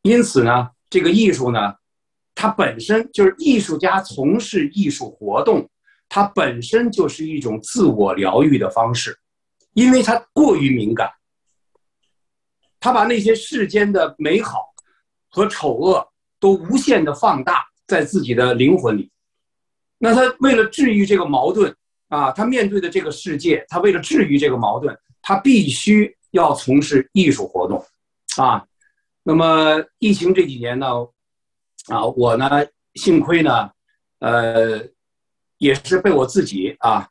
[0.00, 1.74] 因此呢，这个艺术呢，
[2.34, 5.68] 它本身就是艺术家从事艺术活动，
[6.08, 9.14] 它本身就是一种自我疗愈的方式，
[9.74, 11.10] 因为它过于敏感，
[12.80, 14.72] 他把那些世间的美好
[15.28, 16.08] 和丑恶
[16.40, 19.10] 都无限的放大在自己的灵魂里。
[19.98, 21.74] 那他为了治愈这个矛盾
[22.08, 27.84] 啊，他面对的这个世界，他为了治愈这个矛盾，他必须要从事艺术活动，
[28.36, 28.64] 啊，
[29.22, 30.86] 那么疫情这几年呢，
[31.88, 32.48] 啊，我呢，
[32.94, 33.70] 幸亏呢，
[34.20, 34.80] 呃，
[35.58, 37.08] 也是被我自己啊，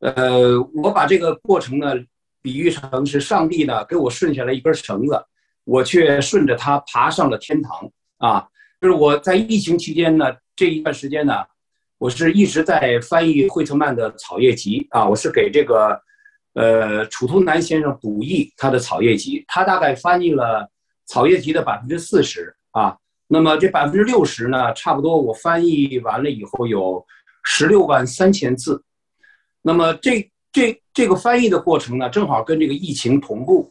[0.00, 1.94] 呃，我把这个过程呢
[2.40, 5.22] 比喻成是上帝呢给我顺下来一根绳子，
[5.64, 7.88] 我却顺着它爬上了天堂
[8.18, 8.48] 啊。
[8.80, 10.26] 就是我在疫情期间呢
[10.56, 11.34] 这一段时间呢，
[12.02, 15.96] 我是一直在翻译惠特曼的《草叶集》啊，我是给这个
[16.54, 20.64] 呃楚图南先生补译他的《草叶集》，他大概翻译了
[21.06, 22.98] 《草叶集》的百分之四十啊。
[23.28, 27.06] 那么这百分之六十呢，差不多我翻译完了以后有
[27.44, 28.82] 十六万三千字。
[29.62, 33.70] 那么这这这个翻译的过程呢，正好跟这个疫情同步，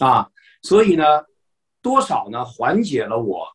[0.00, 0.28] 啊，
[0.60, 1.04] 所以呢，
[1.80, 3.46] 多少呢缓解了我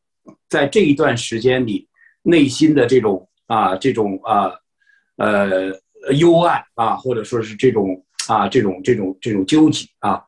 [0.50, 1.88] 在这一段时间里
[2.24, 4.52] 内心的这种啊这种啊
[5.18, 5.72] 呃
[6.16, 10.24] 幽暗啊，或者说是这种啊这种这种这种纠结啊。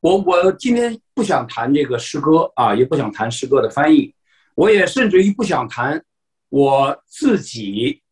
[0.00, 4.14] 我我今天不想谈这个诗歌啊，也不想谈诗歌的翻译。
[4.54, 6.02] 我也甚至于不想谈
[6.48, 8.02] 我自己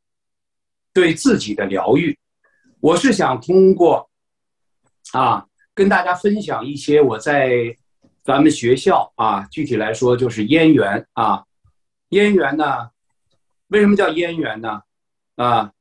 [0.94, 2.18] 对自己的疗愈，
[2.80, 4.08] 我是想通过
[5.12, 7.76] 啊跟大家分享一些我在
[8.22, 11.44] 咱们学校啊，具体来说就是燕园啊，
[12.10, 12.90] 燕园呢，
[13.68, 14.82] 为什么叫燕园呢？
[15.36, 15.72] 啊，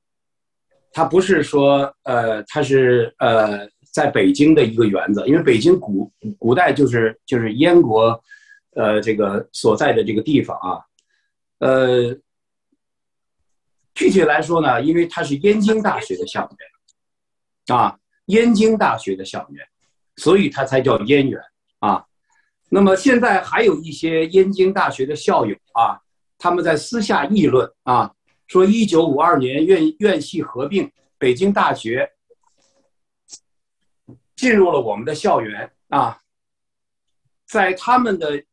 [0.92, 8.24] 它不是说呃，它是呃，在北京的一个园子，因为北京古古代就是就是燕国。
[8.76, 10.86] 呃，这个所在的这个地方啊，
[11.58, 12.16] 呃，
[13.96, 17.98] 具体来说呢，因为它是燕京大学的校园，啊，
[18.28, 19.68] 燕京大学的校园，
[20.18, 21.42] 所以它才叫燕园
[21.80, 22.06] 啊。
[22.70, 26.00] 那么现在还有一些燕京大学的校友啊，
[26.38, 28.14] 他们在私下议论啊，
[28.48, 32.12] 说一九五二年院院系合并，北京大学
[34.36, 36.22] 进入了我们的校园啊，
[37.46, 38.44] 在他们的。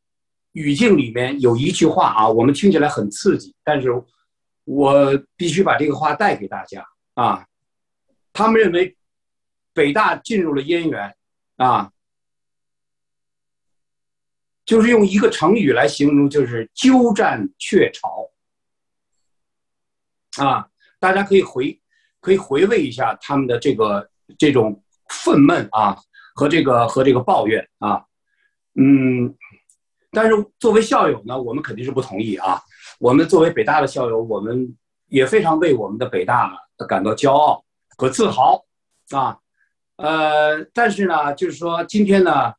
[0.55, 3.91] 语境里面有一句话啊，我们听起来很刺激，但是
[4.63, 7.45] 我必须把这个话带给大家啊。
[8.33, 8.97] 他们认为
[9.73, 11.13] 北大进入了燕园
[11.57, 11.91] 啊，
[14.65, 18.31] 就是用一个成语来形容，就是鸠占鹊巢
[20.43, 20.69] 啊。
[20.99, 21.81] 大家可以回
[22.21, 24.09] 可以回味一下他们的这个
[24.39, 25.97] 这种愤懑啊
[26.35, 28.05] 和这个和这个抱怨啊，
[28.75, 29.35] 嗯。
[30.17, 32.63] 但是作为校友呢，我们肯定是不同意啊。
[33.01, 34.73] 我们作为北大的校友，我们
[35.09, 36.57] 也非常为我们的北大
[36.89, 37.65] 感到骄傲
[37.99, 38.65] 和自豪
[39.11, 39.37] 啊。
[39.97, 42.55] 呃，但是呢，就是说今天呢，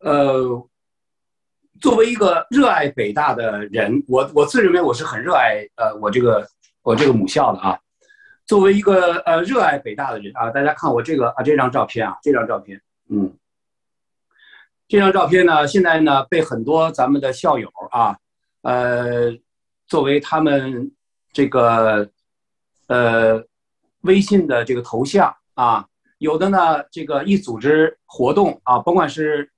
[0.00, 0.68] 呃，
[1.80, 6.46] 作为一个热爱北大的人，我我自认为我是很热爱呃我这个
[6.82, 7.78] 我这个母校的啊。
[8.46, 13.32] 作为一个呃热爱北大的人啊，大家看我这个啊这张照片啊，这张照片，嗯。
[14.88, 18.18] 这张照片呢，现在呢被很多咱们的校友啊，
[18.62, 19.32] 呃，
[19.86, 20.90] 作为他们
[21.32, 22.10] 这个
[22.88, 23.40] 呃
[24.00, 25.86] 微信的这个头像啊，
[26.18, 29.48] 有的呢这个一组织活动啊，甭管是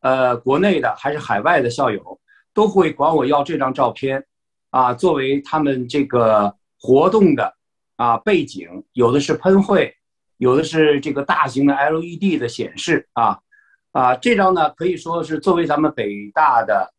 [0.00, 2.20] 呃国内的还是海外的校友，
[2.52, 4.24] 都会管我要这张照片
[4.70, 7.54] 啊，作为他们这个活动的
[7.96, 9.94] 啊背景，有的是喷绘，
[10.38, 13.38] 有的是这个大型的 LED 的显示啊。
[13.92, 16.94] 啊，这张呢可以说是作为咱们北大的，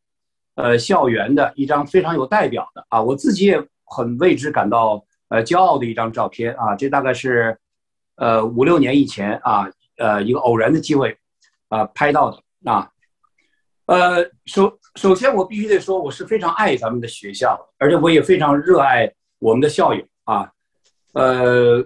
[0.56, 6.76] 呃，校园的一张非常有代表的啊，我自己也很为之感到呃骄傲的一张照片啊。
[6.76, 7.58] 这大概是，
[8.16, 11.18] 呃，五六年以前啊，呃，一个偶然的机会
[11.70, 12.90] 啊拍到的啊。
[13.86, 20.52] 呃，首首先我必须得说，我是非常爱咱们的学校，而且我也非常热爱我们的校友啊。
[21.14, 21.84] 呃，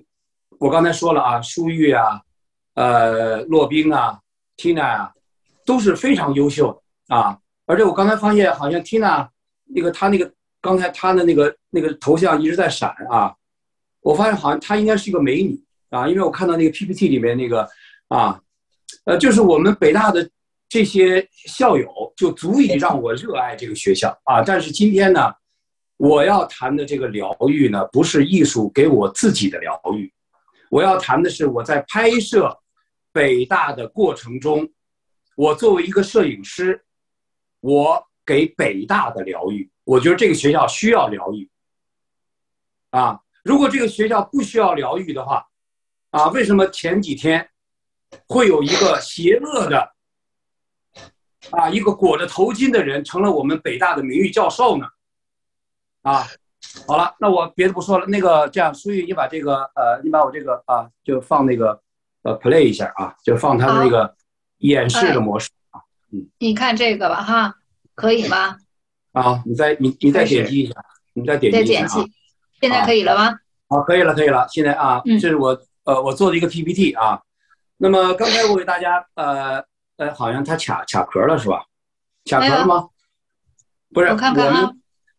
[0.59, 2.21] 我刚才说了啊，舒玉啊，
[2.73, 4.19] 呃，骆冰啊。
[4.57, 5.11] Tina 啊，
[5.65, 7.37] 都是非常优秀啊！
[7.65, 9.27] 而且我刚才发现，好像 Tina
[9.65, 10.31] 那个她那个
[10.61, 13.35] 刚才她的那个那个头像一直在闪啊！
[13.99, 17.67] 我发现好像她应该是一个美女啊，因为我看到那个 PPT 里面那个
[18.07, 18.39] 啊，
[19.03, 20.29] 呃，就是我们北大的
[20.67, 24.41] 这些校友就足以让我热爱这个学校啊！
[24.41, 25.33] 但是今天呢，
[25.97, 30.11] 我要谈的这个疗愈呢，不是艺术给我自己的疗愈，
[30.69, 32.55] 我要谈的是我在拍摄。
[33.11, 34.69] 北大的过程中，
[35.37, 36.83] 我作为一个摄影师，
[37.61, 41.49] 我给北大的疗愈，我觉得这个学校需要疗愈。
[42.89, 45.47] 啊，如果这个学校不需要疗愈的话，
[46.09, 47.49] 啊，为什么前几天
[48.27, 49.94] 会有一个邪恶的，
[51.51, 54.87] 啊，一个裹着头巾的人成了我们北大的名誉教授呢？
[56.01, 56.25] 啊，
[56.87, 61.81] 好了，那我别的不说了，那个这样，苏玉，你把这个，呃，你把我这个啊，就放那个。
[62.25, 64.15] 呃，play 一下啊，就放他的那个
[64.57, 65.79] 演示的模式啊，
[66.11, 67.53] 嗯，你看这个吧，哈，
[67.93, 68.57] 可以吗？
[69.11, 70.73] 啊，你再你你再点击一下，
[71.13, 71.87] 你再点击一下
[72.59, 73.31] 现在可以了吗？
[73.69, 74.47] 好，可以了，可以了。
[74.49, 77.21] 现在啊，嗯这是我呃我做的一个 PPT 啊。
[77.77, 79.63] 那么刚才我给大家呃
[79.97, 81.65] 呃，好像他卡卡壳了是吧？
[82.29, 82.89] 卡壳了吗？
[83.93, 84.71] 不是，我看看啊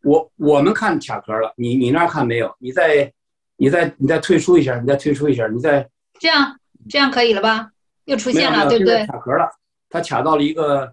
[0.02, 2.54] 我我们看卡壳了，你你那儿看没有？
[2.58, 3.12] 你再
[3.56, 5.88] 你再你再退出一下，你再退出一下，你再
[6.20, 6.58] 这样
[6.88, 7.70] 这样可以了吧？
[8.04, 9.06] 又出现了，对不对？
[9.06, 9.50] 卡壳了，
[9.88, 10.92] 它卡到了一个，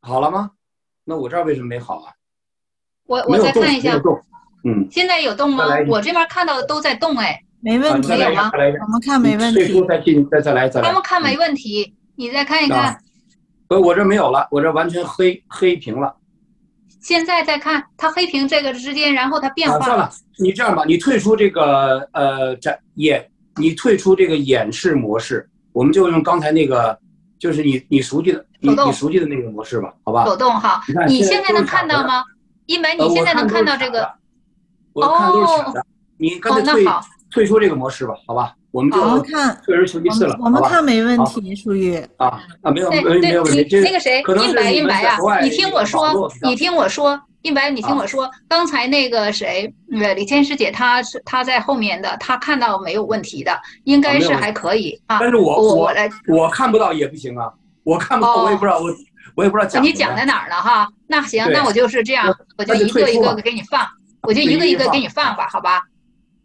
[0.00, 0.52] 好了吗？
[1.04, 2.12] 那我这儿为什么没好啊？
[3.06, 4.20] 我我再看一下，没有动。
[4.64, 5.64] 嗯，现在有动吗？
[5.88, 8.50] 我这边看到的都在动，哎，啊没问题有吗。
[8.52, 9.84] 我们看没问题退出。
[9.86, 10.86] 再进，再再来，再来。
[10.86, 13.00] 他们看没问题，你再看一啊看，
[13.68, 16.14] 呃，我这没有了，我这完全黑黑屏了。
[17.00, 26.96] 现在再看它黑屏这个之间，然后它变啊，化算了，你这样吧，你退出这个呃展演，你退出这个演示模式，我们就用刚才那个，
[27.38, 30.24] 就是你你熟悉的，你你熟悉的那个模式吧，好吧？
[30.24, 32.22] 抖动哈你现在能看到吗？
[32.66, 34.08] 一梅，呃你现在能看到这个？
[34.94, 35.86] 都是卡的，我看都是卡的。
[36.18, 38.54] 你干脆哦，那退好，退出这个模式吧，好吧？
[38.72, 41.96] 我们就我们看，退而求其我次了，们我们看没问题，淑玉。
[42.16, 53.52] 啊啊，没有没有没有问题，那个谁，印白印白啊在国外，你听我说你听我说，印白，你听我说，刚才那个谁，呃，李天师姐她是她在后面的，她看到没有问题的，
[53.84, 55.18] 应该是还可以啊。
[55.20, 57.52] 但是我我我我来，我看不到也不行啊，
[57.84, 58.86] 我看不到，哦我也不知道我
[59.34, 60.88] 我也不知道讲你讲在哪儿了哈？
[61.08, 63.86] 那行，那我就是这样，我就一个一个给你放，
[64.22, 65.84] 我就一个一个给你放吧，好吧？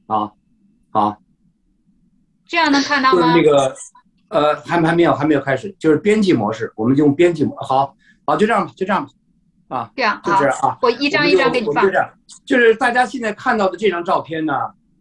[0.07, 0.29] 啊
[0.91, 1.15] 啊。
[2.47, 3.51] 这样能看到吗就是那？
[3.51, 3.75] 个
[4.29, 7.95] 呃，还还没有还没有开始，就是编辑模式，我们就用编辑模好，
[8.25, 9.07] 好就这样吧，就这样
[9.69, 11.89] 吧，啊，这样好就这，样啊，我一张一张给你放就。
[11.89, 12.09] 这样，
[12.45, 14.53] 就是大家现在看到的这张照片呢，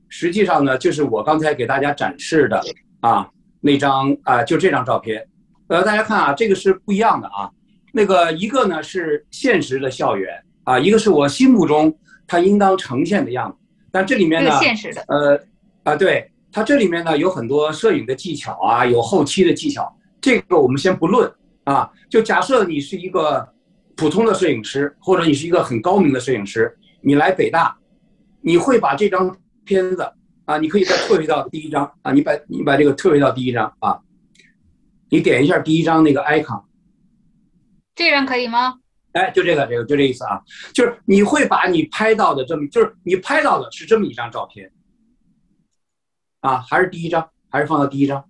[0.08, 2.62] 实际上呢，就是我刚才给大家展示的
[3.00, 3.28] 啊
[3.60, 5.26] 那张啊、就这张照片，
[5.66, 7.50] 呃，大家看啊，这个是不一样的啊，
[7.92, 11.92] 那个一个呢是现实的校园啊，一个是我心目中
[12.28, 13.58] 它应当呈现的样子，
[13.90, 15.40] 但这里面这呢，个现实的，呃，
[15.82, 21.30] 啊，对，它这里面呢有很多摄影的技巧啊，有后期的技巧，这个我们先不论
[21.64, 21.92] 啊。
[22.08, 23.46] 就假设你是一个
[23.94, 27.76] 普通的摄影师，或者你是一个很高明的摄影师，你来北大，
[28.40, 30.10] 你会把这张片子
[30.46, 34.00] 啊，你可以再退回到第一张啊，你把你把这个退回到第一张啊，
[35.10, 36.62] 你点一下第一张那个 icon，
[37.94, 38.76] 这张可以吗？
[39.12, 40.40] 哎，就这个，这个就这意思啊，
[40.72, 44.72] 就是你会把你拍到的这么，就是你拍到的是这么一张照片，
[46.46, 48.24] 啊，还是第一张，还是放到第一张，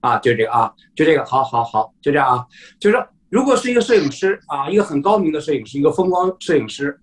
[0.00, 2.46] 啊，就这个啊，就这个，好好好，就这样啊，
[2.80, 6.98] 就是说如果是一个摄影师啊，一个很高明的摄影师，一个风光摄影师，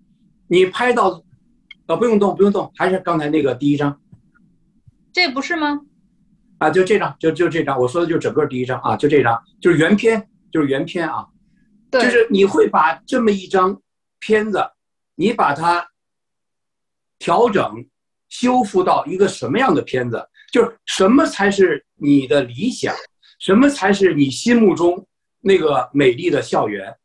[0.48, 1.24] 你拍到，
[1.86, 4.00] 啊，不用动，不用动，还是刚才那个第一张
[5.14, 5.82] 这不是吗？
[6.58, 11.28] 啊，就这张，就就这张，我说的就是整个第一张啊，就这张，就是原片，就是原片啊，
[11.92, 13.80] 对，就是你会把这么一张
[14.20, 14.66] 片子，
[15.14, 15.86] 你把它
[17.20, 17.86] 调整、
[18.30, 20.28] 修复到一个什么样的片子？
[20.56, 22.96] 就是什么才是你的理想？
[23.40, 25.06] 什么才是你心目中
[25.42, 26.96] 那个美丽的校园？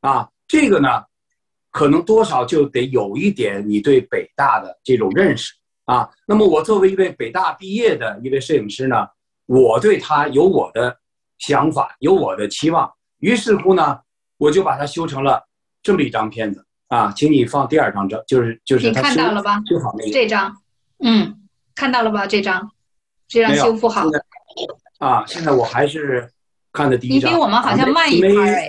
[0.00, 1.04] 啊，这个呢，
[1.70, 6.10] 可能多少就得有一点你对北大的这种认识啊。
[6.26, 9.06] 那么我作为一位北大毕业的一位摄影师呢，
[9.46, 10.98] 我对他有我的
[11.38, 12.92] 想法，有我的期望。
[13.20, 14.00] 于是乎呢，
[14.36, 15.40] 我就把它修成了
[15.80, 19.62] 这么一张片子啊，请你放第二张照，就是就是看到了吧？
[19.64, 20.52] 修好那个这张，
[20.98, 21.40] 嗯，
[21.74, 22.26] 看到了吧？
[22.26, 22.70] 这张，
[23.26, 24.06] 这张修复好
[24.98, 26.30] 啊，现在我还是
[26.72, 27.30] 看的第一张。
[27.30, 28.68] 你比我们好像慢一没拍哎，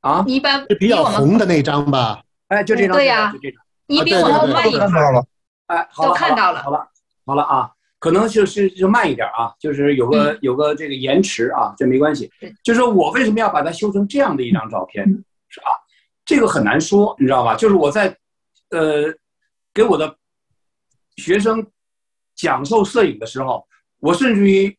[0.00, 2.22] 啊，你一般是比较红的那张吧？
[2.48, 4.90] 哎，就这张，对呀就这张，你比我们慢一拍儿。
[4.90, 5.26] 看到了，
[5.66, 6.86] 哎，好了，都看到了好了，
[7.24, 12.54] 好了啊，可能就是就慢一点啊，就是有个有个这个延迟啊，这没关系对。
[12.62, 15.04] 就是说我为什么要把它修成这样的一张照片，
[15.48, 15.66] 是吧？
[16.26, 17.54] 这个很难说，你知道吧？
[17.54, 18.14] 就是我在
[18.70, 19.12] 呃
[19.72, 20.14] 给我的
[21.16, 21.66] 学生
[22.34, 23.66] 讲授摄影的时候，
[24.00, 24.76] 我甚至于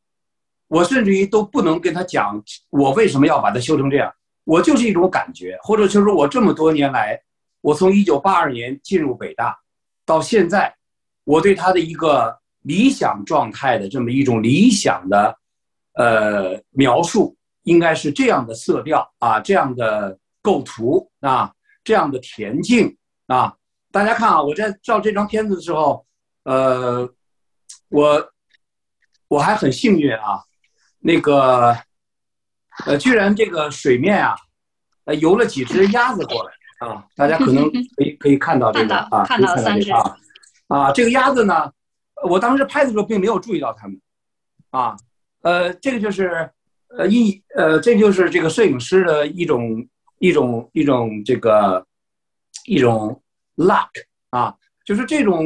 [0.68, 4.12] 我甚至于都不能跟他讲我为什么要把它修成这样，
[4.44, 7.20] 我就是一种感觉，或者就是我这么多年来，
[7.62, 9.58] 我从一九八二年进入北大
[10.06, 10.76] 到现在，
[11.24, 15.38] 我对他的一个理想状态的这么一种理想的
[15.94, 21.54] 呃描述，应该是这样的色调啊，这样的构图啊，
[21.84, 22.96] 这样的恬静
[23.28, 23.56] 啊。
[23.92, 26.06] 大家看啊，我在照这张片子的时候，
[26.44, 27.08] 呃，
[27.90, 28.32] 我
[29.28, 30.44] 我还很幸运啊，
[31.00, 31.76] 那个
[32.86, 34.36] 呃，居然这个水面啊，
[35.06, 36.52] 呃，游了几只鸭子过来
[36.88, 40.18] 啊，大家可能可以可以看到这个啊，看到三只这个啊
[40.68, 41.72] 啊，这个鸭子呢，
[42.28, 44.02] 我当时拍的时候并没有注意到它们
[44.72, 44.98] 啊，
[45.42, 46.50] 呃，这个就是
[46.90, 49.88] 呃一呃，这就是这个摄影师的一种
[50.20, 51.86] 一种一种这个
[52.66, 53.22] 一种
[53.56, 53.88] luck
[54.32, 54.56] 啊，
[54.86, 55.46] 就是这种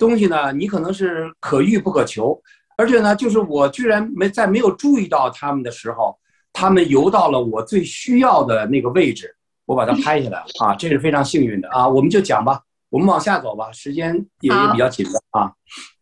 [0.00, 2.42] 东西呢，你可能是可遇不可求，
[2.78, 6.18] 而且呢，就是我居然没在没有注意到他们的时候，
[6.54, 9.36] 他们游到了我最需要的那个位置，
[9.66, 11.86] 我把它拍下来啊，这是非常幸运的啊。
[11.86, 15.52] 我们就讲吧，我们往下走吧，时间也也比较紧的啊。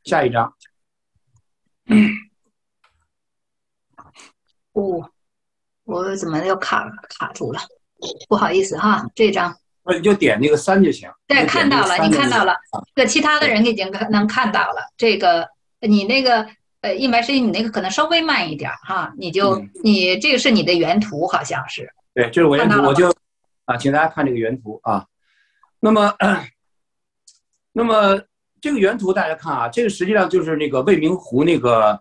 [0.05, 0.55] 下一张，
[4.75, 5.11] 哦，
[5.85, 6.89] 我怎么又卡
[7.19, 7.61] 卡住了？
[8.29, 9.55] 不好意思哈，这张。
[9.89, 11.11] 那你就点那个三就行。
[11.27, 12.55] 对，看到了，你看到了。
[12.95, 14.83] 这其他的人已经能看到了。
[14.99, 15.49] 这个
[15.81, 16.47] 你那个
[16.83, 19.11] 呃，一百十一，你那个可能稍微慢一点哈。
[19.17, 21.91] 你就你这个是你的原图，好像是。
[22.13, 23.11] 对，这是我原图，我就
[23.65, 25.07] 啊，请大家看这个原图啊。
[25.81, 26.15] 那么，
[27.73, 28.21] 那么
[28.61, 31.99] 这个原图大家看啊，这个实际上就是那个未名湖那个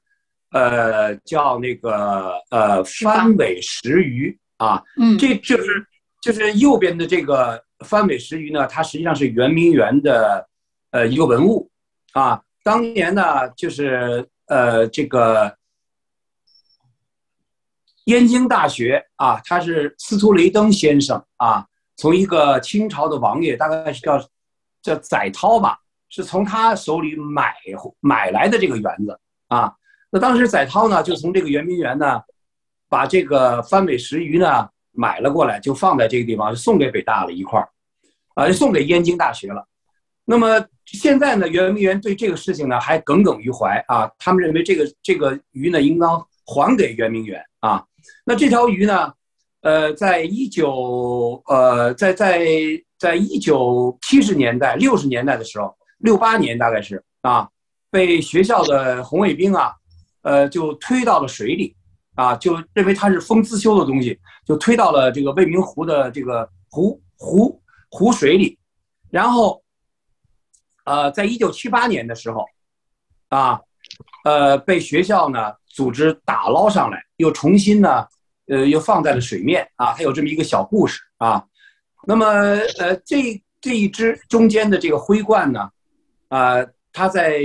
[0.51, 4.83] 呃叫那个呃翻尾石鱼啊。
[4.99, 5.17] 嗯。
[5.17, 5.87] 这就是
[6.21, 7.65] 就是右边的这个。
[7.85, 10.47] 番美石鱼呢，它实际上是圆明园的
[10.91, 11.69] 呃一个文物
[12.13, 12.41] 啊。
[12.63, 15.55] 当年呢，就是呃这个
[18.05, 24.19] 燕京大学啊，他是司徒雷登先生啊，从一个清朝的王爷，大概是叫
[24.81, 25.79] 叫载涛吧，
[26.09, 27.53] 是从他手里买
[27.99, 29.73] 买来的这个园子啊。
[30.09, 32.21] 那当时载涛呢，就从这个圆明园呢，
[32.89, 34.67] 把这个番美石鱼呢。
[34.97, 37.69] 买了过来就放在这个地方，送给北大了一块儿，
[38.33, 39.63] 啊，送给燕京大学了。
[40.25, 47.85] 那么现在呢，圆明园对这个事情呢还耿耿于怀啊，他们认为这个这个鱼呢应当还给圆明园啊。
[48.25, 49.13] 那这条鱼呢，
[49.61, 52.45] 呃，在一九呃在在
[52.97, 57.47] 在一九七十年代六十年代的时候，六八年大概是啊，
[57.91, 59.71] 被学校的红卫兵啊，
[60.23, 61.76] 呃，就推到了水里。
[62.17, 67.61] 啊，就认为它是风自修的东西，就推到了这个未名湖的这个湖湖
[67.91, 68.57] 湖水里，
[69.11, 69.63] 然后，
[70.83, 72.43] 呃，在一九七八年的时候，
[73.29, 73.61] 啊，
[74.23, 78.07] 呃，被学校呢组织打捞上来，又重新呢，
[78.47, 81.45] 呃，又放在了水面啊，还有这么一个小故事啊。
[82.07, 82.25] 那么，
[82.79, 85.69] 呃，这这一只中间的这个灰冠呢，
[86.29, 87.41] 啊，它在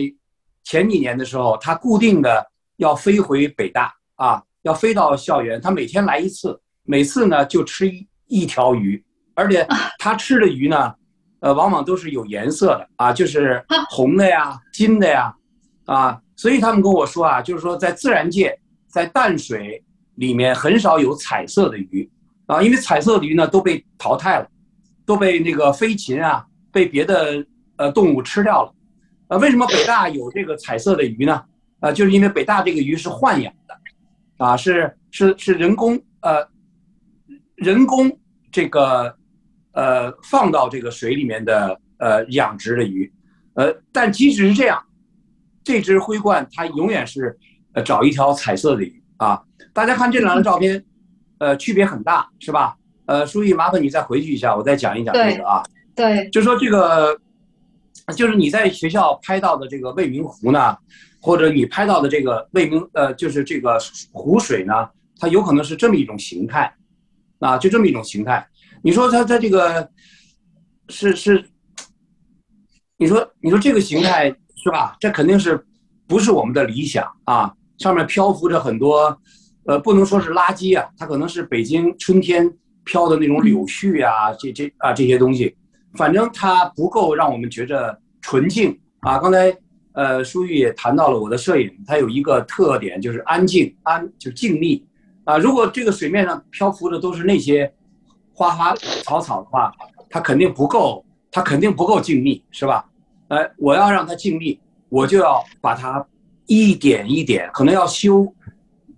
[0.65, 4.43] 前几年的时候，它固定的要飞回北大啊。
[4.63, 9.03] 要飞到校园，他每天来一次，每次呢就吃一一条鱼，
[9.35, 9.67] 而且
[9.99, 10.95] 他吃的鱼呢，
[11.41, 15.35] 呃，往往都是有颜色的啊，就是红的呀、金的呀，
[15.87, 18.57] 啊，所以他们跟我说啊，就是说在自然界，
[18.89, 19.83] 在淡水
[20.15, 22.09] 里面很少有彩色的鱼
[22.47, 24.49] 啊，因为彩色的鱼呢都被淘汰了，
[25.05, 27.45] 都被那个飞禽啊，被别的
[27.77, 28.75] 呃动物吃掉了，
[29.29, 31.43] 啊，为什么北大有这个彩色的鱼呢？
[31.81, 33.77] 啊，就是因为北大这个鱼是豢养的。
[34.43, 36.45] 啊，是是是人工呃，
[37.55, 38.11] 人工
[38.51, 39.15] 这个
[39.71, 43.11] 呃放到这个水里面的呃养殖的鱼，
[43.55, 44.83] 呃，但即使是这样，
[45.63, 47.39] 这只灰冠它永远是
[47.75, 49.41] 呃找一条彩色的鱼啊。
[49.73, 50.85] 大家看这两张照片，
[51.39, 52.77] 呃，区别很大，是吧？
[53.07, 55.63] 呃，书记，麻烦你再回去一下，我再讲一讲这个啊。
[55.95, 57.17] 对，就说这个，
[58.17, 60.77] 就是你在学校拍到的这个未名湖呢。
[61.25, 63.79] 或者你拍到的这个未名呃，就是这个
[64.11, 64.91] 湖水呢，
[65.21, 66.75] 它有可能是这么一种形态，
[67.39, 68.45] 啊，就这么一种形态。
[68.83, 69.89] 你说它它这个
[70.89, 71.45] 是是，
[72.97, 74.97] 你说你说这个形态是吧？
[74.99, 75.65] 这肯定是
[76.09, 77.55] 不是我们的理想啊？
[77.79, 79.17] 上面漂浮着很多，
[79.67, 82.53] 呃，不能说是垃圾啊，它可能是北京春天
[82.85, 85.57] 飘的那种柳絮啊，这这啊这些东西，
[85.95, 89.19] 反正它不够让我们觉着纯净啊。
[89.19, 89.57] 刚才。
[89.95, 94.83] 呃，舒玉也谈到了我的摄影，它有一个特点就是安静，安就是静谧
[95.25, 95.37] 啊。
[95.37, 97.71] 如果这个水面上漂浮的都是那些
[98.33, 98.75] 花花
[99.05, 99.73] 草草的话，
[100.09, 102.89] 它肯定不够，它肯定不够静谧，是吧？
[103.29, 104.59] 呃，我要让它静谧，
[104.89, 106.05] 我就要把它
[106.47, 108.27] 一点一点，可能要修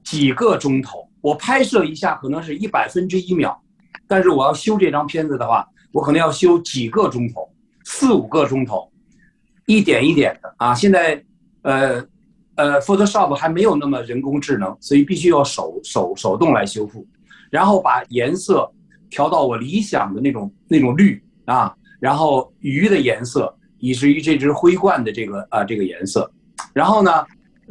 [0.05, 1.09] 几个钟头。
[1.21, 3.61] 我拍摄一下可能是一百分之一秒，
[4.07, 7.49] 但是我要修这张片子的话，我可能要修几个钟头，
[7.85, 8.89] 四五个钟头。
[9.67, 11.23] 一点一点的啊，现在，
[11.63, 12.05] 呃，
[12.55, 17.07] 呃，Photoshop 还没有那么人工智能，所以必须要手手手动来修复，
[17.51, 18.71] 然后把颜色
[19.09, 26.31] 调到我理想的那种那种绿啊，然后鱼的颜色，以至于这只灰冠的这个啊这个颜色，
[26.75, 27.25] 然后呢，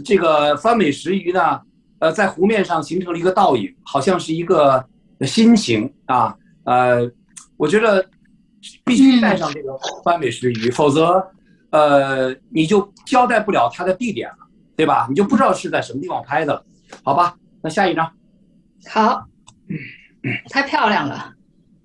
[0.03, 1.61] 这个翻美食鱼呢，
[1.99, 4.83] 呃，在湖面上形成了一个倒影，好像是一个
[5.21, 7.07] 心形啊，呃，
[7.55, 8.03] 我觉得
[8.83, 11.23] 必须带上这个翻美食鱼，否则。
[11.73, 14.37] 呃，你就交代不了它的地点了，
[14.75, 15.07] 对吧？
[15.09, 16.63] 你就不知道是在什么地方拍的了，
[17.03, 17.35] 好吧？
[17.63, 18.11] 那下一张，
[18.87, 19.25] 好，
[20.51, 21.33] 太漂亮了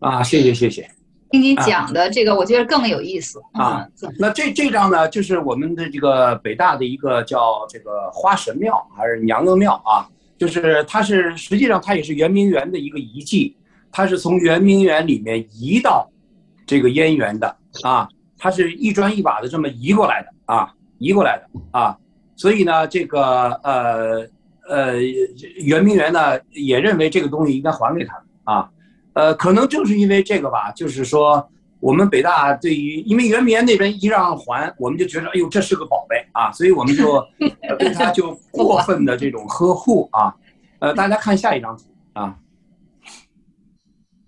[0.01, 0.23] 啊！
[0.23, 0.90] 谢谢谢谢，
[1.31, 3.89] 听你讲的这个，我觉得更有意思啊
[4.19, 10.05] 那这这张呢，就是我们的这个北大的一个叫这个花神庙还是娘娘庙啊，
[10.36, 13.56] 就是它是实际上它也是圆明园的一个遗迹，
[13.90, 16.06] 它是从圆明园里面移到
[16.66, 18.06] 这个燕园的啊，
[18.39, 21.98] 它是一砖一瓦的这么移过来的啊，移过来的啊，
[22.36, 24.27] 所以呢，这个呃
[24.69, 25.01] 呃
[25.56, 28.70] 圆明园呢也认为这个东西应该还给他们啊，
[29.15, 31.51] 呃，可能正是因为这个吧，就是说。
[31.81, 40.35] 我们北大对于，因为圆明园那边一让还，我们就觉得，哎呦，这是个宝贝啊，所以我们就呃对它就过分的这种呵护啊。
[40.81, 41.85] 呃，大家看下一张图
[42.15, 42.36] 啊，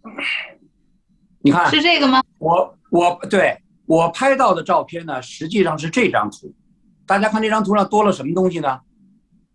[1.42, 2.22] 你看是这个吗？
[2.38, 3.58] 我我对
[3.90, 6.54] 我拍到的照片呢，实际上是这张图。
[7.04, 8.78] 大家看这张图上多了什么东西呢？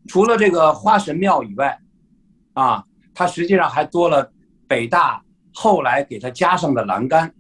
[0.10, 1.80] 除了这个花神庙以外，
[2.52, 2.84] 啊，
[3.14, 4.30] 它实际上还多了
[4.68, 7.34] 北大后来给它加上的栏杆。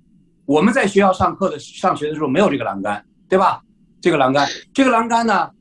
[0.45, 3.61] 我们在学校上课的上学的时候没有这个栏杆，对吧？
[3.99, 5.51] 这个栏杆，这个栏杆呢，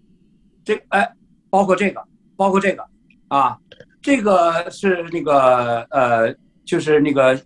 [0.65, 1.13] 这哎，
[1.51, 2.01] 包括这个，
[2.37, 2.87] 包括这个，
[3.27, 3.59] 啊，
[4.01, 6.33] 这个是那个呃，
[6.65, 7.37] 就是那个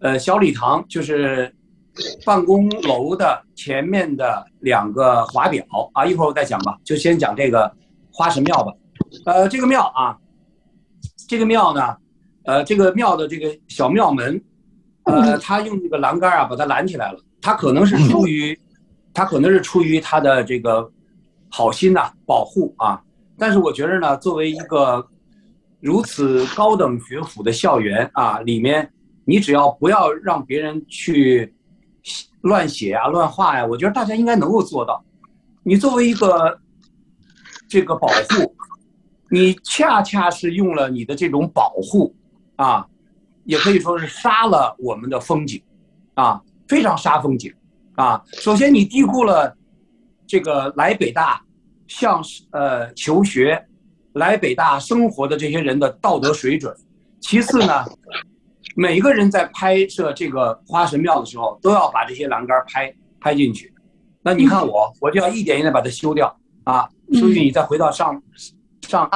[0.00, 1.54] 呃小礼堂，就是
[2.24, 7.72] 办公楼的前面的两个华表啊，一会儿我再讲吧，就先讲这个
[8.12, 8.72] 花神庙吧。
[9.26, 10.18] 呃，这个庙啊，
[11.28, 11.96] 这个庙呢，
[12.44, 14.42] 呃，这个庙的这个小庙门。
[15.04, 17.20] 呃，他用这个栏杆啊把它拦起来了。
[17.42, 18.58] 他可能是出于，
[19.12, 20.90] 他可能是出于他的这个
[21.50, 22.98] 好心呐、保护啊。
[23.38, 25.06] 但是我觉得呢，作为一个
[25.80, 28.90] 如此高等学府的校园啊，里面
[29.26, 31.54] 你只要不要让别人去
[32.44, 35.04] 乱写啊、乱画呀，我觉得大家应该能够做到。
[35.62, 36.58] 你作为一个
[37.68, 38.54] 这个保护，
[39.30, 42.14] 你恰恰是用了你的这种保护
[42.56, 42.86] 啊。
[43.44, 45.62] 也可以说是杀了我们的风景，
[46.14, 47.52] 啊，非常杀风景，
[47.94, 48.22] 啊。
[48.32, 49.54] 首先你低估了
[50.26, 51.42] 这个来北大
[51.86, 53.62] 向呃求学、
[54.14, 56.74] 来北大生活的这些人的道德水准。
[57.20, 57.84] 其次呢，
[58.74, 63.72] 每个人在拍摄这个花神庙的时候，都要把这些栏杆拍拍进去。
[64.22, 66.34] 那你看我，我就要一点一点把它修掉
[66.64, 66.88] 啊。
[67.12, 68.20] 书记，你再回到上
[68.82, 69.08] 上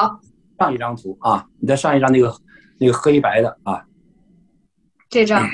[0.59, 2.35] 上一张图啊，你再上一张那个
[2.79, 3.85] 那个黑白的啊。
[5.09, 5.49] 这张，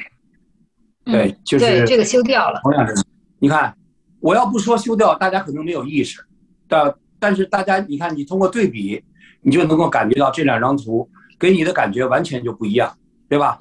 [1.05, 2.61] 对，就是对这个修掉了。
[2.63, 3.05] 同样是，
[3.39, 3.75] 你看，
[4.21, 6.21] 我要不说修掉，大家可能没有意识，
[6.69, 9.03] 但但是大家，你看，你通过对比，
[9.41, 11.09] 你就能够感觉到这两张图
[11.39, 12.93] 给你的感觉完全就不一样，
[13.29, 13.59] 对吧？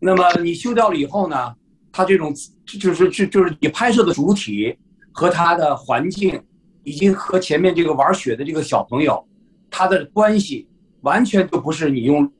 [0.00, 1.54] 那么你修掉了以后呢，
[1.90, 2.34] 它这种
[2.64, 4.76] 就是就就是你拍摄的主体
[5.12, 6.42] 和它的环境，
[6.84, 9.26] 以及和前面这个玩雪的这个小朋友，
[9.70, 10.68] 他的关系
[11.00, 12.30] 完全就不是你用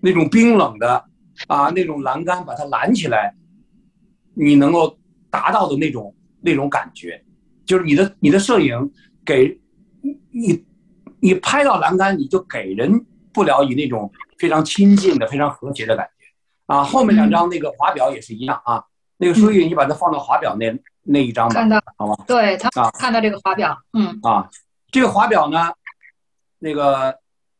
[0.00, 1.04] 那种冰冷的。
[1.46, 3.34] 啊，那种栏杆把它拦起来，
[4.34, 4.98] 你能够
[5.30, 7.24] 达到的那种那种感觉，
[7.64, 8.92] 就是你的你的摄影
[9.24, 9.58] 给
[10.30, 10.62] 你
[11.18, 16.24] 你拍到栏杆，你就给人不了以那种非常亲近的、非常和谐的感觉。
[16.64, 18.82] 啊，后面两张那个华表也是一样啊，
[19.18, 22.16] 那个书记你把它放到华表那那一张吧，看到好吗？
[22.26, 24.48] 对他啊看到这个华表，嗯啊，
[24.90, 25.70] 这个华表呢，
[26.58, 27.14] 那个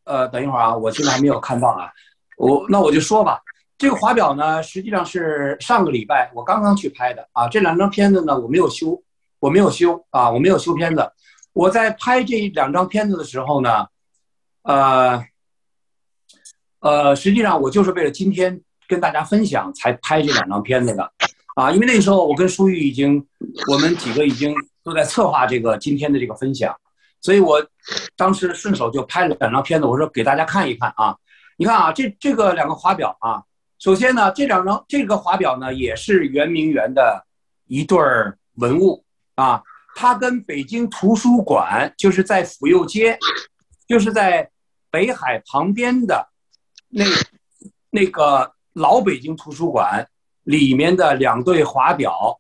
[0.05, 1.93] 呃，等一会儿啊，我现在还没有看到啊，
[2.39, 3.41] 我那我就说吧。
[3.77, 7.49] 这个华表呢，实际上是上个礼拜我刚刚去拍的啊。
[7.49, 9.03] 这两张片子呢，我没有修，
[9.39, 11.11] 我没有修啊，我没有修片子。
[11.53, 13.87] 我在拍这两张片子的时候呢，
[14.65, 15.25] 呃，
[16.81, 21.13] 呃，实际上我就是为了今天跟大家分享才拍这两张片子的
[21.55, 21.71] 啊。
[21.71, 23.25] 因为那时候我跟舒玉已经，
[23.71, 26.75] 我们几个已经都在策划这个今天的这个分享，
[27.21, 27.65] 所以我
[28.17, 31.17] 当时顺手就拍了两张片子，我说给大家看一看啊。
[31.57, 33.43] 你看啊，这这个两个华表啊。
[33.79, 37.25] 首先呢，这两张这个华表呢，也是圆明园的
[37.67, 39.05] 一对儿文物
[39.35, 39.63] 啊。
[39.95, 43.19] 它跟北京图书馆，就是在府右街，
[43.87, 44.49] 就是在
[44.91, 46.30] 北海旁边的
[46.91, 47.05] 那
[47.89, 50.07] 那个老北京图书馆
[50.43, 52.39] 里面的两对华表，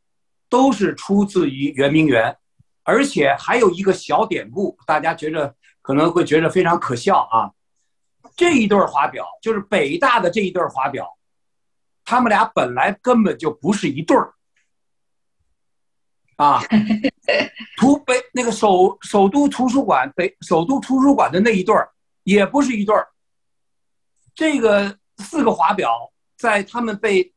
[0.48, 2.36] 都是出自于圆明园，
[2.82, 7.50] 而且还有一个小典故，大家觉着可能会觉得非常可笑啊。
[8.36, 11.06] 这一对华表就是北大的这一对华表。
[12.04, 14.34] 他们俩本来根本就不是一对儿，
[16.36, 16.60] 啊，
[17.78, 21.88] 图北那个首首都图书馆北首都图书馆的那一对儿
[22.24, 23.06] 也不是一对儿。
[24.40, 27.30] 这个四个华表在他们被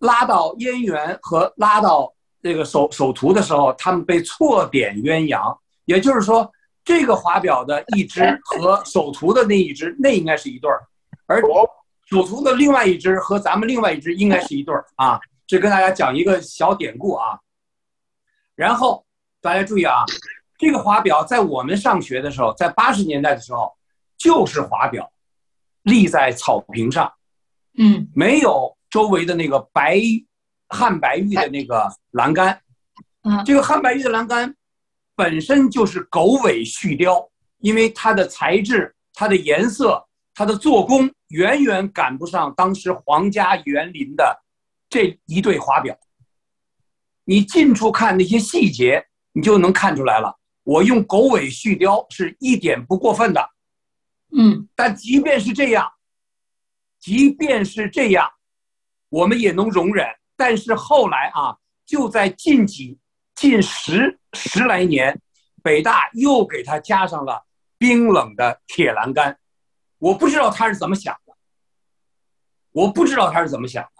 [0.00, 6.50] 拉到燕园和拉到这个首首图的时候，他们被错点鸳鸯，也就是说，
[6.84, 10.82] 这个华表的一只和首图的那一只，那应该是一对儿，
[11.26, 11.40] 而。
[12.10, 17.38] 首图的另外一只和咱们另外一只应该是一对儿啊，这跟大家讲一个小典故啊。
[18.56, 19.06] 然后
[19.40, 20.04] 大家注意啊，
[20.58, 23.72] 这个华表在我们上学的时候，在八十年代的时候
[24.16, 25.08] 就是华表，
[25.88, 27.12] 立在草坪上，
[27.78, 30.00] 嗯没有周围的那个白
[30.68, 32.60] 汉白玉的那个栏杆。
[33.22, 34.54] 嗯这个汉白玉的栏杆
[35.16, 37.28] 本身就是狗尾续貂，
[37.58, 44.44] 因为它的材质、它的颜色、它的做工远远赶不上当时皇家园林的
[44.88, 45.96] 这一对华表。
[47.24, 50.34] 你近处看那些细节，你就能看出来了。
[50.62, 53.50] 我用狗尾续貂是一点不过分的。
[54.36, 55.90] 嗯但即便是这样，
[56.98, 58.28] 即便是这样，
[59.08, 60.06] 我们也能容忍。
[60.36, 61.56] 但是后来啊，
[61.86, 62.98] 就在近几
[63.34, 65.20] 近十十来年，
[65.62, 67.44] 北大又给他加上了
[67.78, 69.38] 冰冷的铁栏杆。
[69.98, 71.34] 我不知道他是怎么想的，
[72.70, 73.90] 我不知道他是怎么想的。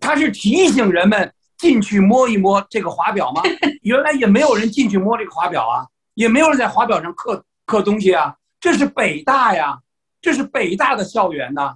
[0.00, 3.42] 他是提醒人们进去摸一摸这个华表吗？
[3.82, 8.34] 原来也没有人进去摸这个华表啊，也没有人在华表上刻刻东西啊。
[8.62, 9.82] 这是北大呀，
[10.20, 11.74] 这是北大的校园呐，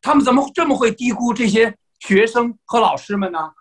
[0.00, 3.54] 他们怎么这么会低估这些学生和老师们呢？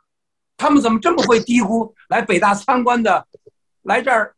[0.57, 3.27] 他们怎么这么会低估来北大参观的，
[3.83, 4.35] 来这儿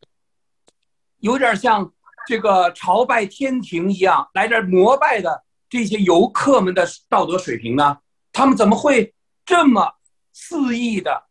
[1.19, 1.93] 有点像
[2.27, 7.99] 这个朝拜天庭一样来这儿膜拜的这些游客们的道德水平呢？
[8.33, 9.15] 他们怎么会
[9.45, 9.95] 这么
[10.33, 11.29] 肆意的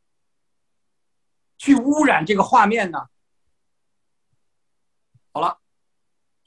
[1.59, 3.07] 去污染这个画面呢？
[5.31, 5.59] 好了。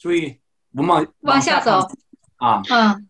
[0.01, 0.35] 所以
[0.73, 1.87] 我们往往下走。
[2.37, 3.07] 啊，嗯，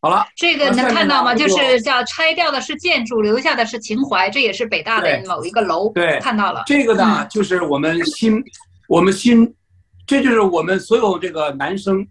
[0.00, 1.34] 好了，这个能看到吗？
[1.34, 6.18] 就是叫拆掉的是建筑，留下的是情怀，这也是北大的某一个楼，对。
[6.20, 6.62] 看到了。
[6.64, 8.42] 这个呢嗯，就是我们心，
[8.88, 9.54] 我们心，
[10.06, 12.08] 这就是我们所有这个男生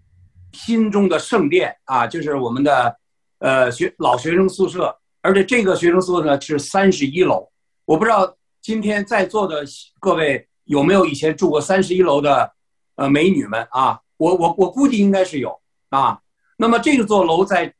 [0.54, 2.96] 心中的圣殿啊，就是我们的
[3.40, 7.52] 呃学老学生宿舍，而且这个学生宿舍呢是三十一楼，
[7.86, 8.32] 我不知道
[8.62, 9.64] 今天在座的
[10.00, 12.54] 各位有没有以前住过三十一楼的
[12.96, 14.00] 呃美女们啊？
[14.18, 15.60] 我我我估计应该是有
[15.90, 16.20] 啊。
[16.58, 17.74] 那么这座楼在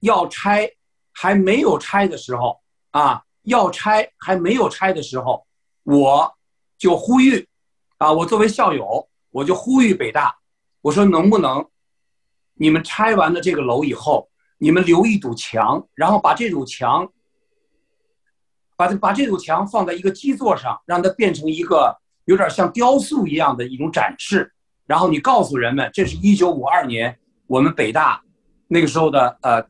[0.00, 0.70] 要拆
[1.12, 2.60] 还没有拆的时候
[2.90, 5.46] 啊，要拆还没有拆的时候，
[5.84, 6.30] 我
[6.76, 7.48] 就呼吁
[7.96, 10.36] 啊，我作为校友，我就呼吁北大，
[10.82, 11.66] 我说能不能
[12.54, 17.10] 你们拆完了这个楼以后，你们留一堵墙，然后把这堵墙。
[18.76, 21.96] 把这把这堵墙放在一个基座上，让它变成一个
[22.26, 24.52] 有点像雕塑一样的一种展示。
[24.86, 28.20] 然后你告诉人们，这是一九五二年我们北大
[28.68, 29.64] 那个时候的呃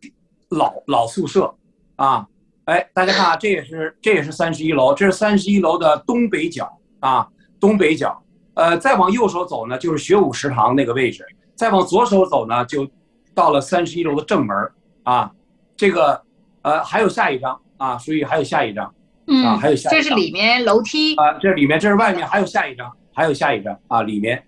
[0.50, 1.54] 老老宿舍
[1.96, 2.26] 啊。
[2.64, 6.68] 哎，大家看啊，这也是这也是三十一楼，这是三十一楼的东北角
[6.98, 7.28] 啊，
[7.60, 8.20] 东北角。
[8.54, 11.22] 呃，再往右手走呢，就是学武食堂那个位置；
[11.54, 12.84] 再往左手走呢，就
[13.34, 14.56] 到了三十一楼的正门
[15.04, 15.30] 啊。
[15.76, 16.20] 这个
[16.62, 18.92] 呃还有下一张啊，所以还有下一张。
[19.26, 20.02] 啊嗯，还有下一张。
[20.02, 24.42] 这是里面楼梯，啊，这里面这是外面，还有下一张，还有下一张啊，里面。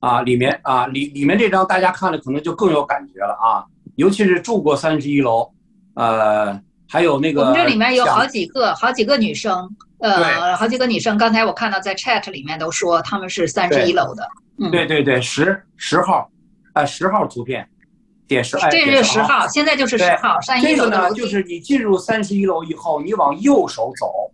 [0.00, 3.66] 啊，里面啊，里里面这张大家看了可能就更有感觉了啊，
[3.96, 5.50] 尤其是住过三十一楼，
[5.94, 9.68] 呃，还有那个我们这里面有好几个好几个女生，
[9.98, 11.18] 呃，好几个女生。
[11.18, 14.28] 刚才我看到在 chat 里面都说她们是三十一楼的，
[14.60, 16.30] 嗯，对对对，十十号，
[16.74, 17.68] 啊，十号图片，
[18.28, 21.10] 点十，哎，这点是十号，现在就是十对号，三一这个呢。
[21.12, 24.30] 就是你进入三十一楼以后，你往右手走，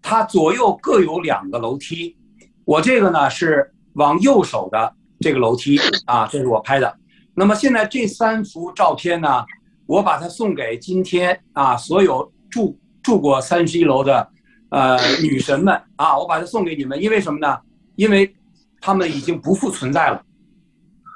[0.00, 2.16] 它左右各有两个楼梯。
[2.64, 6.96] 我这个呢是往右手的这个楼梯啊，这是我拍的。
[7.34, 9.44] 那么现在这三幅照片呢，
[9.86, 14.28] 我把它送给今天啊所有住住过三十一楼的
[14.70, 17.58] 呃女神们啊，我把它送给你们，因为什么呢？
[17.96, 18.34] 因为
[18.80, 20.22] 她们已经不复存在了。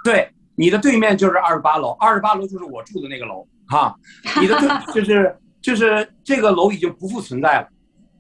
[0.04, 0.28] 对，
[0.60, 3.96] 你的对面就是二十八楼，二十八楼就是我住的那个楼哈。
[4.42, 7.68] 你的对就是就是这个楼已经不复存在了，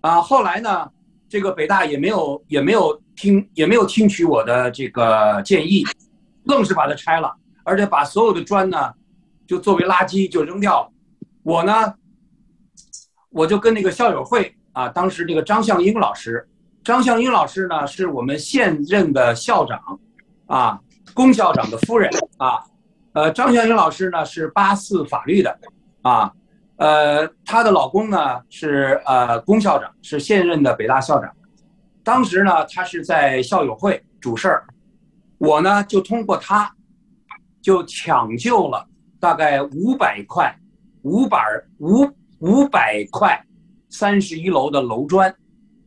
[0.00, 0.88] 啊，后来呢，
[1.28, 5.84] 这个北大也没有也没有听也没有听取我的这个建议，
[6.44, 7.30] 愣是把它拆了，
[7.62, 8.90] 而且把所有的砖呢，
[9.46, 10.90] 就作为垃圾就扔掉了。
[11.42, 11.92] 我呢，
[13.28, 16.48] 我就跟那个校友会啊，当时这个张向英老师，
[16.82, 20.00] 张向英老师呢是我们现任的校长，
[20.46, 20.80] 啊，
[21.14, 22.62] 龚校长的夫人啊，
[23.12, 25.58] 呃，张向英老师呢是八四法律的，
[26.02, 26.32] 啊，
[26.76, 31.30] 呃，她的老公呢是呃龚校长，是现任的北大校长。
[32.02, 34.64] 当时呢，他是在校友会主事儿，
[35.36, 36.74] 我呢就通过他，
[37.60, 38.88] 就抢救了
[39.20, 40.52] 大概五百块，
[41.02, 41.38] 五百
[41.78, 42.08] 五
[42.38, 43.38] 五百块，
[43.90, 45.32] 三十一楼的楼砖，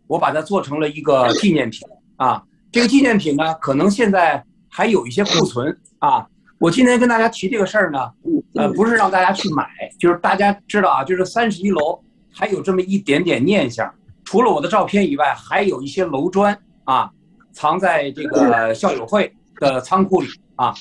[0.05, 1.81] 我把它做成了一个纪念品
[2.17, 2.43] 啊。
[2.71, 4.43] 这个纪念品呢，可能现在
[4.75, 6.25] 还有一些库存啊。
[6.57, 8.11] 我今天跟大家提这个事儿呢，
[8.55, 9.67] 呃，不是让大家去买，
[9.99, 12.01] 就是大家知道啊，就是三十一楼
[12.33, 13.93] 还有这么一点点念想。
[14.23, 17.11] 除了我的照片以外，还有一些楼砖啊，
[17.51, 20.73] 藏在这个校友会的仓库里啊。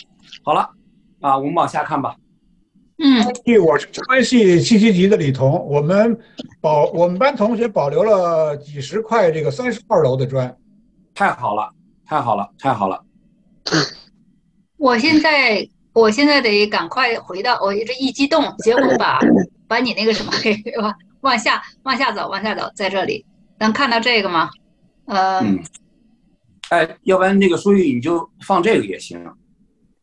[0.44, 0.70] 好了，
[1.20, 2.14] 啊，我们往下看吧。
[2.98, 3.27] 嗯，
[3.66, 6.16] 我是关系七七级的李彤，我们
[6.60, 10.56] 保我们班同学保留了几十块这个三十二楼的砖，
[11.12, 11.69] 太好了，
[12.06, 13.02] 太好了，太好了。
[14.78, 19.20] 我现在我现在得赶快回到，我这一激动，结果把
[19.68, 23.24] 把你那个什么给往往下往下走，往下走，在这里
[23.59, 24.51] 能看到这个吗？
[25.06, 25.40] 呃，
[26.70, 29.24] 哎，要不然那个书玉你就放这个也行，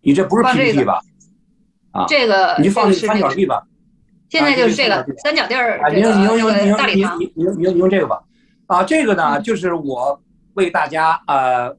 [0.02, 1.02] 你这不是 PPT 吧？
[1.92, 3.64] 啊，这个你就放那三角地吧。
[4.30, 7.20] 现在就是这个三角地儿，你用你用用这个大礼堂。
[7.20, 8.22] 你用你用你用这个吧。
[8.68, 10.22] 啊，这个呢，就是我
[10.54, 11.76] 为大家呃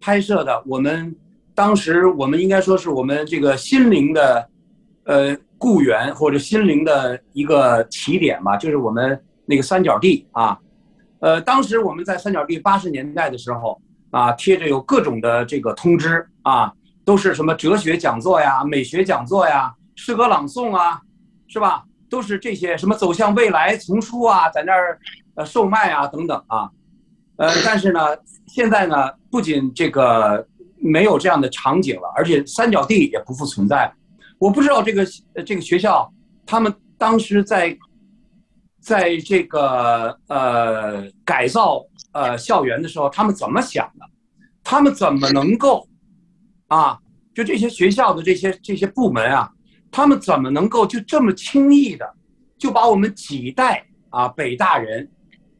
[0.00, 0.60] 拍摄的。
[0.66, 1.14] 我们
[1.62, 4.48] 当时我们应该说是我们这个心灵的
[5.04, 9.16] 呃故园或者心灵的一个起点吧，就是我们
[9.46, 10.58] 那个三角地啊。
[11.20, 13.80] 呃，当时我们在三角地八十年代的时候
[14.10, 16.72] 啊，贴着有各种的这个通知啊。
[17.04, 21.00] 都是什么哲学讲座呀、美学讲座呀、诗歌朗诵啊，
[21.46, 21.84] 是吧？
[22.08, 24.98] 都是这些什么走向未来丛书啊，在那儿
[25.36, 26.68] 呃售卖啊等等啊，
[27.36, 28.00] 呃，但是呢，
[28.46, 30.46] 现在呢，不仅这个
[30.82, 33.90] 没有这样的场景了，而且三角地也不复存在。
[34.38, 35.06] 我不知道这个
[35.46, 36.12] 这个学校
[36.44, 37.78] 他们当时在
[38.80, 41.80] 在这个呃改造
[42.12, 44.06] 呃校园的时候，他们怎么想的？
[44.64, 45.88] 他们怎么能够？
[46.68, 46.98] 啊，
[47.34, 49.50] 就这些学校的这些这些部门啊，
[49.90, 52.10] 他们怎么能够就这么轻易的
[52.56, 55.10] 就把我们几代啊北大人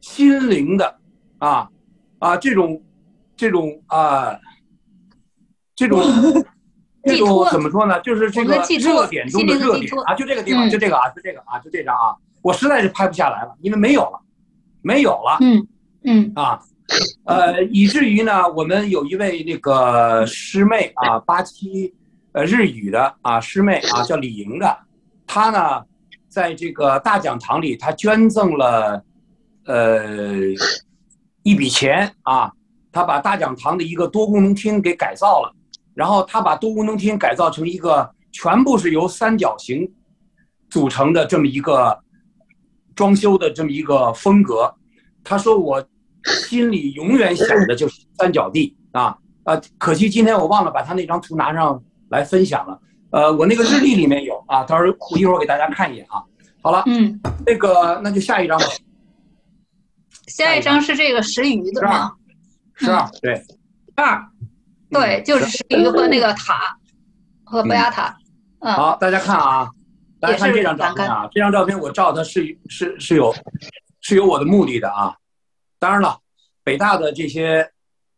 [0.01, 0.99] 心灵的
[1.37, 1.69] 啊
[2.17, 2.81] 啊这种
[3.37, 4.37] 这种啊
[5.75, 6.01] 这种
[7.03, 7.99] 这种怎么说呢？
[8.01, 14.19] 就是这个热点中的热点啊，就这个地方，就这个啊，就这个啊，就这张啊，我实在是拍不下来了，因为没有了，
[14.81, 15.67] 没有了，嗯
[16.03, 16.59] 嗯啊。
[17.25, 21.93] 呃，以至于呢，我们有一位那个师妹啊，八七
[22.33, 24.77] 呃日语的啊师妹啊，叫李莹的，
[25.25, 25.81] 她呢，
[26.27, 29.01] 在这个大讲堂里，她捐赠了
[29.65, 30.03] 呃
[31.41, 32.51] 一笔钱啊，
[32.91, 35.55] 她把大讲堂的一个多功能厅给改造了，
[35.93, 39.91] 然后他把多功能厅改造成一个全部是由三角形
[40.69, 41.97] 组成的这么一个
[42.95, 44.73] 装修的这么一个风格，
[45.23, 45.85] 他说我。
[46.25, 49.13] 心里永远想的就是三角地啊
[49.43, 49.61] 啊！
[49.77, 52.79] 可惜今天我忘了把他那张图拿上来分享了。
[53.09, 56.23] 呃，我那个日历里面有啊，到时候我一会儿给大家看一眼啊。
[56.61, 58.65] 好了，嗯，那个那就下一张吧。
[60.27, 62.13] 下一张是这个石鱼的吗？
[62.75, 63.43] 十二，对，
[63.95, 64.25] 二，
[64.93, 66.77] 对，就是石鱼和那个塔
[67.43, 68.15] 和白牙塔。
[68.59, 69.69] 嗯，好，大家看啊，
[70.21, 73.33] 大家看这张照片啊，这张照片我照它是是是有
[74.01, 75.15] 是有我的目的的啊。
[75.79, 76.17] 当然了，
[76.63, 77.69] 北大的这些，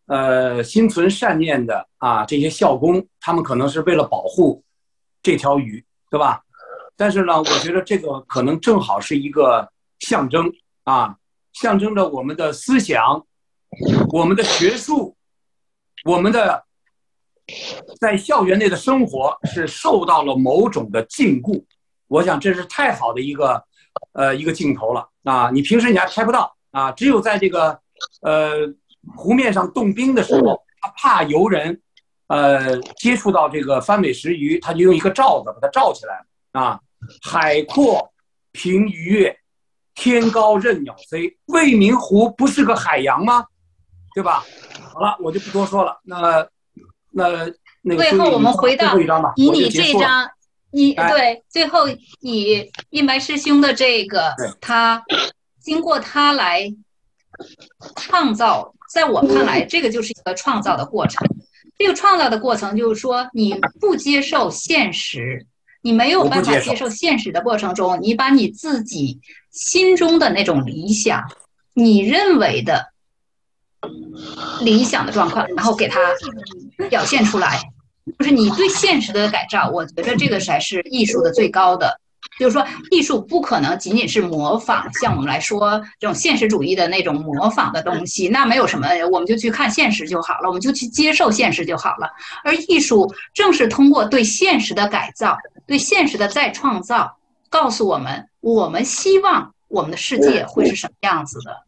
[0.06, 4.64] 呃，心存善念的啊，这些校工，他们可能是为了保护
[5.24, 6.44] 这条鱼，对吧？
[6.96, 9.68] 但是呢，我觉得这个可能正好是一个
[10.00, 10.50] 象征
[10.84, 11.18] 啊，
[11.54, 13.26] 象征着我们的思想、
[14.14, 15.18] 我们的学术、
[16.06, 16.64] 我们的
[18.00, 21.64] 在校园内的生活是受到了某种的禁锢。
[22.08, 23.64] 我想这是太好的一个
[24.14, 25.50] 呃一个镜头了啊！
[25.52, 26.56] 你平时你还拍不到。
[26.72, 27.80] 啊，只有在这个，
[28.22, 28.52] 呃，
[29.16, 31.82] 湖面上冻冰的时候，他怕游人，
[32.28, 36.26] 呃，接触到这个翻尾石鱼，他就用一个罩子把它罩起来。
[36.52, 36.78] 啊，
[37.24, 38.12] 海阔
[38.52, 39.40] 凭鱼跃，
[39.94, 41.38] 天高任鸟飞。
[41.46, 43.46] 未名湖不是个海洋吗？
[44.14, 44.44] 对吧？
[44.94, 45.98] 好了，我就不多说了。
[46.04, 46.46] 那
[47.16, 47.52] 那
[47.82, 48.96] 那个最后我们回到
[49.36, 50.30] 以你这张，
[50.72, 51.88] 你对最后
[52.20, 55.04] 以印白师兄的这个他。
[55.66, 56.72] 经过他来
[57.96, 61.28] 创造，在我看来，这个就是一个创造的过程。
[61.76, 65.48] 这个创造的过程就是说，你不接受现实，
[65.82, 69.20] 你没有办法接受现实的过程中，你把你自己
[69.50, 71.24] 心中的那种理想，
[71.74, 72.94] 你认为的
[74.62, 76.00] 理想的状况，然后给它
[76.90, 77.62] 表现出来，
[78.20, 79.70] 就是你对现实的改造。
[79.70, 82.00] 我觉得这个才是艺术的最高的。
[82.38, 92.10] 就是说，艺术不可能仅仅是模仿，像我们来说这种现实主义的那种模仿的东西，那没有什么，我们就去看现实就好了，我们就去接受现实就好了。
[92.44, 97.16] 而艺术正是通过对现实的改造、对现实的再创造，
[97.50, 101.64] 告诉我们，我们希望我们的世界会是什么样子的，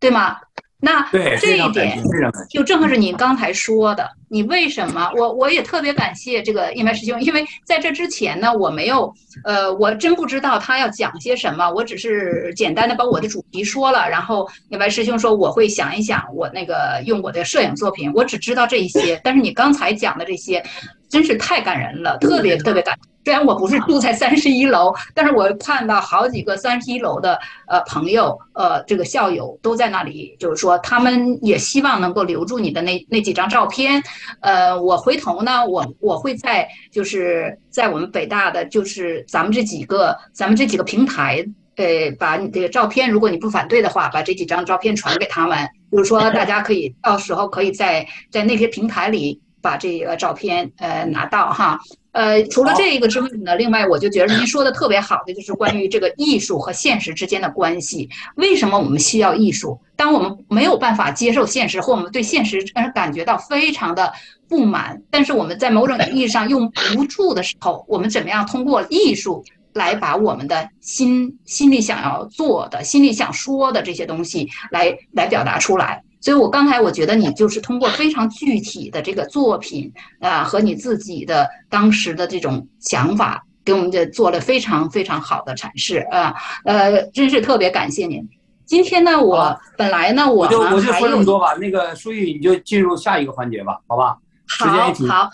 [0.00, 0.38] 对吗？
[0.80, 1.04] 那，
[1.40, 2.00] 这一点。
[2.48, 5.10] 就正好是你刚才说的，你为什么？
[5.16, 20.62] 我我也特别感谢这个应白师兄，因为在这之前呢，我没有，呃，我真不知道他要讲些什么，我只是简单的把我的主题说了，然后应白师兄说我会想一想，我那个用我的摄影作品，我只知道这一些，但是你刚才讲的这些，
[21.08, 22.98] 真是太感人了，特别特别感。
[23.24, 34.02] 虽然我不是住在三十一楼，但是我看到好几个三十一楼的呃朋友，呃，这个校友都在那里，就是说他们也希望能够留住你的那那几张照片。
[34.40, 41.44] 呃，我回头呢，我我会在就是在我们北大的就是咱们这几个咱们这几个平台，
[41.76, 49.38] 呃，把你这个照片，如果你不反对的话，把这几张照片传给他们，就是说大家可以到时候可以在在那些平台里
[49.68, 51.78] 把这个照片呃拿到哈。
[52.12, 58.08] 呃，除了这一个之外呢，另外我就觉得您说的特别好的就是关于这个艺术和现实之间的关系。
[58.36, 59.78] 为什么我们需要艺术？
[59.94, 64.10] 当我们没有办法接受现实，或我们对现实呃感觉到非常的
[64.48, 76.02] 不满，但是我们在某种意义上用无助的时候，我们怎么样通过艺术来把我们的心心里想要做的、心里想说的这些东西来来表达出来？
[76.20, 86.34] 所以，我刚才我觉得你就是通过非常具体的这个作品啊，和你自己的当时的这种想法，给我们这做了非常非常好的阐释啊，
[86.64, 88.26] 呃，真是特别感谢您。
[88.66, 91.54] 今天呢，我本来呢，我就我就说这么多吧。
[91.54, 94.18] 那个舒玉，你就进入下一个环节吧，好吧？
[94.46, 95.30] 好好，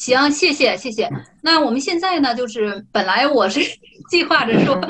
[0.00, 1.10] 行，谢谢谢谢。
[1.42, 3.60] 那我们现在呢，就是本来我是
[4.08, 4.80] 计划着说，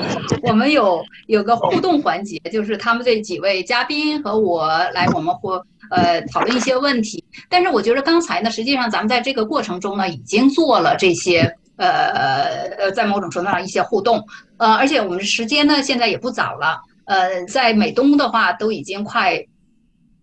[0.43, 7.21] 我们有有个互动环节，就是他们这几位嘉宾和我来，我们会呃讨论一些问题。
[7.49, 11.41] 但是我觉得刚才呢，实际上咱们在这个过程中呢，已经做了这些
[11.75, 14.25] 呃呃，在某种程度上一些互动，
[14.55, 19.45] 呃，而且我们时间呢现在也不早了，呃，在美东的话都已经快。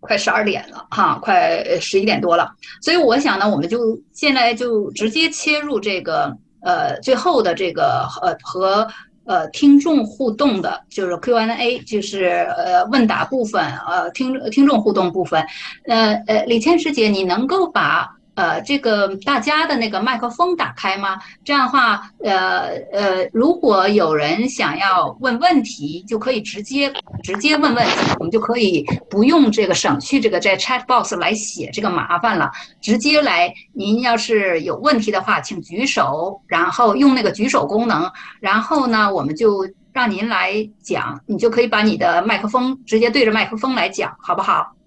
[0.00, 2.48] 快十二点了哈，快十一点多了，
[2.80, 8.86] 所以我想呢，我们就现在就直接切入这个呃最后的这个呃和
[9.24, 15.44] 呃听众互动的，就是 Q&A，就是呃问答部分，呃听听众互动部分，
[15.86, 18.08] 呃呃李倩师姐，你能够把
[18.38, 21.18] 呃这个大家的那个麦克风打开吗？
[21.44, 26.92] 这样的话，呃呃，如果有人想要问问题，就可以直接
[27.24, 32.48] 直接问问题，我们就可以不用这个省去这个在 chat box 来写这个麻烦了，
[32.80, 33.52] 直接来。
[33.72, 38.08] 您要是有问题的话，请举手，然后用那个举手功能，
[38.38, 44.77] 然后呢，我们就让您来讲，你就可以把你的麦克风直接对着麦克风来讲，好不好？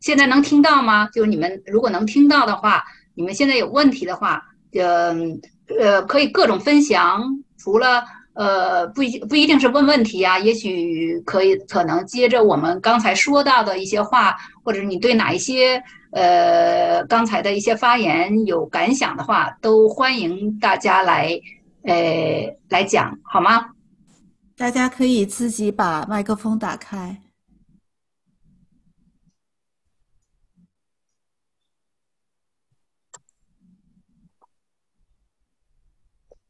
[0.00, 1.08] 现在能听到吗？
[1.12, 4.42] 就是你们如果能听到的话，你们现在有问题的话，
[4.72, 5.40] 嗯
[5.80, 7.22] 呃，可以各种分享，
[7.58, 8.04] 除了
[8.34, 15.82] 呃不一不一定是问问题啊，也许可以可能接着我们刚才说到的一些话，或者你对哪一些
[16.12, 21.40] 呃刚才的一些发言有感想的话，都欢迎大家来
[21.82, 23.70] 呃来讲，好吗？
[24.56, 27.16] 大家可以自己把麦克风打开。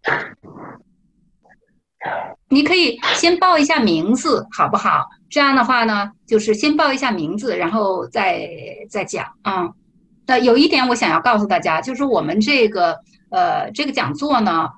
[2.49, 5.07] 你可以先报一下名字，好不好？
[5.29, 8.49] 这样的话呢，就是先报一下名字，然后再
[8.89, 9.69] 再讲啊。
[10.27, 12.99] 那有一点我想要告诉大家，就是我们这个
[13.31, 14.69] 呃这个讲座呢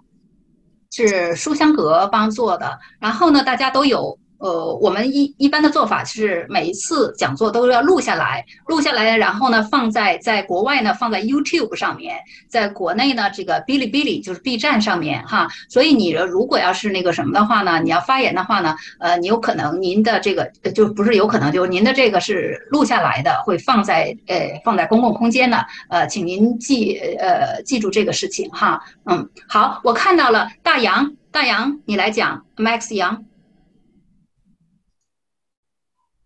[0.91, 4.19] 是书香阁帮做的，然后呢大家都有。
[4.39, 12.17] 呃，我们一一般的做法是每一次讲座都要录下来，录下来，然后呢放在在国外呢放在 YouTube 上面，
[12.49, 15.49] 在国内呢这个哔哩哔哩就是 B 站上面哈。
[15.69, 20.45] 所以你如果要是那个什么的话呢，你要发言的话呢，呃，你有可能您的这个
[20.75, 28.81] 就不是有可能，就是您的这个是录下来的，会放在呃放在公共空间的，呃，请您记呃记住这个事情哈。
[29.07, 33.25] 嗯，好，我看到了大洋，大洋你来讲，Max 杨。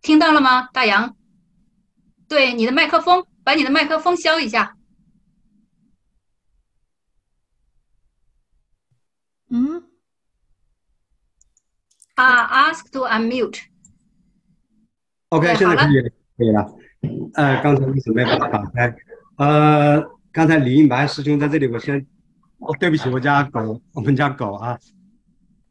[0.03, 1.17] 听到了吗，大洋？
[2.29, 4.77] 对，你的麦克风，把你的麦克风消一下。
[9.49, 9.85] 嗯。
[12.17, 13.61] 啊，ask to unmute。
[15.29, 16.03] OK，现在可以
[16.37, 16.75] 可以了。
[17.35, 18.95] 呃，刚才一直没把它打开。
[19.37, 20.03] 呃，
[20.33, 22.05] 刚才李英白师兄在这里，我先，
[22.59, 24.79] 哦，对不起，我家狗，我们家狗啊，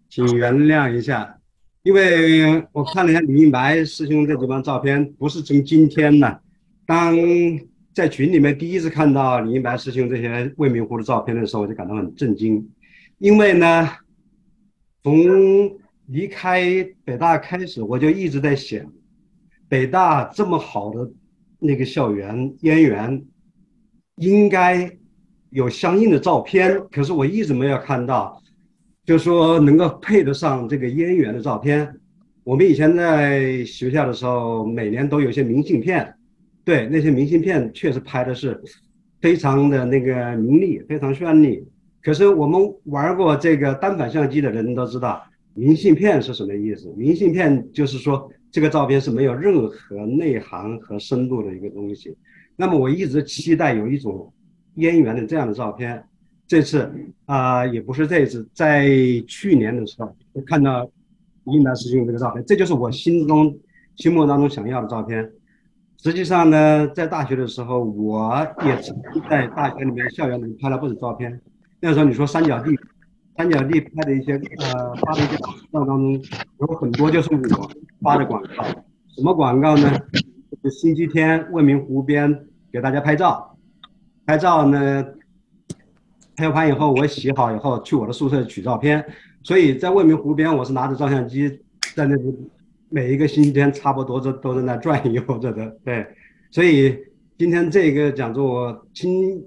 [0.10, 1.41] 请原谅一下。
[1.84, 6.40] 因为我看了一下李明白师兄这几张照片，不是从今天呢。
[6.86, 7.16] 当
[7.94, 12.70] 在群里面第一次看到李明白师兄这些未名湖的照片的时候，我就感到很震惊。
[13.18, 13.90] 因为呢，
[15.03, 15.16] 从
[16.08, 16.62] 离开
[17.03, 18.80] 北大开始，我就一直在想，
[19.68, 21.12] 北大这么好的
[21.60, 23.26] 那个校园燕园，
[24.18, 24.91] 应该
[25.49, 28.41] 有相应的照片，可是我一直没有看到，
[29.06, 31.91] 就说能够配得上这个燕园的照片。
[32.44, 36.14] 我们以前在学校的时候，每年都有些明信片，
[36.64, 38.61] 对那些明信片确实拍的是
[39.19, 41.64] 非常的那个明丽，非常绚丽。
[42.03, 45.23] 可是我们玩过这个单反相机的人都知道，
[45.56, 46.94] 明信片是什么意思？
[46.95, 52.15] 明信片就是说这个照片是没有任何内涵和深度的一个东西。
[52.56, 54.32] 那么我一直期待有一种
[54.76, 56.03] 燕园的这样的照片。
[56.52, 56.91] 这次
[57.28, 58.86] 啊，也不是这一次，在
[59.26, 60.86] 去年的时候，我看到
[61.45, 63.57] 应白师兄这个照片，这就是我心中
[63.95, 65.32] 心目当中想要的照片。
[66.03, 71.40] 实际上呢，在大学的时候，我也曾经在大学里面校园里面拍了不少照片。
[71.80, 72.78] 那时候你说三角地，
[73.38, 76.22] 三角地拍的一些呃发的一些广告当中，
[76.60, 77.72] 有很多就是我
[78.02, 78.65] 发的广告。
[79.15, 79.90] 什么广告呢？
[80.11, 83.57] 就是星期天未名湖边给大家拍照，
[84.26, 85.06] 拍照呢，
[86.50, 89.06] 拍完以后我洗好以后去我的宿舍取照片。
[89.44, 91.50] 所以在未名湖边，我是拿着照相机
[91.96, 92.36] 在那里，
[92.90, 95.78] 每一个星期天差不多都都在那转悠着的。
[95.86, 96.06] 对，
[96.50, 96.98] 所以
[97.38, 99.44] 今天这个讲座我亲。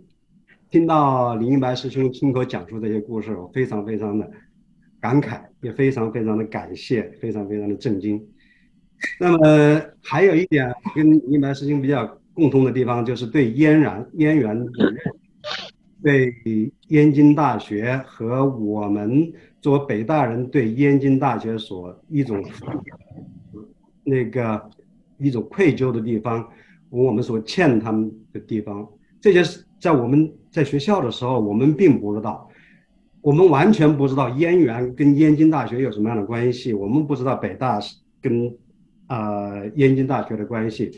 [0.70, 4.28] 听到李一白师兄亲口讲述这些故事，我非常非常的
[5.00, 8.20] 感慨，也非常非常的感谢，非常非常的震惊。
[9.20, 14.96] 那么还有一点跟李一白师兄比较共通的地方，就是对燕然燕园的认
[16.04, 22.44] 对燕京大学和我们作为北大人对燕京大学所一种
[24.04, 24.70] 那个
[25.18, 26.48] 一种愧疚的地方，
[26.90, 28.86] 我们所欠他们的地方，
[29.20, 29.42] 这些
[29.80, 30.32] 在我们。
[30.54, 32.48] 在学校的时候，我们并不知道，
[33.20, 37.80] 我们完全不知道燕园跟燕京大学有什么样的关系，我们不知道北大
[38.22, 38.56] 跟
[39.08, 40.92] 呃燕京大学的关系。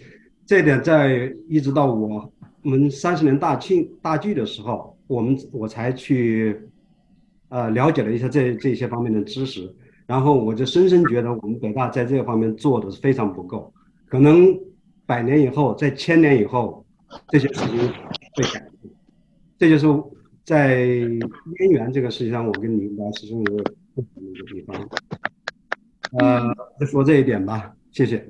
[0.45, 2.31] 这点在一直到我
[2.61, 6.61] 们三十年大庆大聚的时候，我们我才去
[7.49, 9.75] 呃了解了一下这这些方面的知识，
[10.07, 13.73] 然后我就深深觉得我们北大在这个方面做的是非常不够，
[14.09, 14.59] 可能
[15.07, 16.85] 百年以后，在千年以后，
[17.29, 18.95] 这些事情会改变。
[19.59, 19.87] 这就是
[20.45, 23.57] 在燕园这个事情上，我跟你白师兄有
[23.95, 24.89] 不同的一个地方。
[26.19, 28.29] 呃，就说这一点吧，谢谢。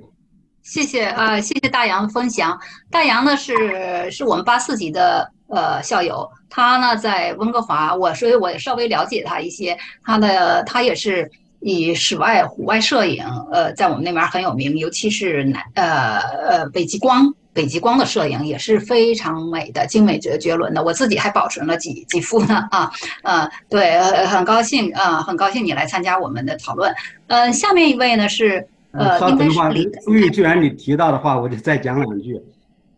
[0.63, 2.59] 谢谢啊，谢谢大洋分享。
[2.91, 9.77] 大洋呢是是我们八四级的呃校友，他呢在温哥华，我所以我也稍微了解他一些。
[10.05, 17.33] 他的他也是以室外户外摄影，呃，在我们那边很有名，尤其是南呃呃北极光。
[17.57, 20.85] 北极光的摄影也是非常美的，精美绝绝伦的。
[20.85, 22.93] 我自己还保存了几几幅呢啊，
[23.23, 26.95] 呃，对，很高兴啊，很高兴你来参加我们的讨论。
[27.29, 29.89] 呃，下面一位呢是呃，应该是李。
[30.05, 32.39] 注意，既然你提到的话，我就再讲两句，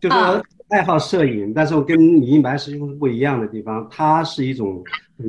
[0.01, 4.83] 就说爱好摄影，但是我跟李一白师兄是不一样的地方，他是一种。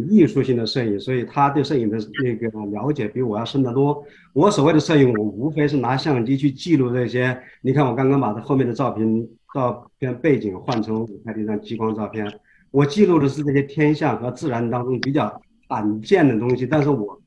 [0.08, 4.04] 艺术性的摄影，所以他对摄影的那个了解比我要深得多。
[4.34, 7.36] 我所谓的摄影，我无非是拿相机去记录这些。
[7.62, 12.32] 你看，我刚刚把这后面的照片照片背景换成我拍的一张激光照片，
[12.70, 17.20] 我记录的是这些天象和自然当中比较罕见的东西，但是我。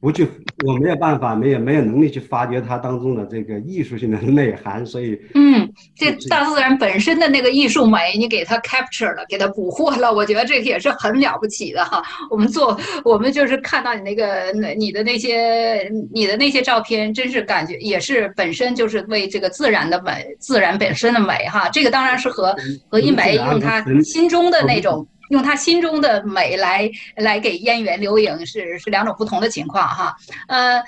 [0.00, 0.26] 不去，
[0.64, 12.02] 我没有办法，没有没有能力去发掘它当中的这个艺术性的内涵，所以，嗯，这大自然本身的那个艺术美，你给它 capture 了，给它捕获了，我觉得这个也是很了不起的哈。
[12.30, 21.68] 我们做，我们就是看到你那个那你的那些你的那些照片，真是感觉也是本身就是为这个自然的美，自然本身的美哈。
[21.68, 22.56] 这个当然是和
[22.88, 25.06] 和一梅用他心中的那种。
[25.30, 30.14] 用他心中的美来来给燕园留影，是是两种不同的情况哈。
[30.48, 30.80] 呃，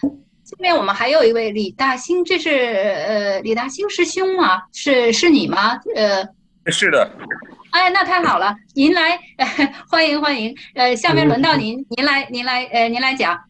[0.44, 4.62] 下面我们还有一位李大兴，这是呃李大兴师兄吗？
[4.72, 5.80] 是是你吗？
[5.94, 6.24] 呃，
[6.70, 7.10] 是的。
[7.70, 9.18] 哎，那太好了，您来，
[9.88, 10.54] 欢迎欢迎。
[10.74, 13.40] 呃，下面轮到您，您来您来呃您来讲。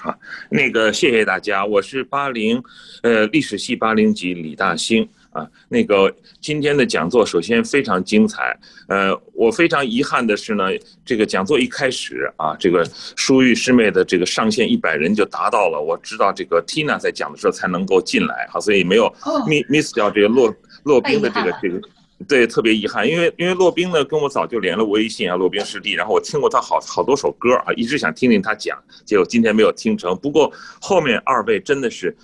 [0.00, 0.14] 好，
[0.48, 2.62] 那个谢谢大家，我是八零
[3.02, 5.08] 呃历史系八零级李大兴。
[5.40, 8.54] 啊，那个今天的讲座首先非常精彩，
[8.88, 10.64] 呃，我非常遗憾的是呢，
[11.04, 12.86] 这个讲座一开始啊，这个
[13.16, 19.10] 舒玉师妹的这个上限一百人就达到了，我知道这个 Tina 在讲的时候才能够进来，好，所以没有
[19.46, 21.80] miss miss 掉这个洛洛冰的这个这个，
[22.28, 32.14] 对，特别遗憾，因为因为洛宾呢跟我早就连了微信啊，洛宾师弟，然后我听过他好好多首歌啊，一直想听听他讲，结果今天没有听成，不过后面二位真的是。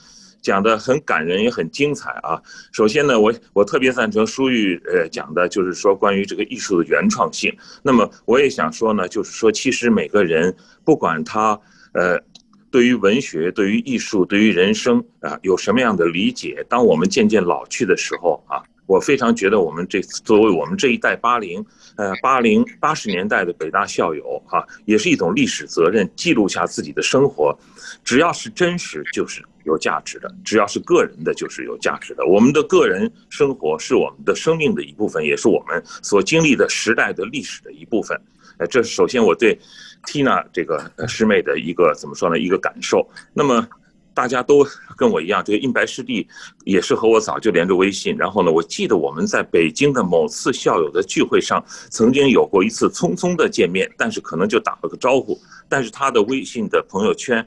[0.41, 2.41] 讲的很感人，也很精彩啊。
[2.73, 7.57] 首先呢，我我特别赞成舒玉呃讲的，就是说关于这个艺术的原创性。
[7.83, 11.59] 那么我也想说呢，就是说其实每个人不管他
[11.93, 12.21] 呃。
[12.69, 16.63] 对于文学、对于艺术、对于人生啊，有什么样的理解？
[16.69, 21.65] 当我们渐渐老去的时候啊，我非常觉得我们这作为我们这一代八零
[21.97, 27.57] 呃八零八十年代的北大校友哈，也是一种历史责任，记录下自己的生活，
[28.05, 32.25] 只要是真实就是有价值的，只要是个人的就是有价值的。
[32.25, 38.19] 我们的个人生活是我们的生命的一部分，也是我们所经历的时代的历史的一部分。
[38.59, 39.59] 呃，这是首先我对
[40.07, 42.39] Tina 这个师妹的一个怎么说呢？
[42.39, 43.07] 一个感受。
[43.35, 43.69] 那么
[44.15, 46.27] 大家都跟我一样，这个印白师弟
[46.65, 48.17] 也是和我早就连着微信。
[48.17, 55.39] 然后呢，我记得我们在北京的某次校友的聚会上，曾经有过一次匆匆的见面，但是可能就打了个招呼。
[55.69, 57.47] 但是他的微信的朋友圈，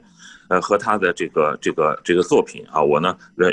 [0.50, 3.48] 呃，和他的这个这个这个作品啊，我呢，呃，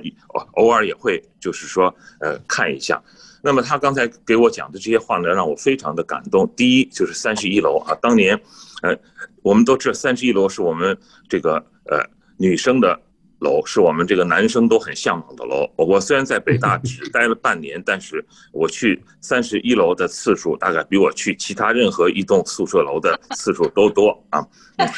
[0.53, 2.99] 偶尔也会就是说呃看一下。
[3.43, 6.51] 那么他刚才给我讲的这些话呢，让我非常的感动。
[6.55, 8.35] 第一就是三十一楼啊，当年，
[8.81, 8.97] 呃，
[9.43, 10.97] 我们都知道三十一楼是我们
[11.29, 12.03] 这个呃
[12.37, 12.99] 女生的
[13.39, 15.69] 楼，是我们这个男生都很向往的楼。
[15.75, 24.45] 我虽然在北大只待了半年，但是我去三十一楼的次数大概比我去其他任何一栋宿舍楼的次数都多啊。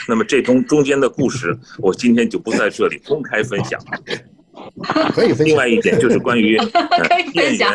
[0.07, 3.79] 那么这中中间的故事，我今天就不在这里公开分享。
[5.13, 5.47] 可以分享。
[5.47, 6.57] 另外一点就是关于
[7.33, 7.69] 演员。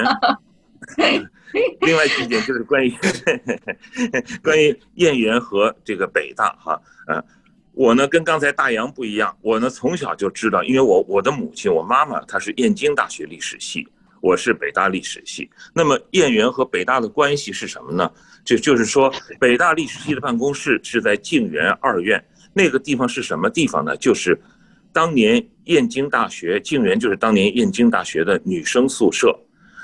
[1.83, 2.93] 另外一点就是关于
[4.43, 7.25] 关于燕园和这个北大哈，嗯，
[7.74, 13.86] 我呢跟刚才大洋不一样，我呢从小就知道，因为我我的母亲我妈妈她是燕京大学历史系，
[14.20, 15.50] 我是北大历史系。
[15.74, 18.08] 那么燕园和北大的关系是什么呢？
[18.44, 23.96] 就就是说，北大历史系的办公室是在静园二院，那个地方是什么地方呢？
[23.96, 24.40] 就是
[24.92, 29.36] 当年燕京大学静园就是当年燕京大学的女生宿舍。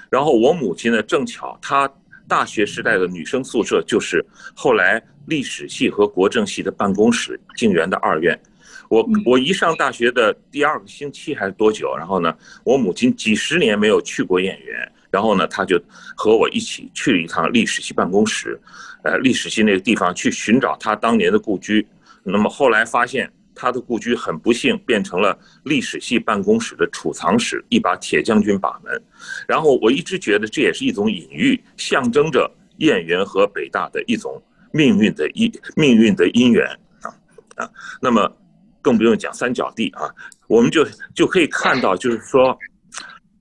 [0.08, 1.92] 然后我母亲呢，正巧她
[2.31, 8.41] 大学时代的女生宿舍就是后来历史系和国政系的办公室，静园的二院。
[8.89, 11.92] 我我一上大学的第二个星期还是多久？
[11.97, 12.33] 然后呢，
[12.65, 15.76] 我母亲几十年没有去过燕园，然后呢，她就
[16.17, 18.59] 和我一起去了一趟历史系办公室，
[19.02, 21.84] 呃，历史系那个地方去寻找她当年的故居。
[22.23, 23.28] 那么后来发现。
[23.60, 29.02] 他的故居很不幸变成了历史系办公室的储藏室，一把铁将军把门。
[29.47, 36.66] 然后我一直觉得这也是一种隐喻，象征着燕园和北大的一种命运的因命运的因缘
[37.02, 37.12] 啊
[37.56, 37.70] 啊。
[38.00, 38.34] 那么
[38.80, 40.08] 更不用讲三角地啊，
[40.48, 40.82] 我们就
[41.14, 42.58] 就可以看到，就是说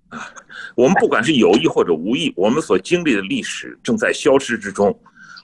[0.09, 0.27] 啊，
[0.75, 4.93] 我们不管是有意或者无意，我们所经历的历史正在消失之中。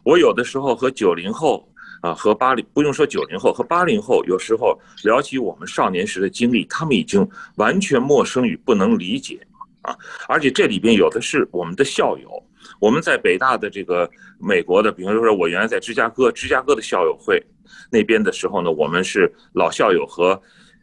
[0.04, 1.66] 我有的时候和九零后。
[2.06, 9.40] 啊，和八零不用说九零后和八零后，有时候聊起我们少年时的经历，他们已经完全陌生与不能理解
[9.82, 9.98] 啊！
[10.28, 12.30] 而且这里边有的是我们的校友，
[12.80, 14.08] 我们在北大的这个
[14.40, 17.44] 美国的，比方说，我原来在芝加哥，芝加哥的校友会
[17.90, 20.40] 那边的时候呢，我们是老校友和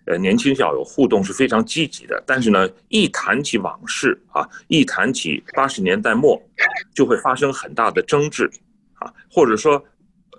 [0.07, 2.20] 呃年轻校友互动是非常积极的。
[2.26, 6.42] 但是呢，一谈起往事啊，一谈起八十年代末，
[6.92, 8.51] 就会发生很大的争执
[8.94, 9.81] 啊，或者说。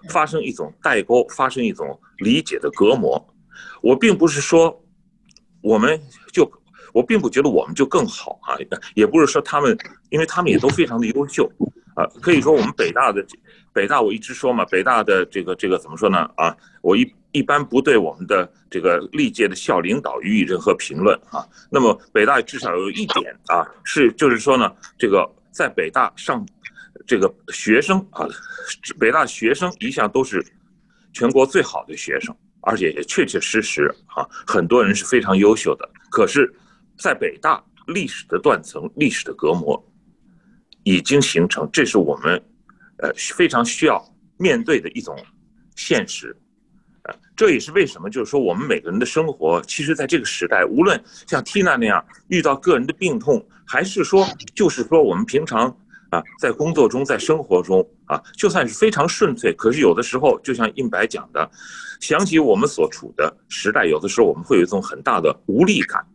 [0.09, 3.23] 发生一种代沟，发生一种理解的隔膜。
[3.81, 4.83] 我并不是说
[5.61, 5.99] 我们
[6.31, 6.49] 就，
[6.93, 8.57] 我并不觉得我们就更好啊，
[8.95, 9.77] 也不是说他们，
[10.09, 11.49] 因为他们也都非常的优秀
[11.95, 12.05] 啊。
[12.21, 13.25] 可以说我们北大的
[13.71, 16.29] 北大，我一直说嘛，北大的这个这个怎么说呢？
[16.35, 21.47] 啊，我一一般不对我们的这个历届的校领导予以任何评论啊。
[21.69, 26.45] 那么北大至少有一点啊，是就是说呢，这个在北大上。
[27.05, 28.27] 这个学生啊，
[28.99, 30.45] 北大学生一向都是
[31.11, 35.89] 全国最好的学生，而且也确确实实啊，很多人是非常优秀的。
[36.09, 36.51] 可是，
[36.97, 39.83] 在北大历史的断层、历史的隔膜
[40.83, 42.41] 已经形成，这是我们
[42.97, 44.03] 呃非常需要
[44.37, 45.15] 面对的一种
[45.75, 46.35] 现实。
[47.03, 54.25] 呃，这也是为什么，就是说我们每个人的生活，其实在这个时代，无论像 Tina 那样遇到个人的病痛，还是说
[54.55, 55.77] 就是说我们平常。
[56.13, 61.49] 啊，在工作中，在生活中啊，就算是非常顺遂，可是有的时候，就像印白讲的，
[61.99, 66.05] 想起我们所处的时代，有的时候我们会有一种很大的无力感，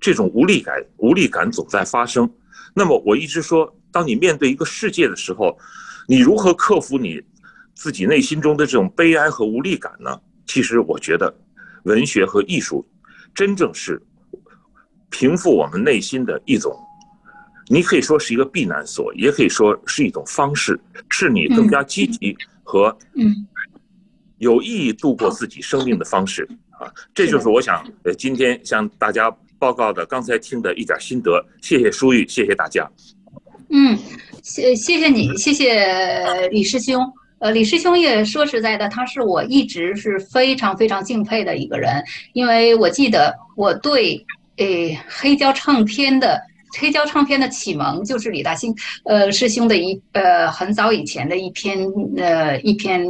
[0.00, 2.28] 这种无力感，无力感总在发生。
[2.74, 5.56] 那么我一直说，当你面对一个世界的时候，
[6.08, 7.22] 你如何克服你
[7.76, 10.20] 自己内心中的这种悲哀和无力感呢？
[10.46, 11.32] 其实我觉得，
[11.84, 12.84] 文学和艺术，
[13.32, 14.02] 真正是
[15.10, 16.76] 平复我们内心的一种。
[17.68, 20.78] 你可以说是一个避难所，也可以说是一种方式，
[21.08, 22.96] 是你更加积极和
[24.38, 26.92] 有意义度过自己生命的方式啊！
[27.14, 31.42] 这就是我想呃今天向大家报告的刚才听的一点心得。
[31.62, 32.86] 谢谢舒玉，谢谢大家。
[33.70, 33.96] 嗯，
[34.42, 37.00] 谢谢谢你，谢谢李师兄。
[37.38, 42.02] 呃，李师兄也说实在的，他是我一直是非常非常敬佩的一个人，
[42.32, 44.24] 因为我记得我对
[44.56, 46.40] 诶黑胶唱片的
[46.78, 51.78] 黑胶唱片的启蒙就是李大兴呃师兄的一呃很早以前的一篇
[52.16, 53.06] 呃一篇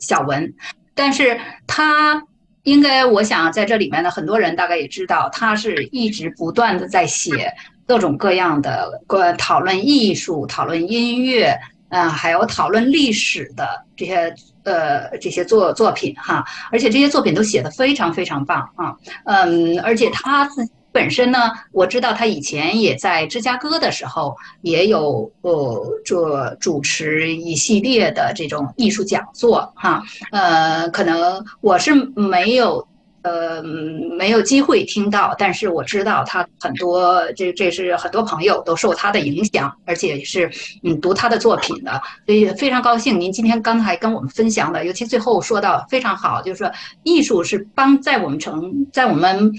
[0.00, 0.52] 小文，
[0.94, 2.22] 但是他
[2.64, 7.52] 应该我想在这里面呢，很多人大概也知道，他是一直不断的在写
[7.86, 11.58] 各种各样的关讨论艺术、讨论音乐。
[11.94, 32.86] 嗯，还有讨论历史的这些呃这些作作品哈，而且这些作品都写得非常非常棒啊，嗯，而且他自本身呢，我知道他以前也在芝加哥的时候也有呃做主持一系列的这种艺术讲座哈，呃，可能我是没有。
[33.24, 40.50] 呃，没有机会听到，但是我知道他很多，这这是很多朋友都受他的影响，而且是
[40.82, 46.68] 嗯读他的作品的，所以非常高兴您今天刚才跟我们分享的，尤其最后说到非常好，就是说
[47.04, 49.52] 艺术是帮在我们成在我们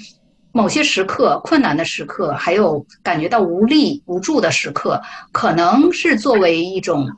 [0.54, 5.02] 某些时刻困难的时刻，还有感觉到无力无助的时刻，
[5.34, 7.10] 可能是作为一种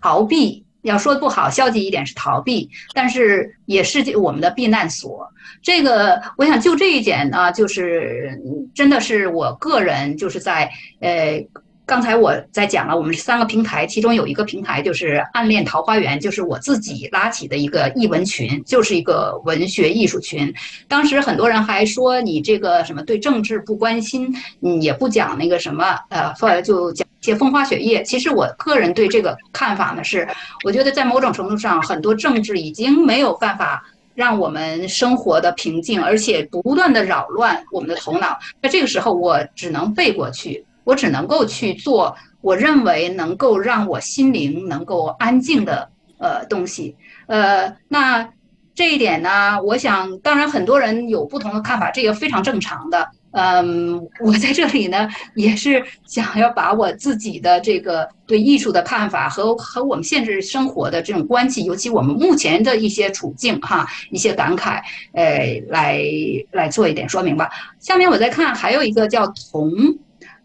[0.00, 0.64] 逃避。
[0.82, 5.28] 要说不好，消极一点是逃避，但是也是我们的避难所。
[5.60, 8.40] 这个，我想就这一点呢，就是
[8.74, 11.44] 真的是我个人就是在呃。
[11.90, 20.54] 刚才我在讲了，我们是三个平台，其中有一个平台就是“暗恋桃花源”，就是我自己拉起的一个译文群，就是一个文学艺术群。
[20.86, 28.04] 当时很多人还说你这个什么对政治不关心，嗯，也不讲那个什么，呃，后来就讲一些风花雪月。
[28.04, 30.28] 其实我个人对这个看法呢是，
[30.64, 38.38] 我觉得在某种程度上，很多政治已经没有办法让我们生活的平静，而且不断的扰乱我们的头脑。
[38.62, 40.64] 那这个时候，我只能背过去。
[40.84, 48.30] 我只能够去做我认为能够让我心灵能够安静的呃东西，呃，那
[48.74, 53.10] 这一点呢，我想当然很多人有不同的看法，这个非常正常的。
[53.32, 64.80] 嗯，我在这里呢也是想要把我自己的这个对艺术的看法和和我们现实生活的这种关系，尤其我们目前的一些处境哈，一些感慨，
[65.12, 66.02] 呃，来
[66.50, 67.50] 来做一点说明吧。
[67.78, 69.70] 下面我再看还有一个叫童。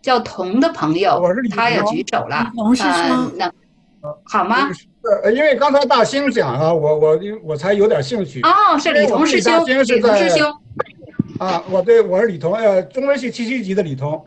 [0.05, 1.19] 叫童的朋友，
[1.49, 2.51] 他也举手了。
[2.53, 3.51] 童师兄，那
[4.23, 4.69] 好吗？
[5.23, 8.39] 呃，因为刚才大兴讲啊，我我我才有点兴趣。
[8.43, 10.53] 哦，是李童师兄，李童师兄。
[11.39, 14.23] 啊，我对，我是李童，呃，中文系七七级的李童。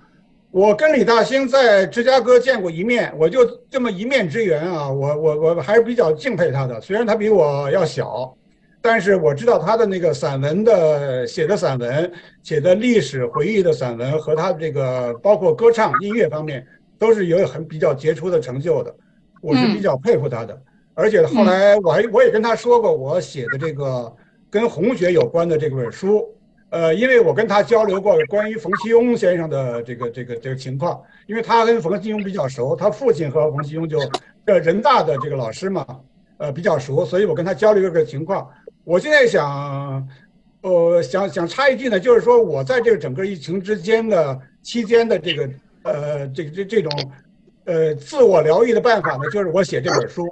[0.50, 8.34] 我跟李大兴在芝加哥见过一面，我就这么一面之缘啊，我我我还是比较敬佩他的，虽然他比我要小。
[8.80, 12.10] 但是我知道他的那个散文的写的散文，
[12.42, 16.64] 写的历史回忆的散文和他的这个包括歌唱音乐方面，
[16.98, 18.94] 都是有很比较杰出的成就的，
[19.42, 20.56] 我是比较佩服他的。
[20.94, 24.12] 而且后来我还我也跟他说过，我写的这个
[24.48, 26.24] 跟红学有关的这本书，
[26.70, 33.98] 呃，因为我跟他交流过关于冯其庸先生的这个这个这个情况，因为他跟冯其庸比较熟，他父亲和冯其庸就
[34.46, 35.84] 呃人大的这个老师嘛，
[36.38, 38.48] 呃比较熟，所以我跟他交流这个情况。
[38.88, 40.08] 我现在想，
[40.62, 45.50] 呃，想想插一句呢，就是说我在这个整个疫情之间的期间的这个，
[45.82, 46.90] 呃，这这这种，
[47.66, 50.26] 呃，自我疗愈的办法呢，就是我写这本书。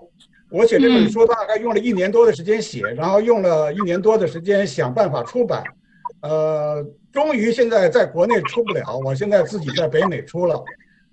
[0.49, 5.63] 我写这本书大概用了一年多的时间写，然后用了一年多的时间想办法出版，
[6.23, 10.65] 呃，终于现在在国内出不了，我现在自己在北美出了。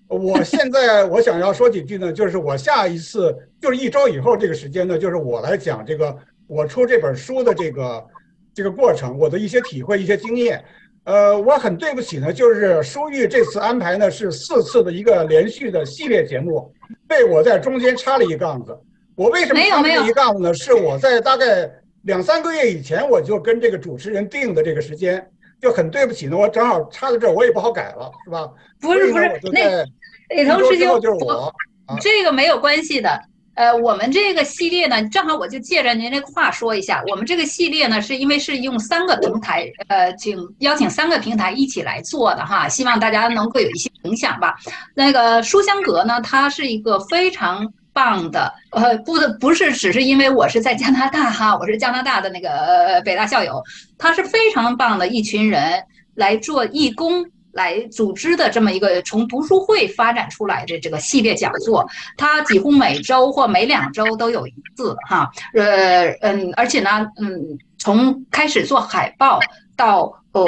[0.07, 6.17] 我现在我想要说几句呢，就是我下一次就是一周以后这个时间呢，就是我来讲这个。
[6.47, 8.05] 我出这本书的这个
[8.53, 10.63] 这个过程，我的一些体会、一些经验，
[11.05, 16.72] 呃，我很对不起呢，就是书玉这次安排呢是四次的一个连续的系列节目，
[17.07, 18.77] 被我在中间插了一杠子。
[19.15, 20.53] 我为什么插这一杠子呢？
[20.53, 21.69] 是我在大概
[22.03, 25.25] 两三个月以前我就跟这个主持人定的这个时间，
[25.61, 28.49] 就很对不起呢，我正好插在这儿，我也不好改了，是吧？
[28.81, 29.83] 不是不是，那
[30.35, 31.53] 李同师兄，就是我，
[32.01, 33.09] 这个没有关系的。
[33.56, 44.56] 呃，我们这个系列呢，正好我就借着您这个话说一下，我们这个系列呢，是因为是用三个平台，呃，请邀请三个平台一起来做的哈，希望大家能够有一些影响吧。
[44.95, 53.61] 那个书香阁呢，它是一个非常棒的，呃，不的不是只是因为我是在加拿大哈，我是加拿大的那个呃北大校友，
[53.99, 55.83] 他是非常棒的一群人
[56.15, 57.23] 来做义工。
[57.53, 69.40] 来组织的这么一个从读书会发展出来的这个系列讲座，它几乎每周或每两周都有一次哈，呃嗯，而且呢，嗯，从开始做海报
[69.75, 70.45] 到哦，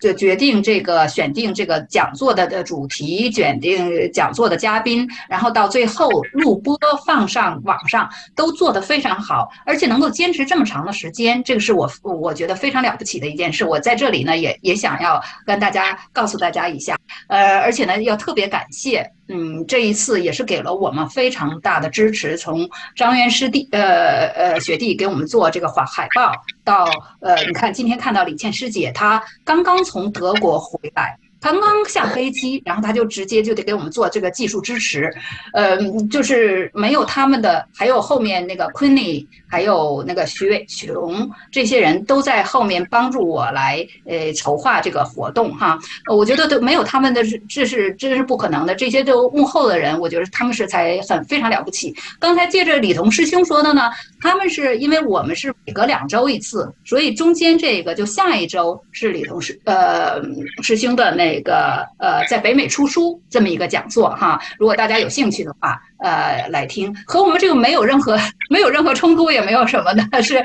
[0.00, 6.76] 就决定这个选定这个讲座的的主题，选定讲座的嘉宾，然后到最后录播
[7.06, 13.64] 放上网上，都做得非常好，而且能够坚持这么长的时间，这个是我我觉得非常了不起的一件事。
[13.64, 26.32] 我在这里呢，也也想要跟大家告诉大家一下，呃，而且呢，要特别感谢，嗯，这一次也是给了我们非常大的支持，从张元师弟，呃呃学弟给我们做这个海海报，
[26.64, 31.18] 到呃，你看今天看到李倩师姐，她刚刚从德国回来。
[31.40, 35.10] 刚刚下飞机， 然后他就直接就得给我们做这个技术支持，
[35.54, 35.78] 呃，
[36.10, 45.78] 就是没有他们的，还有后面那个 Queenie，还有那个徐伟雄，这些人都在后面帮助我来呃筹划这个活动哈。
[46.12, 48.74] 我觉得都没有他们的，这是真是不可能的。
[48.74, 51.94] 这些都幕后的人，我觉得他们是才很非常了不起。
[52.18, 60.20] 刚才借着李彤师兄说的呢，他们是因为我们是每隔两周一次，所以中间这个就下一周是李彤师呃
[60.62, 61.29] 师兄的那。
[61.32, 68.18] 这个呃，在北美出书这么一个讲座哈，如果大家有兴趣的话，呃，来听，和我们这个没有任何
[68.48, 70.42] 没有任何冲突，也没有什么的，是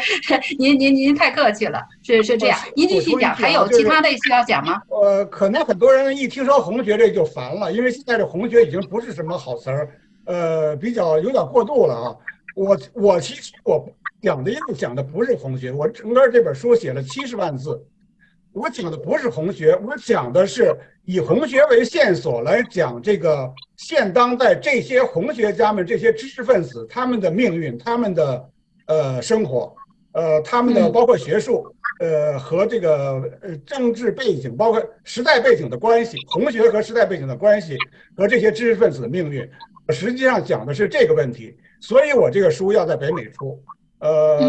[0.59, 4.79] 您您您太客气了，是是这样，您继续讲，还有其他的需要讲吗？
[4.89, 9.89] 呃，可能很多人一听说红学这就烦了，因为现在这红学已经不是什么好词儿，
[10.25, 12.15] 呃，比较有点过度了啊。
[12.55, 13.83] 我我其实我
[14.21, 17.83] 讲的讲的不是红学，我整个这本书写了七十万字。
[18.55, 28.49] 我讲的不是红学，我讲的是以红学为线索来讲这个现当代这些红学家们、这些知识分子他们的命运、他们的
[28.85, 29.75] 呃生活，
[30.13, 31.67] 呃他们的包括学术，
[31.99, 37.77] 呃和这个呃政治背景，包括时代背景的关系，红学和时代背景的关系
[38.15, 39.45] 和这些知识分子的命运，
[39.89, 41.57] 实际上讲的是这个问题。
[41.81, 43.61] 所以我这个书要在北美出，
[43.99, 44.39] 呃。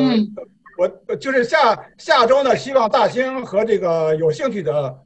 [0.76, 4.98] 我就是下下周呢，希望大兴和这个有兴趣的，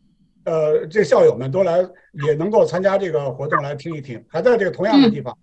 [0.45, 1.79] 呃，这校友们都来，
[2.27, 5.37] 也能够参加这个活动来听一听，还在这个同样的地方，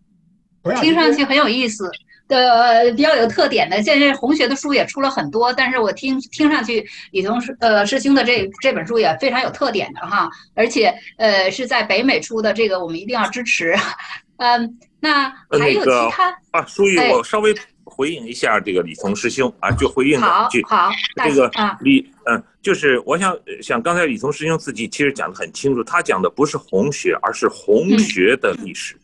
[0.64, 1.90] 同样听上去很有意思
[2.28, 3.82] 的，比较有特点的。
[3.82, 13.74] 现在红学的书也出了很多，但是我听听上去李同师呃师兄的这这本书也非常有特点的哈，而且呃是在北美出的，这个我们一定要支持。
[14.38, 17.56] 嗯，那还有其他啊，书玉我稍微。
[17.98, 20.64] 回应一下这个李从师兄啊，就回应两句。
[20.66, 21.51] 好，这个
[21.82, 28.95] 李嗯，就是我想想，刚才李从师兄自己其实讲的很清楚，他讲的不是红学，而是红学的历史。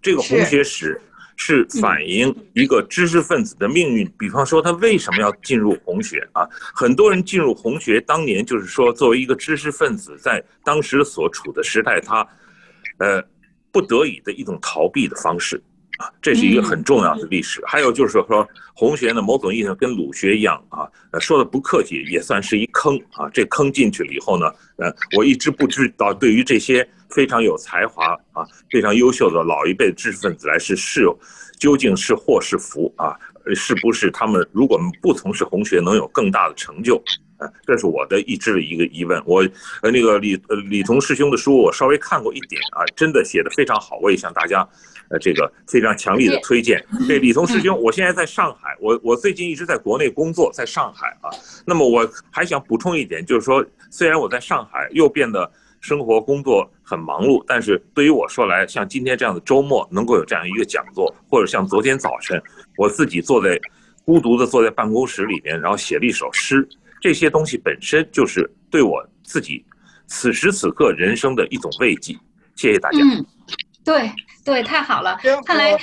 [0.00, 0.98] 这个红学史
[1.36, 4.10] 是反映一个知识分子的命运。
[4.18, 6.48] 比方说，他为什么要进入红学啊？
[6.74, 12.26] 很多人进入红学，当年就是说，作为一个知识分子，在当时所处的时代，他
[12.96, 13.22] 呃
[13.70, 15.62] 不得已的一种逃避的方式。
[16.22, 17.60] 这是一个很重要的历史。
[17.66, 20.88] 还有就是说，红学呢，某种意义上跟鲁学一样啊，
[21.20, 23.28] 说的不客气，也算是一坑啊。
[23.32, 24.46] 这坑进去了以后呢，
[24.76, 31.04] 呃，我一直不知道，对于这些非常有才华啊、非常优秀的老一辈的知识分子来是是
[31.58, 33.16] 究竟是祸是福啊？
[33.54, 37.02] 是不是他们如果不从事红学，能有更大的成就？
[37.38, 39.20] 啊，这是我的一直的一个疑问。
[39.24, 39.40] 我
[39.80, 44.66] 呃，那个李呃李彤师兄的书，我稍微看过一点啊，真的写的非常好，我也向大家。
[45.10, 46.84] 呃，这个非常强力的推荐。
[47.06, 51.28] 对李彤师兄，我现在在上海，我我最近一直在国内工作，在上海啊。
[51.66, 62.40] 那么我还想补充一点，就是说，虽然我在上海又变得生活工作很忙碌，但是对于我说来，像今天这样的周末能够有这样一个讲座，或者像昨天早晨
[62.76, 63.60] 我自己坐在
[64.04, 66.68] 孤独的坐在办公室里面，然后写了一首诗，
[67.00, 69.64] 这些东西本身就是对我自己
[70.06, 72.16] 此时此刻人生的一种慰藉。
[72.54, 72.98] 谢谢大家。
[72.98, 73.24] 嗯，
[73.90, 74.10] 对。
[74.42, 75.18] 对，太好了！
[75.44, 75.76] 看来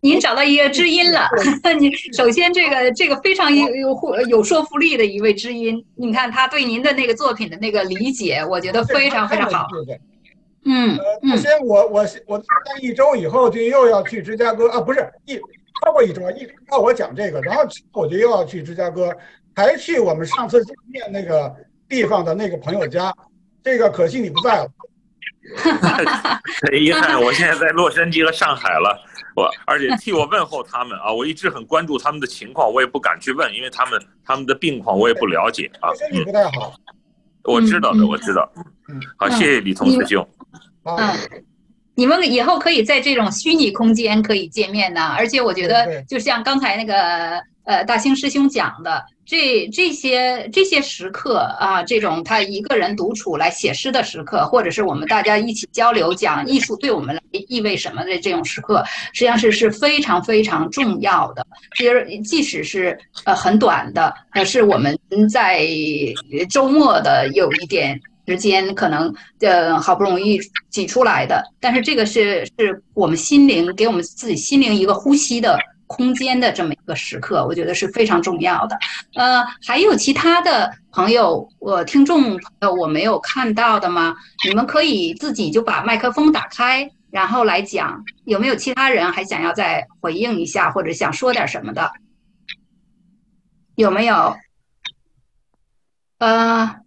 [0.00, 1.28] 您找到一个知音了。
[1.78, 9.64] 您首先这个这个非常有有有说服力的一位知音，你看他对您的那个作品的那个理解，我觉得非常非常好。
[10.64, 11.30] 嗯嗯。
[11.30, 12.44] 首先，我我我在
[12.82, 19.16] 一周以后就又要去芝加哥啊，不是一超过一周，一到我讲这个，然后我就又要去芝加哥，
[19.54, 21.54] 还去我们上次见面那个
[21.88, 23.14] 地方的那个朋友家，
[23.62, 24.68] 这个可惜你不在了。
[26.70, 28.98] 很遗憾，我现在在洛杉矶和上海了。
[29.36, 35.94] 我而且替我问候他们啊，我一直很关注他们的情况，我也不敢去问，因为他们他们的病况我也不了解啊。
[35.94, 36.74] 身体不太好，
[37.44, 38.50] 我知道的，我知道。
[38.88, 40.28] 嗯，好，谢谢李同师兄。
[40.84, 41.16] 嗯，
[41.94, 47.40] 你们以后可以在这种虚拟空间可以见面呢，而且我觉得就像刚才那个
[47.70, 49.04] 呃大兴师兄讲的。
[49.30, 58.82] 这这些这些时刻啊，这种他一个人独处来写诗的时刻，或者是我们大家一起交流讲艺术对我们来意味什么的这种时刻，
[59.12, 61.46] 实际上是是非常非常重要的。
[61.76, 64.98] 其实即使是呃很短的，呃是我们
[65.32, 65.64] 在
[66.50, 70.40] 周末的有一点时间，可能呃好不容易
[70.70, 75.56] 挤出来的，但是这个是是我们心灵给我们自己心灵一个呼吸的
[75.92, 78.78] 空间的这么一个时刻，我觉得是非常重要的。
[79.16, 84.14] 呃，还有其他的朋友，我听众朋友我没有看到的吗？
[84.46, 88.04] 你们可以自己就把麦克风打开，然后来讲。
[88.24, 91.90] 有没有其他人还想要再回应一下，或者想说点什么的？
[93.74, 94.36] 有没有？
[96.18, 96.79] 呃，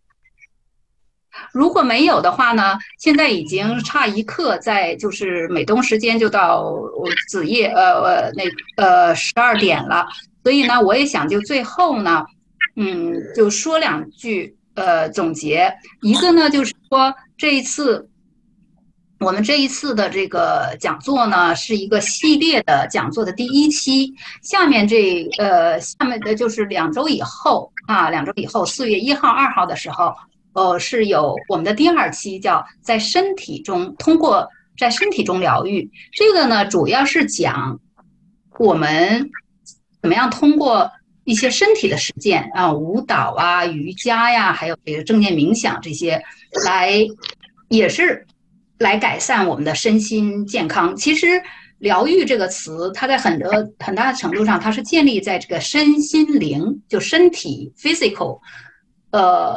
[1.54, 2.78] 如果没有的话呢？
[2.98, 6.74] 现在已经差一刻，在就是美东时间就到
[7.30, 8.44] 子夜，呃呃那
[8.84, 10.08] 呃十二点了。
[10.42, 12.26] 所以呢，我也想就最后呢，
[12.76, 15.72] 嗯，就说两句呃总结。
[16.02, 18.10] 一个呢，就是说这一次
[19.20, 24.12] 我们这一次的这个讲座呢，是一个系列的讲座的第一期。
[24.42, 30.14] 下面这呃下面的就是两周以后啊，两周以后四月一号、二号的时候，
[30.54, 35.90] 呃，是有我们的第二期，叫在身体中通过在身体中疗愈。
[36.12, 37.80] 这个呢，主要是讲
[38.60, 39.30] 我们。
[40.02, 40.92] 怎么样通过
[41.24, 46.22] 一些身体的实践啊，舞蹈啊、瑜伽呀，还有这个正念冥想这些，
[46.66, 46.92] 来
[47.70, 48.28] 也是
[48.80, 50.94] 来改善我们的身心健康。
[50.98, 51.42] 其实
[51.80, 53.50] “疗愈”这个词，它在很多
[53.80, 58.42] 很大的程度上，它是建立在这个身心灵，就身体 （physical），
[59.12, 59.56] 呃，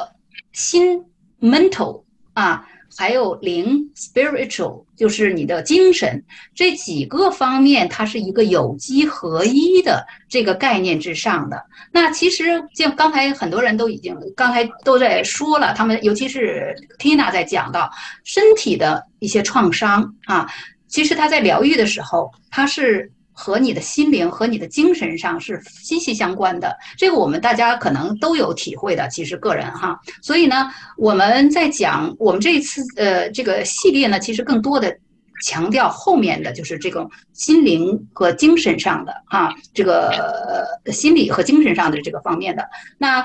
[0.57, 1.05] 心
[1.41, 2.03] （mental）
[2.33, 2.67] 啊。
[2.99, 11.63] 还有灵 （spiritual） 就是你的精神，这几个方面它是一个有机合一的这个概念之上的。
[11.93, 12.45] 那其实
[12.75, 17.91] 像刚才很多人都已经刚才都在说了，他们尤其是 Tina 在讲到
[18.25, 20.49] 身体的一些创伤啊，
[20.89, 23.13] 其实他在疗愈的时候，他是。
[23.39, 29.07] 和你的心灵和你的精神上是息息相关的，这个我们大家可能都有体会的。
[29.09, 34.97] 其实个人哈，所以呢，我们在讲我们这一次呃这个系列呢，其实更多的
[35.45, 42.67] 强调后面的就是这种心灵和精神上的啊，这个心理和精神上的这个方面的。
[42.97, 43.23] 那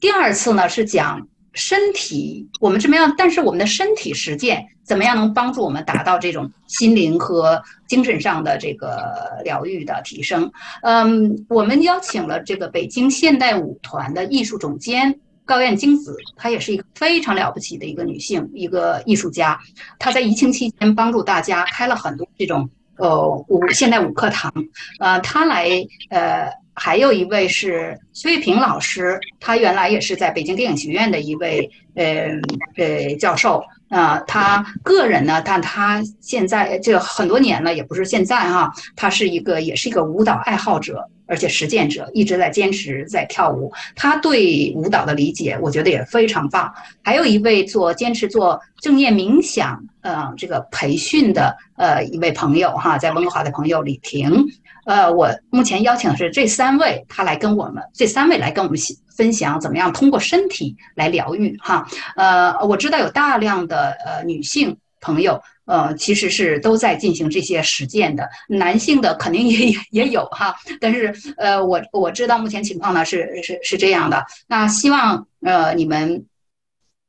[0.00, 1.28] 第二次呢是讲。
[1.58, 3.12] 身体，我们怎么样？
[3.18, 10.50] 但是我们的身体实践怎么样能帮助我们达到这种心灵和精神上的这个疗愈的提升？
[10.82, 19.58] 嗯，我们邀请了这个北京现代舞团的艺术总监高艳京子，她也是一个非常了不起的一个女性，一个艺术家。
[19.98, 24.52] 她在疫情期间帮助大家开了很多这种呃舞现代舞课堂，
[25.00, 25.68] 呃，她来
[26.10, 26.48] 呃。
[26.78, 32.30] 还有一位是薛玉平老师，他原来也是在北京电影学院的一位呃
[32.76, 34.18] 呃教授啊。
[34.20, 43.72] 他个人呢，但他现在这很多年了，也不是现在哈，他是一个也是一个舞蹈爱好者，而且实践者，一直在坚持在跳舞。
[43.96, 46.72] 他对舞蹈的理解，我觉得也非常棒。
[47.02, 54.46] 还有一位做坚持做正念冥想呃这个培训的呃一位朋友哈，在温哥华的朋友李婷。
[54.88, 58.78] 呃，我目前邀请的是这三位，他来跟我们这三位来跟我们
[59.14, 61.86] 分享怎么样通过身体来疗愈哈。
[62.16, 70.56] 呃，我知道有大量的呃女性朋友，呃，其实是都在进行这些实践的，男性的肯定也也有哈。
[70.80, 74.24] 但是呃，我我知道目前情况呢是是是这样的。
[74.46, 76.24] 那希望呃你们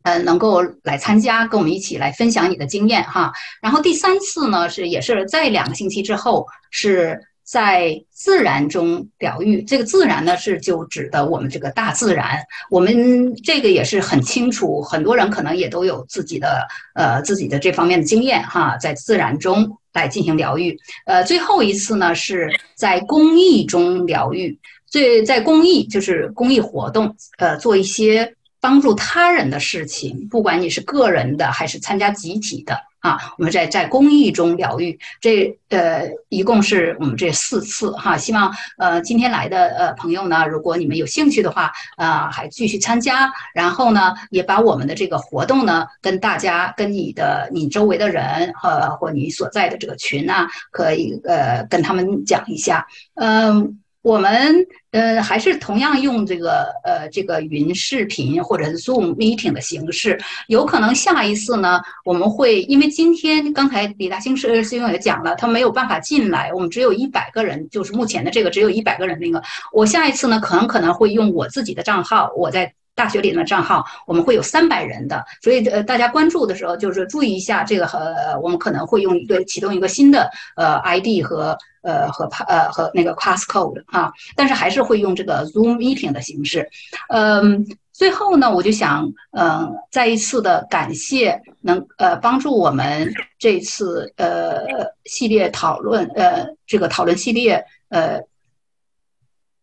[0.04, 3.32] 呃能够来参加，跟我们一起来分享你的经验哈。
[3.62, 7.24] 然后第三次呢是也是在两个星期之后是。
[7.50, 12.38] 在自然中疗愈，这个自然呢是就指的我们这个大自然。
[12.70, 20.78] 我们这个也是很清楚，很多人可能也都有自己的呃自己的这方面的经验哈，在自然中来进行疗愈。
[21.08, 32.78] 呃，最后一次呢是在公益中疗愈，最在公益就是公益活动，呃，做一些帮助他人的事情，不管你是个人的还是参加集体的。
[33.00, 53.80] 啊，我们在在公益中疗愈，这呃一共是我们这四次哈，希望呃今天来的呃朋友呢，如果你们有兴趣的话，呃还继续参加，然后呢也把我们的这个活动呢跟大家跟你的你周围的人和或你所在的这个群啊，可以呃跟他们讲一下，嗯。
[54.02, 86.70] 我们呃还是同样用这个呃这个云视频或者是 Zoom meeting 的形式，有可能下一次呢我们会因为今天刚才李大兴师师兄也讲了，他没有办法进来，我们只有一百个人，就是目前的这个只有一百个人那个，我下一次呢可能可能会用我自己的账号，我在大学里的账号，我们会有三百人的，所以呃，大家关注的时候就是注意一下这个和我们可能会用一个启动一个新的呃 ID 和呃和呃和那个 passcode 啊，但是还是会用这个 Zoom meeting 的形式。
[87.08, 94.60] 嗯，最后呢，我就想嗯再一次的感谢能呃帮助我们这次呃
[95.06, 98.20] 系列讨论呃这个讨论系列呃。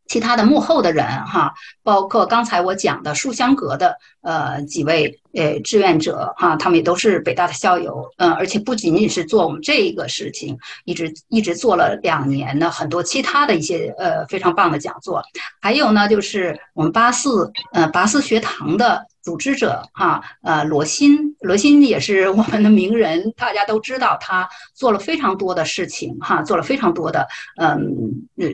[0.07, 1.53] 其他的幕后的人哈，
[1.83, 15.23] 包括刚才我讲的书香阁的呃几位呃志愿者哈，他们也都是北大的校友，嗯，而且不仅仅是做我们这个事情，一直一直做了两年的很多其他的一些呃非常棒的讲座，
[15.61, 19.07] 还有呢就是我们八四呃八四学堂的。
[19.27, 27.27] 组织者哈，呃，罗新，罗新也是我们的名人，大家都知道他做了非常多的事情哈，做了非常多的
[27.61, 27.93] 嗯，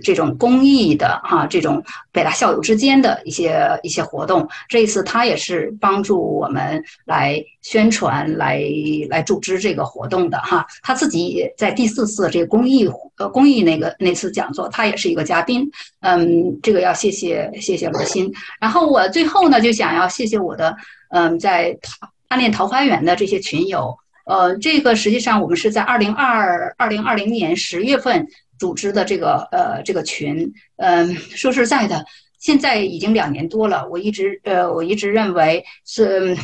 [0.02, 4.48] 这种公益的哈，这种北大校友之间的一些一些活动。
[4.66, 8.62] 这一次他也是帮助我们来宣传，来
[9.10, 10.66] 来组织这个活动的哈。
[10.82, 12.88] 他自己在第四次这个公益
[13.28, 15.70] 公益那个那次讲座，他也是一个嘉宾。
[16.00, 18.32] 嗯，这个要谢谢谢谢罗欣。
[18.60, 20.76] 然后我最后呢，就想要谢谢我的。
[21.10, 23.94] 嗯，在桃暗恋桃花源的这些群友，
[24.24, 28.26] 呃，这个实际上我们是在二零二二零二零年十月份
[28.58, 32.02] 组织的这个呃这个群，嗯，说实在的，
[32.38, 36.34] 现在已经两年多了，我一直呃我一直认为是，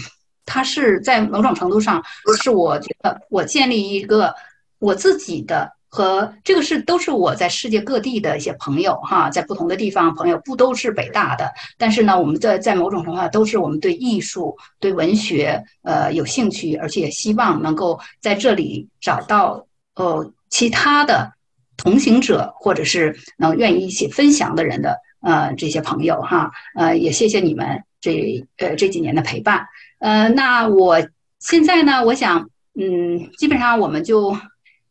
[0.45, 2.05] 它是在某种程度上
[2.43, 4.35] 是我觉得我建立一个
[4.79, 5.78] 我自己的。
[5.91, 21.33] 和这个是都是我在世界各地的一些朋友哈，在不同的地方朋友不都是北大的，但是呢，我们在在某种程度上都是我们对艺术、对文学呃有兴趣，而且也希望能够在这里找到呃其他的
[21.79, 29.67] 同行者，或者是能愿意一起分享的人的呃这些朋友哈，呃也谢谢你们这呃这几年的陪伴，
[30.01, 31.01] 呃那我
[31.39, 34.37] 现在呢，我想嗯，基本上我们就。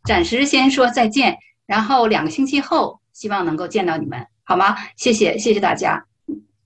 [0.07, 4.77] 暂时先说再见，然后两个星期后希望能够见到你们，好吗？
[4.95, 6.05] 谢谢，谢谢大家，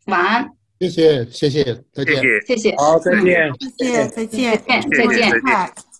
[0.05, 0.47] 晚安。
[0.79, 2.21] 谢谢，谢谢，再见。
[2.45, 3.51] 谢谢，好，再见。
[3.79, 5.90] 谢谢，再见，再见，再见，再见。